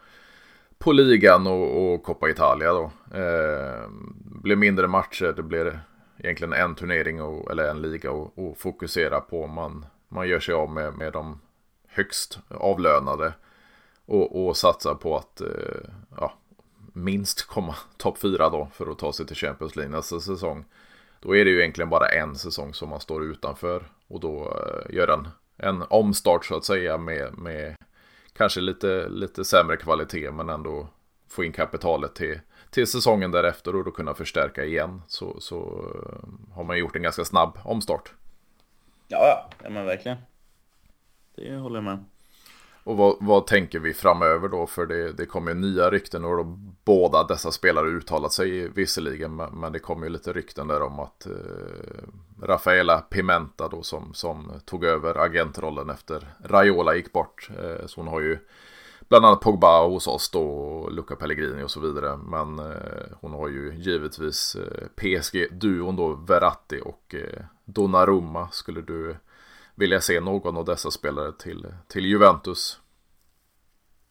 på 0.78 0.92
ligan 0.92 1.46
och, 1.46 1.92
och 1.92 2.02
Coppa 2.02 2.28
Italia 2.28 2.72
då. 2.72 2.90
Eh, 3.14 3.88
blir 4.42 4.56
mindre 4.56 4.88
matcher. 4.88 5.32
Det 5.36 5.42
blir 5.42 5.80
egentligen 6.18 6.52
en 6.52 6.74
turnering 6.74 7.22
och, 7.22 7.50
eller 7.50 7.70
en 7.70 7.82
liga 7.82 8.10
att 8.10 8.58
fokusera 8.58 9.20
på. 9.20 9.46
Man, 9.46 9.86
man 10.08 10.28
gör 10.28 10.40
sig 10.40 10.54
av 10.54 10.70
med, 10.70 10.94
med 10.94 11.12
de 11.12 11.40
högst 11.88 12.38
avlönade. 12.48 13.32
Och, 14.06 14.46
och 14.46 14.56
satsar 14.56 14.94
på 14.94 15.16
att 15.16 15.40
eh, 15.40 15.90
ja, 16.16 16.32
minst 16.92 17.46
komma 17.46 17.74
topp 17.96 18.18
4 18.18 18.50
då 18.50 18.68
för 18.72 18.90
att 18.90 18.98
ta 18.98 19.12
sig 19.12 19.26
till 19.26 19.36
Champions 19.36 19.76
League 19.76 19.96
nästa 19.96 20.20
säsong. 20.20 20.64
Då 21.20 21.36
är 21.36 21.44
det 21.44 21.50
ju 21.50 21.60
egentligen 21.60 21.90
bara 21.90 22.08
en 22.08 22.36
säsong 22.36 22.74
som 22.74 22.88
man 22.88 23.00
står 23.00 23.24
utanför 23.24 23.88
och 24.08 24.20
då 24.20 24.44
eh, 24.44 24.94
gör 24.94 25.08
en, 25.08 25.28
en 25.56 25.84
omstart 25.88 26.44
så 26.44 26.56
att 26.56 26.64
säga 26.64 26.98
med, 26.98 27.38
med 27.38 27.76
kanske 28.32 28.60
lite, 28.60 29.08
lite 29.08 29.44
sämre 29.44 29.76
kvalitet 29.76 30.30
men 30.30 30.48
ändå 30.48 30.88
få 31.28 31.44
in 31.44 31.52
kapitalet 31.52 32.14
till, 32.14 32.40
till 32.70 32.86
säsongen 32.86 33.30
därefter 33.30 33.76
och 33.76 33.84
då 33.84 33.90
kunna 33.90 34.14
förstärka 34.14 34.64
igen 34.64 35.02
så, 35.08 35.40
så 35.40 35.90
eh, 35.94 36.54
har 36.54 36.64
man 36.64 36.78
gjort 36.78 36.96
en 36.96 37.02
ganska 37.02 37.24
snabb 37.24 37.58
omstart. 37.64 38.12
Ja, 39.08 39.18
ja, 39.18 39.50
ja 39.62 39.70
men 39.70 39.86
verkligen. 39.86 40.18
Det 41.34 41.56
håller 41.56 41.76
jag 41.76 41.84
med 41.84 42.04
och 42.86 42.96
vad, 42.96 43.16
vad, 43.20 43.46
tänker 43.46 43.78
vi 43.78 43.94
framöver 43.94 44.48
då? 44.48 44.66
För 44.66 44.86
det, 44.86 45.12
det 45.12 45.26
kommer 45.26 45.50
ju 45.50 45.58
nya 45.58 45.90
rykten 45.90 46.24
och 46.24 46.36
då 46.36 46.44
båda 46.84 47.24
dessa 47.24 47.50
spelare 47.50 47.88
uttalat 47.88 48.32
sig 48.32 48.68
visserligen. 48.68 49.36
Men, 49.36 49.60
men 49.60 49.72
det 49.72 49.78
kommer 49.78 50.06
ju 50.06 50.12
lite 50.12 50.32
rykten 50.32 50.68
där 50.68 50.82
om 50.82 51.00
att 51.00 51.26
eh, 51.26 51.32
Rafaela 52.42 52.98
Pimenta 53.00 53.68
då 53.68 53.82
som, 53.82 54.14
som 54.14 54.52
tog 54.64 54.84
över 54.84 55.18
agentrollen 55.18 55.90
efter 55.90 56.34
Raiola 56.44 56.94
gick 56.94 57.12
bort. 57.12 57.50
Eh, 57.58 57.86
så 57.86 58.00
hon 58.00 58.08
har 58.08 58.20
ju 58.20 58.38
bland 59.08 59.26
annat 59.26 59.40
Pogba 59.40 59.86
hos 59.86 60.06
oss 60.06 60.30
då 60.30 60.42
och 60.42 60.92
Luca 60.92 61.16
Pellegrini 61.16 61.62
och 61.62 61.70
så 61.70 61.80
vidare. 61.80 62.16
Men 62.16 62.58
eh, 62.58 63.16
hon 63.20 63.32
har 63.32 63.48
ju 63.48 63.74
givetvis 63.76 64.56
eh, 64.56 64.86
PSG-duon 64.96 65.96
då 65.96 66.14
Verratti 66.14 66.80
och 66.84 67.14
eh, 67.14 67.42
Donnarumma. 67.64 68.48
Skulle 68.52 68.80
du 68.80 69.16
vilja 69.76 70.00
se 70.00 70.20
någon 70.20 70.56
av 70.56 70.64
dessa 70.64 70.90
spelare 70.90 71.32
till, 71.32 71.66
till 71.88 72.04
Juventus. 72.06 72.80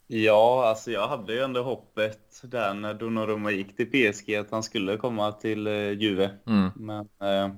Ja, 0.07 0.67
alltså 0.67 0.91
jag 0.91 1.07
hade 1.07 1.33
ju 1.33 1.39
ändå 1.39 1.63
hoppet 1.63 2.41
där 2.43 2.73
när 2.73 2.93
Donnarumma 2.93 3.51
gick 3.51 3.75
till 3.77 4.13
PSG 4.13 4.35
att 4.35 4.51
han 4.51 4.63
skulle 4.63 4.97
komma 4.97 5.31
till 5.31 5.67
eh, 5.67 5.91
Juve. 5.91 6.31
Mm. 6.45 6.69
Men 6.75 7.09
eh, 7.19 7.51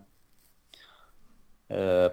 eh, 1.78 2.12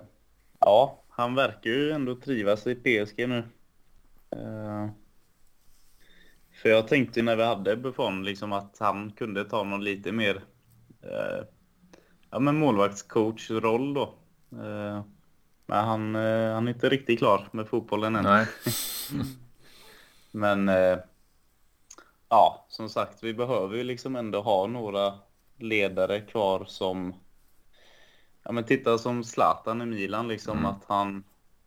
ja, 0.60 1.04
han 1.08 1.34
verkar 1.34 1.70
ju 1.70 1.90
ändå 1.90 2.14
trivas 2.14 2.66
i 2.66 2.74
PSG 2.74 3.28
nu. 3.28 3.38
Eh, 4.30 4.88
för 6.62 6.68
jag 6.68 6.88
tänkte 6.88 7.22
när 7.22 7.36
vi 7.36 7.44
hade 7.44 7.76
Buffon 7.76 8.24
liksom 8.24 8.52
att 8.52 8.76
han 8.80 9.12
kunde 9.12 9.44
ta 9.44 9.62
någon 9.62 9.84
lite 9.84 10.12
mer 10.12 10.44
eh, 11.02 11.44
ja, 12.30 12.38
men 12.38 12.58
målvaktscoach-roll 12.58 13.94
då. 13.94 14.14
Men 15.66 15.84
han, 15.84 16.16
eh, 16.16 16.52
han 16.54 16.68
är 16.68 16.72
inte 16.72 16.88
riktigt 16.88 17.18
klar 17.18 17.48
med 17.50 17.68
fotbollen 17.68 18.16
än. 18.16 18.24
Nej. 18.24 18.46
Men 20.30 20.68
eh, 20.68 20.98
ja, 22.28 22.66
som 22.68 22.88
sagt, 22.88 23.22
vi 23.22 23.34
behöver 23.34 23.76
ju 23.76 23.84
liksom 23.84 24.16
ändå 24.16 24.40
ha 24.40 24.66
några 24.66 25.18
ledare 25.58 26.20
kvar 26.20 26.64
som 26.64 27.14
Ja 28.42 28.52
men 28.52 28.64
titta 28.64 28.98
som 28.98 29.24
Zlatan 29.24 29.82
i 29.82 29.86
Milan 29.86 30.28
liksom 30.28 30.58
mm. 30.58 30.70
att 30.70 30.84
han 30.86 31.24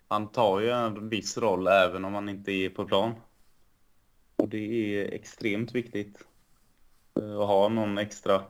Han 0.08 0.28
tar 0.28 0.60
ju 0.60 0.70
en 0.70 1.10
viss 1.10 1.38
roll 1.38 1.68
även 1.68 2.06
om 2.06 2.14
han 2.14 2.30
inte 2.30 2.52
är 2.52 2.70
på 2.70 2.86
plan. 2.86 3.14
Och 4.36 4.50
det 4.50 4.58
är 4.58 5.14
extremt 5.14 5.76
viktigt. 5.76 6.18
Eh, 7.20 7.40
att 7.40 7.48
ha 7.48 7.70
någon 7.70 7.98
extra 7.98 8.44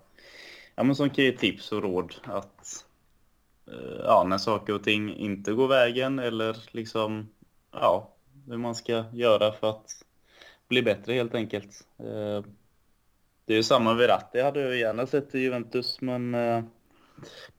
Ja 0.75 0.83
men 0.83 0.95
som 0.95 1.09
kan 1.09 1.25
ge 1.25 1.31
tips 1.31 1.71
och 1.71 1.81
råd 1.81 2.15
att 2.23 2.85
Eh, 3.67 4.01
ja, 4.03 4.23
när 4.23 4.37
saker 4.37 4.73
och 4.73 4.83
ting 4.83 5.15
inte 5.15 5.53
går 5.53 5.67
vägen 5.67 6.19
eller 6.19 6.57
liksom 6.71 7.29
ja, 7.71 8.13
hur 8.47 8.57
man 8.57 8.75
ska 8.75 9.05
göra 9.13 9.51
för 9.51 9.69
att 9.69 10.05
bli 10.67 10.81
bättre 10.81 11.13
helt 11.13 11.35
enkelt. 11.35 11.87
Eh, 11.97 12.43
det 13.45 13.53
är 13.53 13.57
ju 13.57 13.63
samma 13.63 13.93
Verratti 13.93 14.41
hade 14.41 14.61
jag 14.61 14.77
gärna 14.77 15.07
sett 15.07 15.35
i 15.35 15.39
Juventus 15.39 16.01
men 16.01 16.35
eh, 16.35 16.63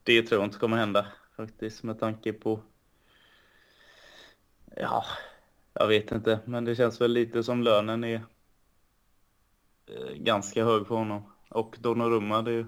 det 0.03 0.23
tror 0.23 0.41
jag 0.41 0.47
inte 0.47 0.59
kommer 0.59 0.77
hända 0.77 1.07
faktiskt 1.37 1.83
med 1.83 2.01
tanke 2.01 2.33
på 2.33 2.61
ja, 4.77 5.05
jag 5.73 5.87
vet 5.87 6.13
inte 6.13 6.41
men 6.45 6.65
det 6.65 6.77
känns 6.77 7.01
väl 7.01 7.13
lite 7.13 7.43
som 7.43 7.63
lönen 7.63 8.05
är 8.05 8.23
ganska 10.15 10.65
hög 10.65 10.87
för 10.87 10.95
honom 10.95 11.33
och 11.49 11.77
Donnarumma 11.81 12.43
det 12.43 12.51
är 12.51 12.55
ju 12.55 12.67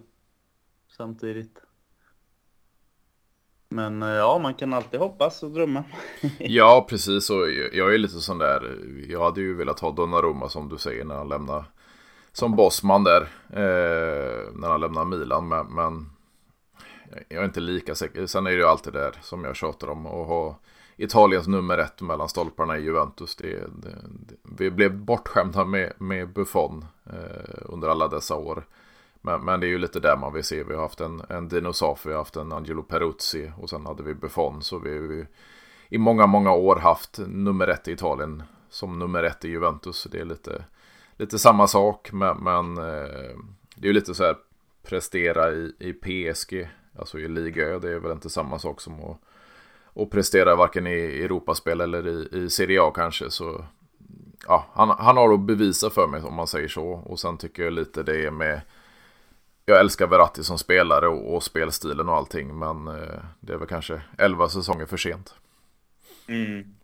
samtidigt. 0.88 1.70
Men 3.73 4.03
eh, 4.03 4.09
ja, 4.09 4.39
man 4.39 4.55
kan 4.55 4.73
alltid 4.73 5.01
hoppas 5.01 5.43
och 5.43 5.51
drömma. 5.51 5.85
ja, 6.39 6.87
precis. 6.89 7.31
Och 7.31 7.51
jag 7.73 7.95
är 7.95 7.99
lite 7.99 8.21
sån 8.21 8.39
där. 8.39 8.79
Jag 9.09 9.25
hade 9.25 9.41
ju 9.41 9.55
velat 9.55 9.81
ha 9.81 9.91
Donnarumma 9.91 10.49
som 10.49 10.68
du 10.68 10.79
säger 10.79 11.05
när 11.05 11.14
han 11.14 11.29
lämnar 11.29 11.64
som 12.33 12.57
bossman 12.57 13.05
där. 13.05 13.23
Eh, 13.51 14.53
när 14.53 14.68
han 14.68 14.81
lämnar 14.81 15.05
Milan. 15.05 15.49
Men, 15.49 15.66
men, 15.66 16.11
jag 17.29 17.41
är 17.41 17.45
inte 17.45 17.61
lika 17.61 17.95
säker. 17.95 18.27
Sen 18.27 18.47
är 18.47 18.51
det 18.51 18.57
ju 18.57 18.66
alltid 18.66 18.93
där 18.93 19.14
som 19.23 19.45
jag 19.45 19.57
tjatar 19.57 19.89
om. 19.89 20.07
Att 20.07 20.27
ha 20.27 20.59
Italiens 20.97 21.47
nummer 21.47 21.79
ett 21.79 22.03
mellan 22.03 22.29
stolparna 22.29 22.79
i 22.79 22.83
Juventus. 22.83 23.37
Det, 23.37 23.47
det, 23.83 23.97
det, 24.29 24.35
vi 24.43 24.71
blev 24.71 24.97
bortskämda 24.97 25.64
med, 25.64 25.93
med 25.99 26.33
Buffon 26.33 26.85
eh, 27.07 27.59
under 27.64 27.89
alla 27.89 28.09
dessa 28.09 28.37
år. 28.37 28.66
Men, 29.21 29.45
men, 29.45 29.61
det 29.61 29.66
är 29.66 29.68
ju 29.68 29.79
lite 29.79 30.01
där 30.01 30.16
man 30.16 30.33
vill 30.33 30.45
se. 30.45 30.62
Vi 30.62 30.75
har 30.75 30.83
haft 30.83 31.01
en, 31.01 31.23
en 31.29 31.49
dinosaur, 31.49 31.99
vi 32.05 32.11
har 32.11 32.18
haft 32.18 32.37
en 32.37 32.53
Angelo 32.53 32.83
Peruzzi 32.83 33.53
och 33.59 33.71
sen 33.71 33.87
hade 33.87 34.03
vi 34.03 34.14
Buffon. 34.14 34.62
Så 34.62 34.79
vi 34.79 34.99
har 34.99 35.27
i 35.89 35.99
många, 35.99 36.27
många 36.27 36.53
år 36.53 36.77
haft 36.77 37.18
nummer 37.27 37.68
ett 37.68 37.89
i 37.89 37.93
Italien 37.93 38.43
som 38.68 38.99
nummer 38.99 39.23
ett 39.23 39.45
i 39.45 39.49
Juventus. 39.49 40.07
Det 40.11 40.21
är 40.21 40.25
lite, 40.25 40.64
lite 41.16 41.39
samma 41.39 41.66
sak, 41.66 42.12
men, 42.12 42.37
men 42.37 42.79
eh, 42.79 43.37
det 43.75 43.83
är 43.83 43.87
ju 43.87 43.93
lite 43.93 44.14
så 44.14 44.25
här 44.25 44.37
prestera 44.83 45.53
i, 45.53 45.73
i 45.79 45.93
PSG, 45.93 46.68
alltså 46.99 47.18
i 47.18 47.29
liga. 47.29 47.79
Det 47.79 47.93
är 47.93 47.99
väl 47.99 48.12
inte 48.12 48.31
samma 48.31 48.59
sak 48.59 48.81
som 48.81 48.95
att, 48.95 49.21
att 50.03 50.11
prestera 50.11 50.57
varken 50.57 50.87
i 50.87 51.23
Europaspel 51.25 51.81
eller 51.81 52.09
i, 52.09 52.29
i 52.33 52.51
Serie 52.51 52.83
A 52.83 52.93
kanske. 52.95 53.31
Så 53.31 53.64
ja, 54.47 54.66
han, 54.73 54.89
han 54.89 55.16
har 55.16 55.35
att 55.35 55.41
bevisa 55.41 55.91
för 55.91 56.07
mig 56.07 56.23
om 56.23 56.35
man 56.35 56.47
säger 56.47 56.68
så. 56.68 56.87
Och 56.87 57.18
sen 57.21 57.39
tycker 57.39 57.62
jag 57.62 57.73
lite 57.73 58.03
det 58.03 58.27
är 58.27 58.31
med 58.31 58.61
jag 59.64 59.80
älskar 59.80 60.06
Verratti 60.06 60.44
som 60.44 60.58
spelare 60.58 61.08
och, 61.08 61.34
och 61.34 61.42
spelstilen 61.42 62.08
och 62.08 62.16
allting. 62.16 62.58
Men 62.58 62.88
eh, 62.88 63.20
det 63.40 63.52
är 63.52 63.56
väl 63.56 63.68
kanske 63.68 64.02
11 64.18 64.48
säsonger 64.48 64.86
för 64.86 64.96
sent. 64.96 65.34
Mm. 66.28 66.74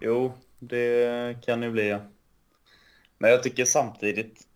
Jo, 0.00 0.32
det 0.58 1.46
kan 1.46 1.60
det 1.60 1.70
bli. 1.70 1.98
Men 3.18 3.30
jag 3.30 3.42
tycker 3.42 3.64
samtidigt 3.64 4.46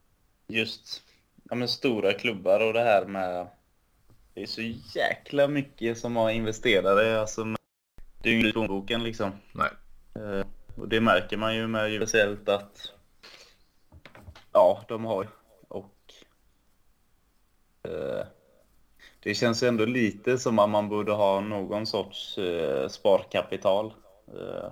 just 0.46 1.02
ja, 1.50 1.54
men 1.54 1.68
stora 1.68 2.12
klubbar 2.12 2.60
och 2.60 2.72
det 2.72 2.82
här 2.82 3.06
med 3.06 3.46
det 4.34 4.42
är 4.42 4.46
så 4.46 4.62
jäkla 4.98 5.48
mycket 5.48 5.98
som 5.98 6.16
har 6.16 6.30
investerare. 6.30 7.20
Alltså, 7.20 7.44
det 8.22 8.28
är 8.28 8.32
ju 8.32 8.38
inte 8.38 8.52
plånboken 8.52 9.02
liksom. 9.02 9.32
Nej. 9.52 9.70
Eh, 10.14 10.46
och 10.76 10.88
det 10.88 11.00
märker 11.00 11.36
man 11.36 11.56
ju 11.56 11.66
med 11.66 11.96
speciellt 11.96 12.48
att 12.48 12.92
ja, 14.52 14.84
de 14.88 15.04
har 15.04 15.28
det 19.22 19.34
känns 19.34 19.62
ändå 19.62 19.84
lite 19.84 20.38
som 20.38 20.58
att 20.58 20.70
man 20.70 20.88
borde 20.88 21.12
ha 21.12 21.40
någon 21.40 21.86
sorts 21.86 22.38
eh, 22.38 22.88
sparkapital. 22.88 23.92
Eh, 24.26 24.70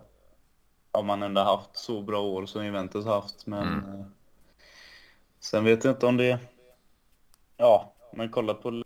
om 0.93 1.07
man 1.07 1.23
ändå 1.23 1.41
haft 1.41 1.77
så 1.77 2.03
bra 2.03 2.21
år 2.21 2.47
som 2.47 2.65
Juventus 2.65 3.05
haft. 3.05 3.47
Men 3.47 3.69
mm. 3.69 4.05
sen 5.41 5.65
vet 5.65 5.85
jag 5.85 5.93
inte 5.93 6.07
om 6.07 6.17
det... 6.17 6.39
Ja, 7.57 7.95
men 8.13 8.31
kolla 8.31 8.55
på 8.55 8.83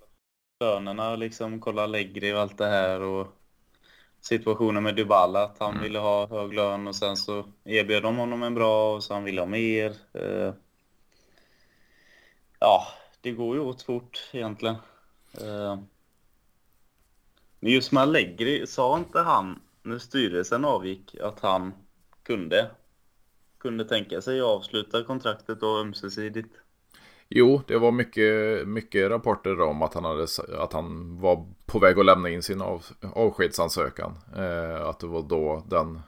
lönerna 0.61 1.17
liksom. 1.17 1.61
Kolla 1.61 1.83
Allegri 1.83 2.33
och 2.33 2.41
allt 2.41 2.59
det 2.59 2.67
här. 2.67 3.01
och 3.01 3.27
situationen 4.21 4.83
med 4.83 4.97
Dybala, 4.97 5.43
att 5.43 5.59
han 5.59 5.71
mm. 5.71 5.83
ville 5.83 5.99
ha 5.99 6.27
hög 6.27 6.55
lön 6.55 6.87
och 6.87 6.97
sen 6.97 7.17
så 7.17 7.45
erbjöd 7.65 8.03
de 8.03 8.17
honom 8.17 8.43
en 8.43 8.55
bra 8.55 8.95
och 8.95 9.05
så 9.05 9.15
han 9.15 9.25
ville 9.25 9.41
ha 9.41 9.47
mer. 9.47 9.93
Ja, 12.59 12.87
det 13.23 13.33
går 13.33 13.57
ju 13.57 13.63
åt 13.63 13.83
fort 13.83 14.29
egentligen. 14.33 14.77
Eh, 15.41 15.79
men 17.61 17.73
just 17.73 17.93
med 17.93 18.03
Allegri, 18.03 18.67
sa 18.67 18.99
inte 18.99 19.19
han 19.19 19.61
när 19.83 19.99
styrelsen 19.99 20.65
avgick 20.65 21.17
att 21.21 21.41
han 21.41 21.73
kunde, 22.23 22.71
kunde 23.59 23.85
tänka 23.85 24.21
sig 24.21 24.41
att 24.41 24.47
avsluta 24.47 25.05
kontraktet 25.05 25.61
då 25.61 25.79
ömsesidigt? 25.79 26.55
Jo, 27.29 27.63
det 27.67 27.79
var 27.79 27.93
mycket, 27.93 28.69
mycket 28.69 29.11
rapporter 29.11 29.61
om 29.61 29.83
att 29.83 29.95
han, 29.95 30.05
hade, 30.05 30.27
att 30.59 30.73
han 30.73 31.21
var 31.21 31.47
på 31.67 31.79
väg 31.79 31.99
att 31.99 32.07
lämna 32.07 32.29
in 32.29 32.43
sin 32.43 32.63
av, 32.63 32.85
avskedsansökan. 33.15 34.19
Eh, 34.37 34.87
att 34.87 35.01
det 35.01 35.07
var 35.07 35.23
då 35.23 35.65
den... 35.69 36.01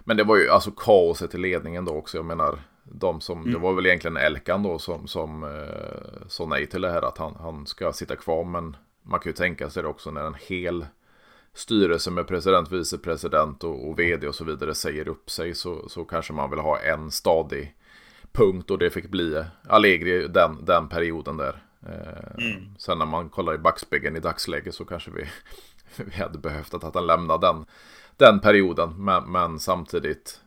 Men 0.00 0.16
det 0.16 0.24
var 0.24 0.36
ju 0.36 0.48
alltså 0.48 0.70
kaoset 0.70 1.34
i 1.34 1.38
ledningen 1.38 1.84
då 1.84 1.92
också. 1.92 2.16
Jag 2.16 2.24
menar, 2.24 2.58
de 2.84 3.20
som, 3.20 3.40
mm. 3.40 3.52
det 3.52 3.58
var 3.58 3.72
väl 3.72 3.86
egentligen 3.86 4.16
Elkan 4.16 4.62
då 4.62 4.78
som, 4.78 5.08
som 5.08 5.44
eh, 5.44 6.26
sa 6.28 6.46
nej 6.46 6.66
till 6.66 6.82
det 6.82 6.90
här 6.90 7.02
att 7.02 7.18
han, 7.18 7.36
han 7.40 7.66
ska 7.66 7.92
sitta 7.92 8.16
kvar. 8.16 8.44
Men 8.44 8.76
man 9.02 9.20
kan 9.20 9.30
ju 9.30 9.36
tänka 9.36 9.70
sig 9.70 9.82
det 9.82 9.88
också 9.88 10.10
när 10.10 10.24
en 10.24 10.36
hel 10.48 10.86
styrelse 11.54 12.10
med 12.10 12.26
president, 12.26 12.72
vicepresident 12.72 13.64
och, 13.64 13.88
och 13.88 13.98
vd 13.98 14.28
och 14.28 14.34
så 14.34 14.44
vidare 14.44 14.74
säger 14.74 15.08
upp 15.08 15.30
sig 15.30 15.54
så, 15.54 15.88
så 15.88 16.04
kanske 16.04 16.32
man 16.32 16.50
vill 16.50 16.58
ha 16.58 16.78
en 16.78 17.10
stadig 17.10 17.74
punkt 18.32 18.70
och 18.70 18.78
det 18.78 18.90
fick 18.90 19.10
bli 19.10 19.44
Allegri 19.68 20.28
den, 20.28 20.64
den 20.64 20.88
perioden 20.88 21.36
där. 21.36 21.62
Eh, 21.86 22.44
mm. 22.44 22.74
Sen 22.78 22.98
när 22.98 23.06
man 23.06 23.28
kollar 23.28 23.54
i 23.54 23.58
backspegeln 23.58 24.16
i 24.16 24.20
dagsläget 24.20 24.74
så 24.74 24.84
kanske 24.84 25.10
vi, 25.10 25.24
vi 26.04 26.22
hade 26.22 26.38
behövt 26.38 26.74
att 26.74 26.94
han 26.94 27.06
lämnade 27.06 27.46
den, 27.46 27.64
den 28.16 28.40
perioden. 28.40 29.04
Men, 29.04 29.32
men, 29.32 29.60
samtidigt, 29.60 30.40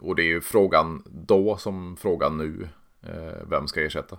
och 0.00 0.16
det 0.16 0.22
är 0.22 0.26
ju 0.26 0.40
frågan 0.40 1.02
då 1.06 1.56
som 1.56 1.96
frågan 1.96 2.38
nu, 2.38 2.68
eh, 3.02 3.46
vem 3.50 3.68
ska 3.68 3.82
ersätta? 3.82 4.18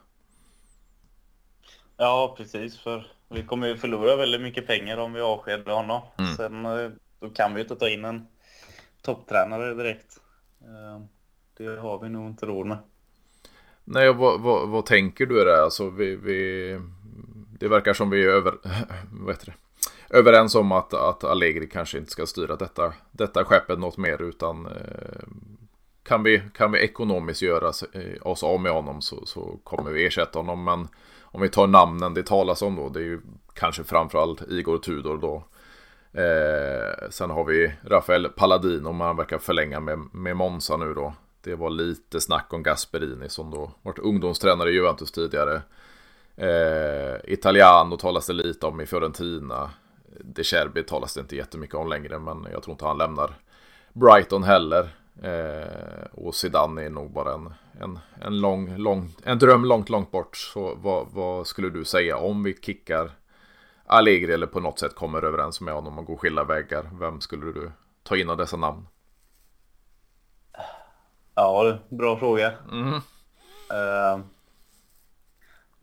Ja, 1.98 2.34
precis. 2.38 2.80
För 2.80 3.12
vi 3.30 3.44
kommer 3.44 3.68
ju 3.68 3.78
förlora 3.78 4.16
väldigt 4.16 4.42
mycket 4.42 4.68
pengar 4.68 4.98
om 4.98 5.14
vi 5.14 5.22
avskedar 5.22 5.74
honom. 5.74 6.02
Mm. 6.18 6.36
Sen 6.36 6.64
då 7.20 7.30
kan 7.30 7.54
vi 7.54 7.62
inte 7.62 7.76
ta 7.76 7.90
in 7.90 8.06
en 8.06 8.28
topptränare 9.02 9.74
direkt. 9.74 10.22
Det 11.58 11.80
har 11.80 12.00
vi 12.00 12.10
nog 12.10 12.28
inte 12.28 12.46
råd 12.46 12.68
med. 12.68 12.78
Nej, 13.84 14.14
vad, 14.14 14.42
vad, 14.42 14.70
vad 14.70 14.86
tänker 14.86 15.26
du 15.26 15.36
där? 15.36 15.64
Alltså, 15.64 15.90
vi, 15.90 16.16
vi, 16.16 16.80
det 17.60 17.68
verkar 17.68 17.94
som 17.94 18.10
vi 18.10 18.24
är 18.24 18.30
över, 18.30 18.54
vad 19.12 19.36
heter 19.36 19.46
det? 19.46 19.54
Överens 20.12 20.56
om 20.56 20.72
att, 20.72 20.94
att 20.94 21.24
Allegri 21.24 21.68
kanske 21.68 21.98
inte 21.98 22.12
ska 22.12 22.26
styra 22.26 22.56
detta, 22.56 22.94
detta 23.12 23.46
skeppet 23.46 23.80
något 23.80 23.98
mer 23.98 24.22
utan 24.22 24.66
eh, 24.66 25.24
kan, 26.04 26.24
vi, 26.24 26.42
kan 26.54 26.72
vi 26.72 26.80
ekonomiskt 26.80 27.42
göra 27.42 27.72
eh, 27.94 28.28
oss 28.28 28.44
av 28.44 28.62
med 28.62 28.72
honom 28.72 29.02
så, 29.02 29.26
så 29.26 29.60
kommer 29.64 29.92
vi 29.92 30.06
ersätta 30.06 30.40
honom. 30.40 30.64
Men 30.64 30.88
om 31.22 31.42
vi 31.42 31.50
tar 31.50 31.68
namnen 31.68 32.14
det 32.14 32.24
talas 32.24 32.62
om 32.62 32.76
då, 32.76 32.90
det 32.90 33.00
är 33.00 33.04
ju 33.04 33.22
kanske 33.54 33.84
framförallt 33.84 34.42
Igor 34.52 34.78
Tudor 34.78 35.18
då. 35.18 35.44
Eh, 36.22 37.10
sen 37.10 37.30
har 37.30 37.44
vi 37.44 37.74
Rafael 37.84 38.30
Palladino, 38.30 38.92
man 38.92 39.18
verkar 39.18 39.38
förlänga 39.38 39.80
med, 39.80 40.00
med 40.12 40.38
Monza 40.38 40.78
nu 40.78 40.94
då. 40.94 41.14
Det 41.44 41.56
var 41.56 41.70
lite 41.70 42.22
snack 42.22 42.54
om 42.54 42.64
Gasperini 42.64 43.30
som 43.30 43.52
då 43.52 43.72
varit 43.82 44.00
ungdomstränare 44.00 44.70
i 44.70 44.74
Juventus 44.74 45.12
tidigare. 45.12 45.62
Eh, 46.36 47.34
Italiano 47.34 47.98
talas 47.98 48.28
det 48.28 48.34
lite 48.34 48.66
om 48.66 48.82
i 48.82 48.86
Fiorentina. 48.86 49.70
De 50.24 50.44
Cherbi 50.44 50.84
talas 50.84 51.14
det 51.14 51.22
inte 51.22 51.36
jättemycket 51.36 51.76
om 51.76 51.90
längre 51.90 52.20
men 52.20 52.48
jag 52.52 52.64
tror 52.64 52.74
inte 52.74 52.86
han 52.86 52.98
lämnar 52.98 53.34
Brighton 53.94 54.44
heller. 54.44 54.90
Eh, 55.24 56.06
och 56.12 56.36
Zidane 56.36 56.86
är 56.86 56.90
nog 56.90 57.12
bara 57.12 57.34
en, 57.34 57.54
en, 57.82 58.00
en, 58.22 58.42
lång, 58.42 58.78
lång, 58.78 59.10
en 59.24 59.40
dröm 59.40 59.66
långt, 59.66 59.90
långt 59.90 60.12
bort. 60.12 60.38
Så 60.38 60.76
vad, 60.76 61.08
vad 61.12 61.48
skulle 61.48 61.70
du 61.70 61.86
säga 61.86 62.18
om 62.18 62.44
vi 62.44 62.58
kickar 62.62 63.12
Allegri 63.86 64.34
eller 64.34 64.48
på 64.48 64.60
något 64.60 64.80
sätt 64.80 64.96
kommer 64.96 65.26
överens 65.26 65.62
med 65.62 65.74
honom 65.74 66.00
och 66.00 66.06
går 66.06 66.18
skilda 66.18 66.44
vägar? 66.44 66.90
Vem 67.00 67.22
skulle 67.22 67.46
du 67.46 67.72
ta 68.04 68.18
in 68.18 68.30
av 68.30 68.38
dessa 68.38 68.58
namn? 68.58 68.88
Ja, 71.36 71.78
bra 71.90 72.18
fråga. 72.18 72.54
Mm. 72.72 72.94
Uh, 72.94 74.26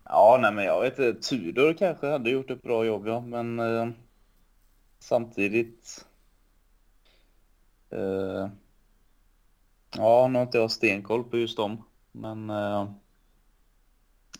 ja, 0.04 0.38
nej 0.40 0.52
men 0.52 0.64
jag 0.64 0.80
vet 0.80 0.98
inte. 0.98 1.28
Tudor 1.28 1.72
kanske 1.72 2.06
hade 2.06 2.30
gjort 2.30 2.50
ett 2.50 2.62
bra 2.62 2.84
jobb, 2.84 3.08
ja. 3.08 3.20
Men 3.20 3.60
uh, 3.60 3.88
samtidigt... 4.98 6.06
Uh, 7.92 8.48
ja, 9.96 10.28
nu 10.28 10.38
har 10.38 10.42
inte 10.42 10.58
jag 10.58 10.70
stenkoll 10.70 11.24
på 11.24 11.36
just 11.36 11.56
dem. 11.56 11.84
Men 12.12 12.48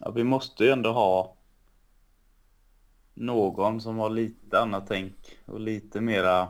ja, 0.00 0.11
vi 0.14 0.24
måste 0.24 0.64
ju 0.64 0.70
ändå 0.70 0.92
ha 0.92 1.36
någon 3.14 3.80
som 3.80 3.98
har 3.98 4.11
lite 4.11 4.61
annat 4.61 4.86
tänk 4.86 5.38
och 5.46 5.61
lite 5.61 6.00
mera 6.00 6.48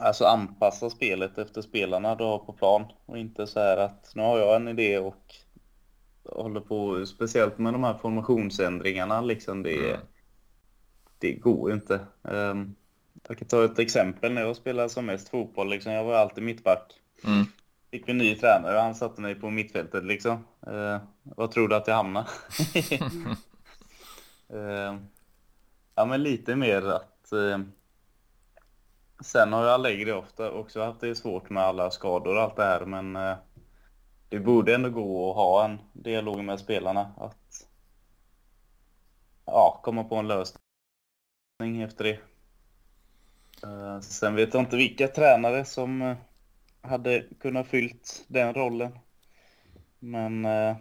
Alltså 0.00 0.24
anpassa 0.24 0.90
spelet 0.90 1.38
efter 1.38 1.62
spelarna 1.62 2.14
du 2.14 2.24
har 2.24 2.38
på 2.38 2.52
plan 2.52 2.84
och 3.06 3.18
inte 3.18 3.46
så 3.46 3.60
här 3.60 3.76
att 3.76 4.12
nu 4.14 4.22
har 4.22 4.38
jag 4.38 4.56
en 4.56 4.68
idé 4.68 4.98
och 4.98 5.34
håller 6.24 6.60
på, 6.60 7.06
speciellt 7.06 7.58
med 7.58 7.72
de 7.72 7.84
här 7.84 7.94
formationsändringarna 7.94 9.20
liksom 9.20 9.62
det, 9.62 9.88
mm. 9.88 10.00
det 11.18 11.32
går 11.32 11.72
inte. 11.72 12.00
Um, 12.22 12.74
jag 13.28 13.38
kan 13.38 13.48
ta 13.48 13.64
ett 13.64 13.78
exempel 13.78 14.32
när 14.32 14.42
jag 14.42 14.56
spelade 14.56 14.88
som 14.88 15.06
mest 15.06 15.28
fotboll 15.28 15.70
liksom, 15.70 15.92
jag 15.92 16.04
var 16.04 16.14
alltid 16.14 16.44
mittback. 16.44 17.00
Mm. 17.24 17.44
Fick 17.90 18.08
vi 18.08 18.12
en 18.12 18.18
ny 18.18 18.34
tränare 18.34 18.76
och 18.76 18.82
han 18.82 18.94
satte 18.94 19.20
mig 19.20 19.34
på 19.34 19.50
mittfältet 19.50 20.04
liksom. 20.04 20.44
Uh, 20.68 20.98
vad 21.22 21.50
tror 21.50 21.68
du 21.68 21.76
att 21.76 21.88
jag 21.88 21.94
hamnade? 21.94 22.26
uh, 24.54 24.96
ja 25.94 26.04
men 26.06 26.22
lite 26.22 26.56
mer 26.56 26.82
att 26.82 27.30
uh, 27.32 27.58
Sen 29.20 29.52
har 29.52 29.64
jag 29.64 29.74
Allegri 29.74 30.12
ofta 30.12 30.50
också 30.50 30.82
haft 30.82 31.00
det 31.00 31.14
svårt 31.14 31.50
med 31.50 31.62
alla 31.62 31.90
skador 31.90 32.36
och 32.36 32.42
allt 32.42 32.56
det 32.56 32.64
här, 32.64 32.84
men 32.84 33.16
eh, 33.16 33.36
det 34.28 34.38
borde 34.40 34.74
ändå 34.74 34.90
gå 34.90 35.30
att 35.30 35.36
ha 35.36 35.64
en 35.64 35.78
dialog 35.92 36.44
med 36.44 36.60
spelarna. 36.60 37.12
Att 37.16 37.68
ja, 39.44 39.80
komma 39.82 40.04
på 40.04 40.16
en 40.16 40.28
lösning 40.28 41.82
efter 41.82 42.04
det. 42.04 42.20
Eh, 43.62 44.00
sen 44.00 44.34
vet 44.34 44.54
jag 44.54 44.62
inte 44.62 44.76
vilka 44.76 45.08
tränare 45.08 45.64
som 45.64 46.02
eh, 46.02 46.16
hade 46.80 47.24
kunnat 47.40 47.66
fyllt 47.66 48.24
den 48.28 48.54
rollen. 48.54 48.98
Men 49.98 50.44
eh, 50.44 50.76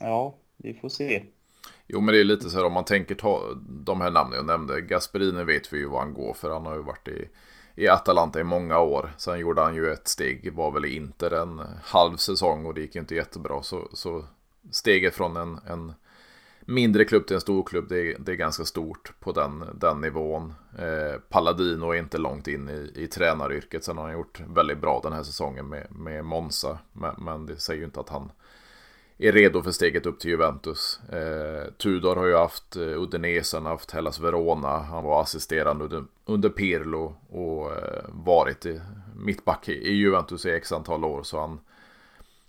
ja, 0.00 0.34
vi 0.56 0.74
får 0.74 0.88
se. 0.88 1.24
Jo 1.86 2.00
men 2.00 2.14
det 2.14 2.20
är 2.20 2.24
lite 2.24 2.50
så 2.50 2.56
här 2.56 2.64
om 2.64 2.72
man 2.72 2.84
tänker 2.84 3.14
ta 3.14 3.42
de 3.68 4.00
här 4.00 4.10
namnen 4.10 4.36
jag 4.36 4.46
nämnde. 4.46 4.80
Gasperini 4.80 5.44
vet 5.44 5.72
vi 5.72 5.78
ju 5.78 5.86
vad 5.86 6.00
han 6.00 6.14
går 6.14 6.34
för. 6.34 6.50
Han 6.50 6.66
har 6.66 6.74
ju 6.74 6.82
varit 6.82 7.08
i, 7.08 7.28
i 7.74 7.88
Atalanta 7.88 8.40
i 8.40 8.44
många 8.44 8.78
år. 8.78 9.12
Sen 9.16 9.38
gjorde 9.38 9.60
han 9.60 9.74
ju 9.74 9.92
ett 9.92 10.08
steg, 10.08 10.52
var 10.52 10.70
väl 10.70 10.84
inte 10.84 11.36
en 11.36 11.62
halv 11.82 12.16
säsong 12.16 12.66
och 12.66 12.74
det 12.74 12.80
gick 12.80 12.94
ju 12.94 13.00
inte 13.00 13.14
jättebra. 13.14 13.62
Så, 13.62 13.88
så 13.92 14.24
steget 14.70 15.14
från 15.14 15.36
en, 15.36 15.60
en 15.66 15.92
mindre 16.68 17.04
klubb 17.04 17.26
till 17.26 17.34
en 17.34 17.40
stor 17.40 17.62
klubb, 17.62 17.88
det 17.88 17.98
är, 17.98 18.16
det 18.18 18.32
är 18.32 18.36
ganska 18.36 18.64
stort 18.64 19.12
på 19.20 19.32
den, 19.32 19.64
den 19.74 20.00
nivån. 20.00 20.54
Eh, 20.78 21.20
Palladino 21.28 21.90
är 21.90 21.98
inte 21.98 22.18
långt 22.18 22.48
in 22.48 22.68
i, 22.68 22.92
i 22.94 23.06
tränaryrket. 23.06 23.84
Sen 23.84 23.96
har 23.96 24.04
han 24.04 24.12
gjort 24.12 24.40
väldigt 24.48 24.78
bra 24.78 25.00
den 25.02 25.12
här 25.12 25.22
säsongen 25.22 25.68
med, 25.68 25.86
med 25.90 26.24
Monza. 26.24 26.78
Men, 26.92 27.14
men 27.18 27.46
det 27.46 27.56
säger 27.56 27.78
ju 27.78 27.84
inte 27.84 28.00
att 28.00 28.08
han 28.08 28.32
är 29.18 29.32
redo 29.32 29.62
för 29.62 29.70
steget 29.70 30.06
upp 30.06 30.20
till 30.20 30.30
Juventus. 30.30 31.00
Eh, 31.12 31.72
Tudor 31.72 32.16
har 32.16 32.26
ju 32.26 32.36
haft 32.36 32.76
eh, 32.76 33.02
Udinese, 33.02 33.56
han 33.56 33.64
har 33.64 33.72
haft 33.72 33.90
Hellas 33.90 34.20
Verona, 34.20 34.78
han 34.78 35.04
var 35.04 35.22
assisterande 35.22 35.84
under, 35.84 36.04
under 36.24 36.48
Pirlo 36.48 37.16
och 37.28 37.72
eh, 37.72 38.04
varit 38.08 38.66
i, 38.66 38.80
mittback 39.16 39.68
i, 39.68 39.72
i 39.72 39.92
Juventus 39.92 40.46
i 40.46 40.50
x 40.50 40.72
antal 40.72 41.04
år. 41.04 41.22
Så 41.22 41.40
han, 41.40 41.60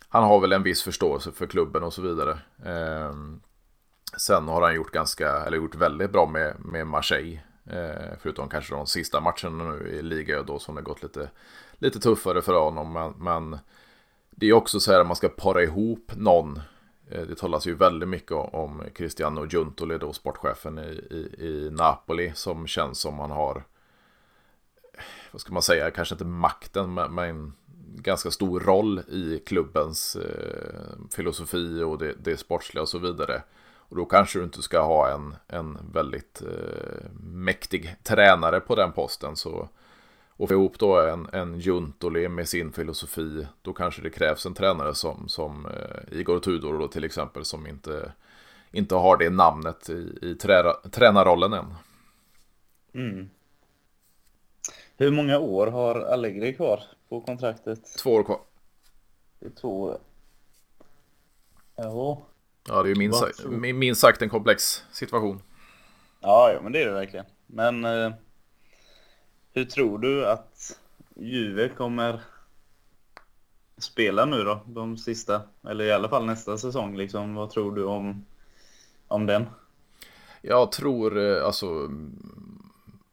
han 0.10 0.24
har 0.24 0.40
väl 0.40 0.54
en 0.54 0.64
viss 0.64 0.84
förståelse 0.84 1.32
för 1.32 1.48
klubben 1.48 1.84
och 1.84 1.94
så 1.94 2.02
vidare. 2.02 2.40
Eh, 2.66 3.14
sen 4.18 4.48
har 4.48 4.62
han 4.62 4.76
gjort 4.76 4.92
ganska, 4.92 5.30
eller 5.30 5.58
gjort 5.58 5.76
väldigt 5.76 6.12
bra 6.12 6.26
med, 6.26 6.56
med 6.60 6.88
Marseille. 6.88 7.40
Eh, 7.66 8.18
förutom 8.20 8.50
kanske 8.50 8.76
de 8.76 8.88
sista 8.88 9.20
matcherna 9.20 9.64
nu 9.64 9.90
i 9.90 10.02
liga 10.02 10.44
då 10.44 10.60
som 10.60 10.76
det 10.76 10.82
gått 10.82 11.04
lite, 11.04 11.30
lite 11.74 12.00
tuffare 12.00 12.42
för 12.42 12.54
honom. 12.54 12.94
Men, 12.94 13.14
men 13.18 13.60
det 14.30 14.50
är 14.50 14.54
också 14.54 14.80
så 14.80 14.92
här 14.92 15.00
att 15.00 15.08
man 15.08 15.16
ska 15.16 15.30
para 15.30 15.64
ihop 15.64 16.12
någon. 16.16 16.60
Eh, 17.10 17.22
det 17.22 17.36
talas 17.36 17.68
ju 17.68 17.76
väldigt 17.76 18.10
mycket 18.10 18.32
om 18.32 18.84
Cristiano 18.96 19.46
Giuntoli, 19.46 19.98
då 19.98 20.14
sportchefen 20.14 20.80
i, 20.80 21.02
i, 21.12 21.46
i 21.48 21.70
Napoli, 21.72 22.32
som 22.36 22.68
känns 22.68 23.00
som 23.00 23.20
han 23.20 23.32
har, 23.32 23.64
vad 25.32 25.42
ska 25.42 25.54
man 25.54 25.62
säga, 25.62 25.92
kanske 25.92 26.16
inte 26.16 26.26
makten, 26.26 26.94
men, 26.94 27.16
men 27.16 27.54
ganska 27.96 28.32
stor 28.32 28.60
roll 28.60 29.00
i 29.00 29.40
klubbens 29.46 30.16
eh, 30.16 30.96
filosofi 31.12 31.84
och 31.84 31.98
det, 31.98 32.14
det 32.20 32.38
sportsliga 32.38 32.82
och 32.82 32.90
så 32.90 32.98
vidare. 32.98 33.44
Och 33.90 33.96
då 33.96 34.06
kanske 34.06 34.40
du 34.40 34.44
inte 34.44 34.62
ska 34.62 34.82
ha 34.82 35.10
en, 35.10 35.36
en 35.48 35.78
väldigt 35.94 36.42
eh, 36.42 37.10
mäktig 37.22 37.96
tränare 38.04 38.60
på 38.60 38.76
den 38.76 38.92
posten. 38.92 39.36
Så 39.36 39.70
och 40.40 40.48
få 40.48 40.54
ihop 40.54 40.80
då 40.80 41.00
en, 41.00 41.28
en 41.34 41.60
Juntoli 41.60 42.30
med 42.30 42.50
sin 42.50 42.74
filosofi, 42.74 43.48
då 43.62 43.74
kanske 43.74 44.02
det 44.02 44.10
krävs 44.10 44.46
en 44.46 44.54
tränare 44.54 44.96
som, 44.96 45.30
som 45.30 45.66
eh, 45.66 46.20
Igor 46.20 46.40
Tudor 46.40 46.80
då 46.80 46.88
till 46.88 47.04
exempel, 47.04 47.46
som 47.46 47.68
inte, 47.68 48.12
inte 48.72 48.96
har 48.96 49.18
det 49.18 49.30
namnet 49.30 49.90
i, 49.90 50.20
i 50.22 50.36
trära, 50.36 50.74
tränarrollen 50.74 51.54
än. 51.54 51.66
Mm. 52.94 53.30
Hur 54.98 55.12
många 55.12 55.40
år 55.40 55.68
har 55.68 55.96
Allegri 55.96 56.54
kvar 56.54 56.84
på 57.10 57.22
kontraktet? 57.22 57.98
Två 58.04 58.14
år 58.14 58.24
kvar. 58.24 58.40
Det 59.40 59.46
är 59.46 59.52
två 59.52 59.82
år. 59.82 59.98
Ja. 61.76 62.22
Ja, 62.68 62.84
det 62.84 62.90
är 62.90 62.94
ju 62.94 63.00
minst, 63.00 63.20
sagt, 63.20 63.46
minst 63.76 64.02
sagt 64.02 64.22
en 64.22 64.30
komplex 64.30 64.84
situation. 64.92 65.42
Ja, 66.20 66.52
ja, 66.54 66.62
men 66.62 66.72
det 66.72 66.82
är 66.82 66.86
det 66.86 66.94
verkligen. 66.94 67.26
Men 67.48 67.86
eh, 67.86 68.12
hur 69.54 69.66
tror 69.66 69.98
du 70.00 70.28
att 70.28 70.80
Juve 71.16 71.70
kommer 71.70 72.22
spela 73.78 74.26
nu 74.26 74.44
då, 74.44 74.62
de 74.66 74.98
sista, 74.98 75.42
eller 75.70 75.86
i 75.86 75.92
alla 75.92 76.10
fall 76.10 76.26
nästa 76.26 76.58
säsong 76.58 76.98
liksom? 76.98 77.36
Vad 77.36 77.50
tror 77.50 77.76
du 77.76 77.84
om, 77.84 78.26
om 79.08 79.26
den? 79.26 79.46
Jag 80.42 80.72
tror, 80.72 81.18
eh, 81.18 81.46
alltså, 81.46 81.90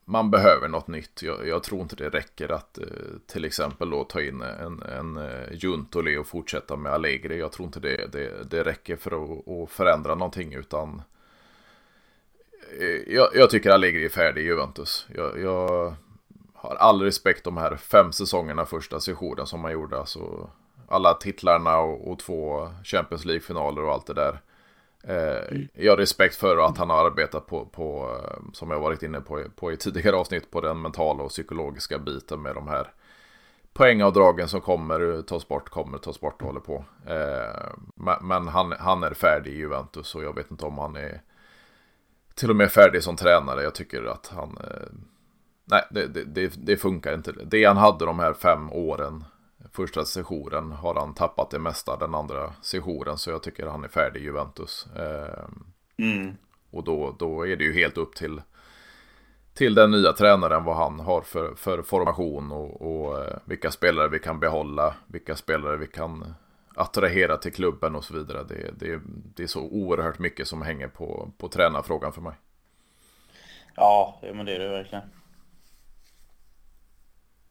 man 0.09 0.31
behöver 0.31 0.69
något 0.69 0.89
nytt. 0.89 1.23
Jag, 1.23 1.49
jag, 1.49 1.63
tror 1.63 1.81
inte 1.81 1.97
det 1.97 2.11
räcker 2.11 2.53
att 2.53 2.79
eh, 2.79 2.85
till 3.27 3.45
exempel 3.45 3.91
då 3.91 4.05
ta 4.05 4.21
in 4.21 4.43
en, 4.43 4.83
en 4.83 5.17
eh, 5.17 5.53
Juntoli 5.53 6.17
och 6.17 6.27
fortsätta 6.27 6.77
med 6.77 6.93
Allegri. 6.93 7.39
Jag 7.39 7.53
tror 7.53 7.67
inte 7.67 7.81
det, 7.81 8.13
det, 8.13 8.51
det 8.51 8.65
räcker 8.65 8.97
för 8.97 9.11
att, 9.11 9.49
att 9.49 9.71
förändra 9.71 10.15
någonting 10.15 10.55
utan 10.55 11.03
eh, 12.81 13.15
jag, 13.15 13.29
jag, 13.35 13.51
tycker 13.51 13.71
Allegri 13.71 14.05
är 14.05 14.09
färdig 14.09 14.43
i 14.43 14.45
Juventus. 14.45 15.07
Jag, 15.15 15.41
jag, 15.41 15.95
har 16.55 16.75
all 16.75 17.03
respekt 17.03 17.45
de 17.45 17.57
här 17.57 17.77
fem 17.77 18.13
säsongerna 18.13 18.67
första 18.67 19.01
sessionen 19.01 19.47
som 19.47 19.61
man 19.61 19.73
gjorde. 19.73 19.99
Alltså, 19.99 20.51
alla 20.89 21.15
titlarna 21.15 21.79
och, 21.79 22.11
och 22.11 22.19
två 22.19 22.71
Champions 22.85 23.25
League-finaler 23.25 23.83
och 23.83 23.93
allt 23.93 24.07
det 24.07 24.15
där. 24.15 24.41
Eh, 25.09 25.59
jag 25.75 25.93
har 25.93 25.97
respekt 25.97 26.37
för 26.37 26.57
att 26.57 26.79
han 26.79 26.91
har 26.91 27.07
arbetat 27.07 27.47
på, 27.47 27.65
på, 27.67 28.17
eh, 28.25 28.53
som 28.53 28.71
jag 28.71 28.81
varit 28.81 29.03
inne 29.03 29.21
på, 29.21 29.45
på 29.57 29.73
i 29.73 29.77
tidigare 29.77 30.17
avsnitt, 30.21 30.51
på 30.51 30.61
den 30.61 30.83
mentala 30.83 31.23
och 31.23 31.31
psykologiska 31.31 31.99
biten 31.99 32.43
med 32.43 32.55
de 32.55 32.69
här 32.69 32.93
poängavdragen 33.73 34.49
som 34.49 34.61
kommer, 34.61 35.15
eh, 35.15 35.23
tas 35.23 35.49
bort, 35.49 35.69
kommer, 35.69 35.99
tas 35.99 36.21
bort 36.21 36.43
och 36.43 36.47
håller 36.47 36.61
på. 36.61 36.85
Men 38.21 38.49
han, 38.49 38.73
han 38.79 39.03
är 39.03 39.15
färdig 39.15 39.53
i 39.53 39.57
Juventus 39.57 40.15
och 40.15 40.25
jag 40.25 40.35
vet 40.35 40.51
inte 40.51 40.65
om 40.65 40.79
han 40.79 40.97
är 40.97 41.23
till 42.35 42.51
och 42.51 42.57
med 42.57 42.73
färdig 42.73 43.03
som 43.03 43.17
tränare. 43.17 43.63
Jag 43.63 43.75
tycker 43.75 44.05
att 44.05 44.33
han... 44.35 44.59
Nej, 45.65 45.83
det, 45.91 46.25
det, 46.25 46.53
det 46.57 46.77
funkar 46.77 47.15
inte. 47.15 47.33
Det 47.33 47.65
han 47.65 47.77
hade 47.77 48.05
de 48.05 48.19
här 48.19 48.33
fem 48.33 48.73
åren 48.73 49.25
första 49.73 50.05
sessionen 50.05 50.73
har 50.73 50.95
han 50.95 51.15
tappat 51.15 51.51
det 51.51 51.59
mesta 51.59 51.97
den 51.97 52.15
andra 52.15 52.53
sessionen. 52.63 53.19
Så 53.19 53.31
jag 53.31 53.43
tycker 53.43 53.67
han 53.67 53.85
är 53.85 53.89
färdig 53.89 54.21
i 54.21 54.25
Juventus. 54.25 54.87
Ehm, 54.97 55.67
mm. 55.99 56.37
Och 56.71 56.85
då, 56.85 57.17
då 57.19 57.47
är 57.47 57.57
det 57.57 57.65
ju 57.65 57.73
helt 57.73 57.99
upp 57.99 58.15
till, 58.15 58.43
till 59.55 59.75
den 59.75 59.91
nya 59.91 60.13
tränaren 60.13 60.65
vad 60.65 60.77
han 60.77 61.01
har 61.01 61.23
för, 61.23 61.55
för 61.55 61.83
formation 61.83 62.53
och, 62.53 62.83
och 62.83 63.25
eh, 63.25 63.39
vilka 63.45 63.71
spelare 63.71 64.09
vi 64.09 64.19
kan 64.19 64.41
behålla. 64.41 64.95
Vilka 65.07 65.37
spelare 65.37 65.77
vi 65.77 65.87
kan 65.87 66.35
attrahera 66.75 67.37
till 67.37 67.53
klubben 67.53 67.95
och 67.95 68.05
så 68.05 68.15
vidare. 68.15 68.45
Det, 68.45 68.71
det, 68.79 69.01
det 69.35 69.43
är 69.43 69.47
så 69.47 69.61
oerhört 69.61 70.19
mycket 70.19 70.49
som 70.49 70.63
hänger 70.63 70.89
på, 70.89 71.33
på 71.39 71.49
tränarfrågan 71.49 72.13
för 72.13 72.21
mig. 72.21 72.35
Ja, 73.77 74.21
men 74.23 74.47
det 74.47 74.55
är 74.55 74.59
det 74.59 74.69
verkligen. 74.69 75.05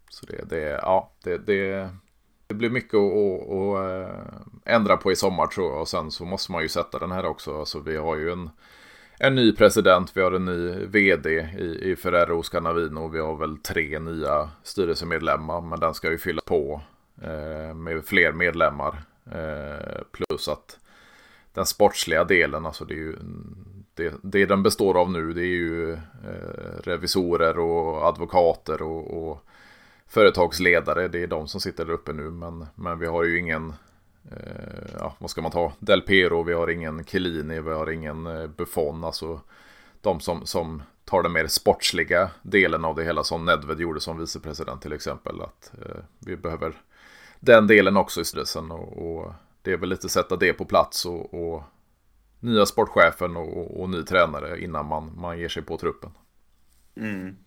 Så 0.09 0.25
det, 0.25 0.49
det, 0.49 0.61
ja, 0.61 1.11
det, 1.23 1.37
det, 1.37 1.89
det 2.47 2.55
blir 2.55 2.69
mycket 2.69 2.93
att, 2.93 3.13
att, 3.13 3.49
att, 3.49 4.09
eh, 4.65 4.75
ändra 4.75 4.97
på 4.97 5.11
i 5.11 5.15
sommar 5.15 5.47
tror 5.47 5.71
jag. 5.71 5.81
Och 5.81 5.87
sen 5.87 6.11
så 6.11 6.25
måste 6.25 6.51
man 6.51 6.61
ju 6.61 6.69
sätta 6.69 6.99
den 6.99 7.11
här 7.11 7.25
också. 7.25 7.59
Alltså 7.59 7.79
vi 7.79 7.97
har 7.97 8.15
ju 8.15 8.31
en, 8.31 8.49
en 9.19 9.35
ny 9.35 9.55
president, 9.55 10.11
vi 10.13 10.21
har 10.21 10.31
en 10.31 10.45
ny 10.45 10.85
vd 10.85 11.29
i, 11.57 11.91
i 11.91 11.95
Ferrero 11.95 12.43
Scanavino. 12.43 13.07
Vi 13.07 13.19
har 13.19 13.35
väl 13.35 13.57
tre 13.57 13.99
nya 13.99 14.49
styrelsemedlemmar. 14.63 15.61
Men 15.61 15.79
den 15.79 15.93
ska 15.93 16.11
ju 16.11 16.17
fylla 16.17 16.41
på 16.45 16.81
eh, 17.21 17.73
med 17.75 18.05
fler 18.05 18.31
medlemmar. 18.31 19.03
Eh, 19.31 20.01
plus 20.11 20.47
att 20.47 20.79
den 21.53 21.65
sportsliga 21.65 22.23
delen, 22.23 22.65
alltså 22.65 22.85
det 22.85 22.93
är 22.93 22.97
ju 22.97 23.15
det, 23.93 24.13
det 24.21 24.45
den 24.45 24.63
består 24.63 24.97
av 24.97 25.11
nu, 25.11 25.33
det 25.33 25.41
är 25.41 25.55
ju 25.55 25.93
eh, 25.93 26.79
revisorer 26.83 27.59
och 27.59 28.07
advokater 28.07 28.81
och, 28.81 29.29
och 29.29 29.45
företagsledare. 30.09 31.07
Det 31.07 31.23
är 31.23 31.27
de 31.27 31.47
som 31.47 31.61
sitter 31.61 31.85
där 31.85 31.93
uppe 31.93 32.13
nu. 32.13 32.31
Men, 32.31 32.65
men 32.75 32.99
vi 32.99 33.05
har 33.05 33.23
ju 33.23 33.39
ingen, 33.39 33.73
eh, 34.31 34.95
ja, 34.99 35.15
vad 35.19 35.29
ska 35.29 35.41
man 35.41 35.51
ta? 35.51 35.73
Del 35.79 36.01
Pero, 36.01 36.43
vi 36.43 36.53
har 36.53 36.69
ingen 36.69 37.05
Chiellini, 37.05 37.59
vi 37.61 37.71
har 37.71 37.89
ingen 37.89 38.27
eh, 38.27 38.47
Buffon. 38.47 39.03
Alltså 39.03 39.41
de 40.01 40.19
som, 40.19 40.45
som 40.45 40.83
tar 41.05 41.23
den 41.23 41.31
mer 41.31 41.47
sportsliga 41.47 42.31
delen 42.41 42.85
av 42.85 42.95
det 42.95 43.03
hela 43.03 43.23
som 43.23 43.45
Nedved 43.45 43.79
gjorde 43.79 43.99
som 43.99 44.19
vicepresident 44.19 44.81
till 44.81 44.93
exempel. 44.93 45.41
Att 45.41 45.71
eh, 45.85 46.03
vi 46.19 46.37
behöver 46.37 46.81
den 47.39 47.67
delen 47.67 47.97
också 47.97 48.21
i 48.21 48.25
styrelsen 48.25 48.71
och, 48.71 49.17
och, 49.17 49.33
det 49.61 49.71
är 49.71 49.77
väl 49.77 49.89
lite 49.89 50.09
sätta 50.09 50.35
det 50.35 50.53
på 50.53 50.65
plats 50.65 51.05
och, 51.05 51.33
och 51.33 51.63
nya 52.39 52.65
sportchefen 52.65 53.37
och, 53.37 53.81
och, 53.81 53.89
ny 53.89 54.03
tränare 54.03 54.63
innan 54.63 54.85
man, 54.85 55.11
man 55.17 55.39
ger 55.39 55.49
sig 55.49 55.63
på 55.63 55.77
truppen. 55.77 56.09
Mm. 56.95 57.37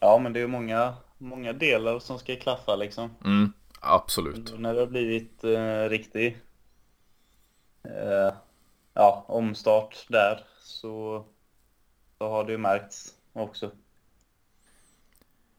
Ja, 0.00 0.18
men 0.18 0.32
det 0.32 0.40
är 0.40 0.46
många 0.46 0.94
många 1.24 1.52
delar 1.52 1.98
som 1.98 2.18
ska 2.18 2.36
klaffa 2.36 2.76
liksom. 2.76 3.10
Mm, 3.24 3.52
absolut. 3.80 4.58
När 4.58 4.74
det 4.74 4.80
har 4.80 4.86
blivit 4.86 5.44
eh, 5.44 5.88
riktig 5.88 6.38
eh, 7.84 8.34
ja, 8.94 9.24
omstart 9.28 10.06
där 10.08 10.44
så, 10.60 11.24
så 12.18 12.28
har 12.28 12.44
det 12.44 12.52
ju 12.52 12.58
märkts 12.58 13.14
också. 13.32 13.70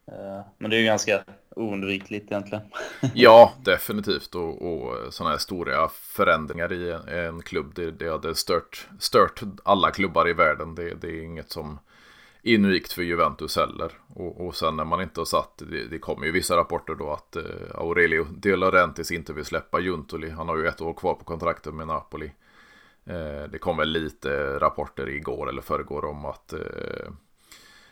Eh, 0.08 0.42
men 0.58 0.70
det 0.70 0.76
är 0.76 0.80
ju 0.80 0.86
ganska 0.86 1.24
oundvikligt 1.56 2.32
egentligen. 2.32 2.64
ja, 3.14 3.54
definitivt. 3.64 4.36
Och, 4.36 4.62
och 4.62 5.14
sådana 5.14 5.32
här 5.32 5.40
stora 5.40 5.90
förändringar 5.90 6.74
i 6.74 6.92
en, 6.92 7.08
en 7.08 7.42
klubb, 7.42 7.72
det, 7.76 7.92
det 7.92 8.12
hade 8.12 8.36
stört, 8.36 8.88
stört 9.00 9.42
alla 9.64 9.92
klubbar 9.92 10.30
i 10.30 10.34
världen. 10.34 10.76
Det, 10.76 10.94
det 10.94 11.08
är 11.08 11.24
inget 11.24 11.52
som 11.52 11.80
inrikt 12.46 12.94
för 12.94 13.02
Juventus 13.02 13.56
heller. 13.56 13.92
Och, 14.16 14.46
och 14.46 14.56
sen 14.56 14.76
när 14.76 14.86
man 14.86 15.02
inte 15.02 15.20
har 15.20 15.26
satt, 15.26 15.62
det, 15.70 15.88
det 15.88 16.00
kommer 16.00 16.26
ju 16.26 16.32
vissa 16.32 16.58
rapporter 16.58 16.96
då 16.96 17.12
att 17.12 17.36
eh, 17.36 17.44
Aurelio 17.74 18.28
De 18.32 18.56
Laurentiis 18.56 19.12
inte 19.12 19.34
vill 19.34 19.46
släppa 19.46 19.80
Juntoli. 19.80 20.30
Han 20.30 20.50
har 20.50 20.58
ju 20.58 20.68
ett 20.68 20.82
år 20.82 20.94
kvar 20.94 21.14
på 21.14 21.24
kontraktet 21.24 21.74
med 21.74 21.88
Napoli. 21.88 22.32
Eh, 23.06 23.50
det 23.52 23.58
kom 23.60 23.78
väl 23.78 23.90
lite 23.90 24.60
rapporter 24.60 25.10
igår 25.10 25.50
eller 25.50 25.62
förrgår 25.62 26.06
om 26.06 26.26
att, 26.26 26.54
eh, 26.54 27.12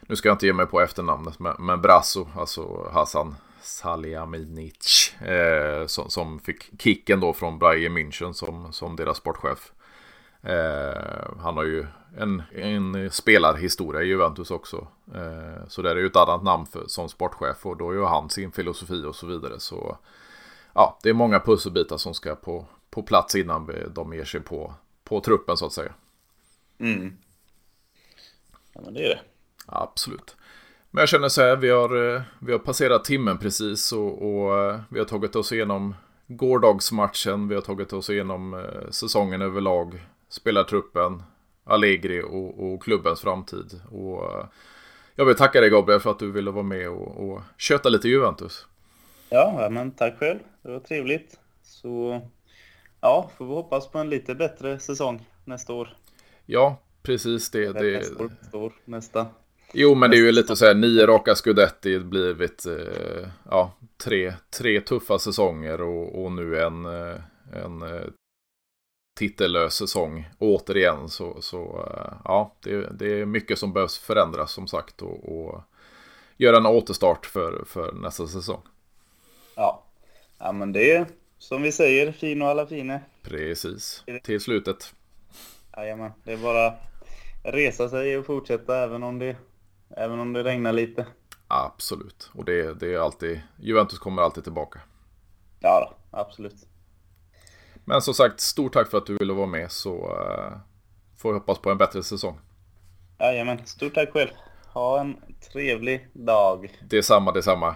nu 0.02 0.16
ska 0.16 0.30
jag 0.30 0.36
inte 0.36 0.46
ge 0.46 0.54
mig 0.54 0.66
på 0.66 0.82
efternamnet, 0.82 1.40
men, 1.40 1.56
men 1.60 1.82
Brasso, 1.82 2.28
alltså 2.36 2.90
Hassan 2.94 3.36
Salihamidzic, 3.62 5.14
eh, 5.22 5.86
som, 5.86 6.10
som, 6.10 6.40
fick 6.40 6.82
kicken 6.82 7.20
då 7.20 7.34
från 7.34 7.60
Bayern 7.60 7.98
München 7.98 8.34
som, 8.34 8.74
som 8.74 8.96
deras 8.96 9.18
sportchef. 9.18 9.72
Eh, 10.44 11.38
han 11.40 11.58
har 11.58 11.64
ju 11.64 11.86
en, 12.18 12.44
en 12.52 13.12
spelarhistoria 13.12 14.02
i 14.02 14.08
Juventus 14.08 14.52
också. 14.52 14.88
Eh, 15.16 15.68
så 15.68 15.82
det 15.82 15.92
är 15.92 15.96
ju 15.96 16.06
ett 16.06 16.16
annat 16.16 16.44
namn 16.44 16.66
för, 16.66 16.84
som 16.88 17.10
sportchef 17.10 17.66
och 17.66 17.78
då 17.78 17.94
ju 17.94 18.04
han 18.04 18.30
sin 18.30 18.52
filosofi 18.52 19.04
och 19.04 19.16
så 19.16 19.28
vidare. 19.28 19.60
Så 19.60 19.98
ja, 20.74 21.00
det 21.04 21.10
är 21.10 21.14
många 21.14 21.40
pusselbitar 21.40 21.98
som 21.98 22.14
ska 22.14 22.36
på, 22.36 22.66
på 22.90 23.04
plats 23.04 23.36
innan 23.36 23.72
de 23.96 24.14
ger 24.14 24.26
sig 24.26 24.42
på, 24.42 24.74
på 25.04 25.20
truppen 25.22 25.58
så 25.58 25.66
att 25.66 25.74
säga. 25.74 25.94
Mm. 26.80 27.18
Ja, 28.74 28.82
men 28.86 28.94
det 28.94 29.06
är 29.06 29.10
det. 29.10 29.20
Absolut. 29.66 30.36
Men 30.92 31.02
jag 31.02 31.10
känner 31.10 31.30
så 31.30 31.42
här, 31.42 31.56
vi 31.56 31.70
har, 31.70 32.16
eh, 32.16 32.22
vi 32.40 32.52
har 32.52 32.60
passerat 32.60 33.04
timmen 33.04 33.38
precis 33.38 33.92
och, 33.92 34.22
och 34.22 34.60
eh, 34.60 34.80
vi 34.90 35.00
har 35.00 35.06
tagit 35.06 35.36
oss 35.36 35.52
igenom 35.52 35.96
gårdagsmatchen, 36.28 37.48
vi 37.48 37.56
har 37.56 37.62
tagit 37.62 37.94
oss 37.94 38.10
igenom 38.10 38.54
eh, 38.54 38.90
säsongen 38.90 39.42
överlag, 39.42 40.06
spelartruppen, 40.34 41.24
Allegri 41.64 42.22
och, 42.22 42.74
och 42.74 42.84
klubbens 42.84 43.22
framtid. 43.22 43.82
Och 43.92 44.24
uh, 44.24 44.46
jag 45.16 45.26
vill 45.26 45.36
tacka 45.36 45.62
dig 45.62 45.70
Gabriel 45.70 46.00
för 46.00 46.12
att 46.12 46.20
du 46.20 46.32
ville 46.32 46.52
vara 46.52 46.64
med 46.64 46.90
och, 46.90 47.30
och 47.30 47.42
köta 47.58 47.90
lite 47.90 48.10
Juventus. 48.10 48.68
Ja, 49.30 49.68
men 49.72 49.92
tack 49.92 50.20
själv. 50.20 50.40
Det 50.62 50.72
var 50.72 50.80
trevligt. 50.80 51.40
Så 51.64 52.22
ja, 53.02 53.32
får 53.38 53.46
vi 53.46 53.52
hoppas 53.52 53.88
på 53.88 53.98
en 54.00 54.10
lite 54.10 54.36
bättre 54.36 54.80
säsong 54.80 55.30
nästa 55.46 55.74
år. 55.74 55.98
Ja, 56.46 56.82
precis 57.04 57.52
det. 57.52 57.74
det... 57.74 57.98
Nästa 57.98 58.24
år, 58.24 58.30
nästa 58.42 58.58
år, 58.58 58.74
nästa. 58.86 59.28
Jo, 59.74 59.96
men 59.96 60.12
det 60.12 60.18
är 60.18 60.22
ju 60.22 60.32
lite 60.32 60.56
så 60.56 60.66
här, 60.66 60.76
nio 60.76 61.06
raka 61.06 61.36
scudetti 61.36 62.00
blivit, 62.00 62.66
eh, 62.66 63.28
ja, 63.50 63.74
tre, 64.04 64.34
tre 64.58 64.82
tuffa 64.82 65.20
säsonger 65.20 65.82
och, 65.82 66.24
och 66.24 66.32
nu 66.32 66.60
en, 66.60 66.86
eh, 66.86 67.16
en 67.64 67.82
eh, 67.82 68.04
titellös 69.14 69.76
säsong 69.76 70.30
återigen. 70.40 71.10
Så, 71.10 71.42
så 71.42 71.88
eh, 71.88 72.14
ja, 72.26 72.54
det, 72.60 73.00
det, 73.00 73.22
är 73.22 73.26
mycket 73.26 73.60
som 73.60 73.74
behövs 73.74 73.98
förändras 73.98 74.52
som 74.52 74.68
sagt 74.68 75.02
och, 75.02 75.38
och 75.38 75.64
göra 76.38 76.58
en 76.58 76.66
återstart 76.66 77.26
för, 77.26 77.64
för 77.68 77.92
nästa 77.92 78.28
säsong. 78.28 78.62
Ja. 79.56 79.84
ja, 80.40 80.52
men 80.52 80.72
det 80.72 80.92
är 80.92 81.08
som 81.38 81.62
vi 81.62 81.72
säger, 81.72 82.12
fin 82.12 82.42
och 82.42 82.48
alla 82.48 82.68
fine. 82.68 83.00
Precis, 83.22 84.04
till 84.24 84.42
slutet. 84.42 84.96
Jajamän, 85.78 86.12
det 86.24 86.34
är 86.34 86.38
bara 86.38 86.74
resa 87.44 87.90
sig 87.90 88.18
och 88.18 88.26
fortsätta 88.26 88.84
även 88.84 89.04
om 89.04 89.20
det, 89.20 89.36
även 89.90 90.20
om 90.20 90.34
det 90.34 90.44
regnar 90.44 90.72
lite. 90.72 91.06
Absolut, 91.48 92.30
och 92.34 92.46
det, 92.46 92.80
det 92.80 92.94
är 92.94 93.00
alltid, 93.00 93.42
Juventus 93.60 94.00
kommer 94.00 94.22
alltid 94.22 94.44
tillbaka. 94.44 94.80
Ja, 95.60 95.80
då, 95.90 96.18
absolut. 96.18 96.68
Men 97.86 98.02
som 98.02 98.14
sagt, 98.14 98.40
stort 98.40 98.74
tack 98.74 98.90
för 98.90 98.98
att 98.98 99.06
du 99.06 99.18
ville 99.18 99.34
vara 99.34 99.48
med 99.48 99.72
så 99.72 100.08
uh, 100.12 100.58
får 101.18 101.30
vi 101.34 101.40
hoppas 101.40 101.60
på 101.60 101.72
en 101.72 101.78
bättre 101.78 102.04
säsong. 102.04 102.40
Jajamän, 103.20 103.66
stort 103.66 103.94
tack 103.94 104.10
själv. 104.12 104.30
Ha 104.74 105.02
en 105.02 105.18
trevlig 105.52 106.08
dag. 106.14 106.80
Detsamma, 106.90 107.32
detsamma. 107.32 107.76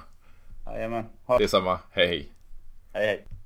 Jajamän. 0.66 1.05
Ha... 1.26 1.38
Detsamma. 1.38 1.80
Hej, 1.91 2.08
hej. 2.08 2.32
Hej, 2.93 3.08
hej. 3.08 3.36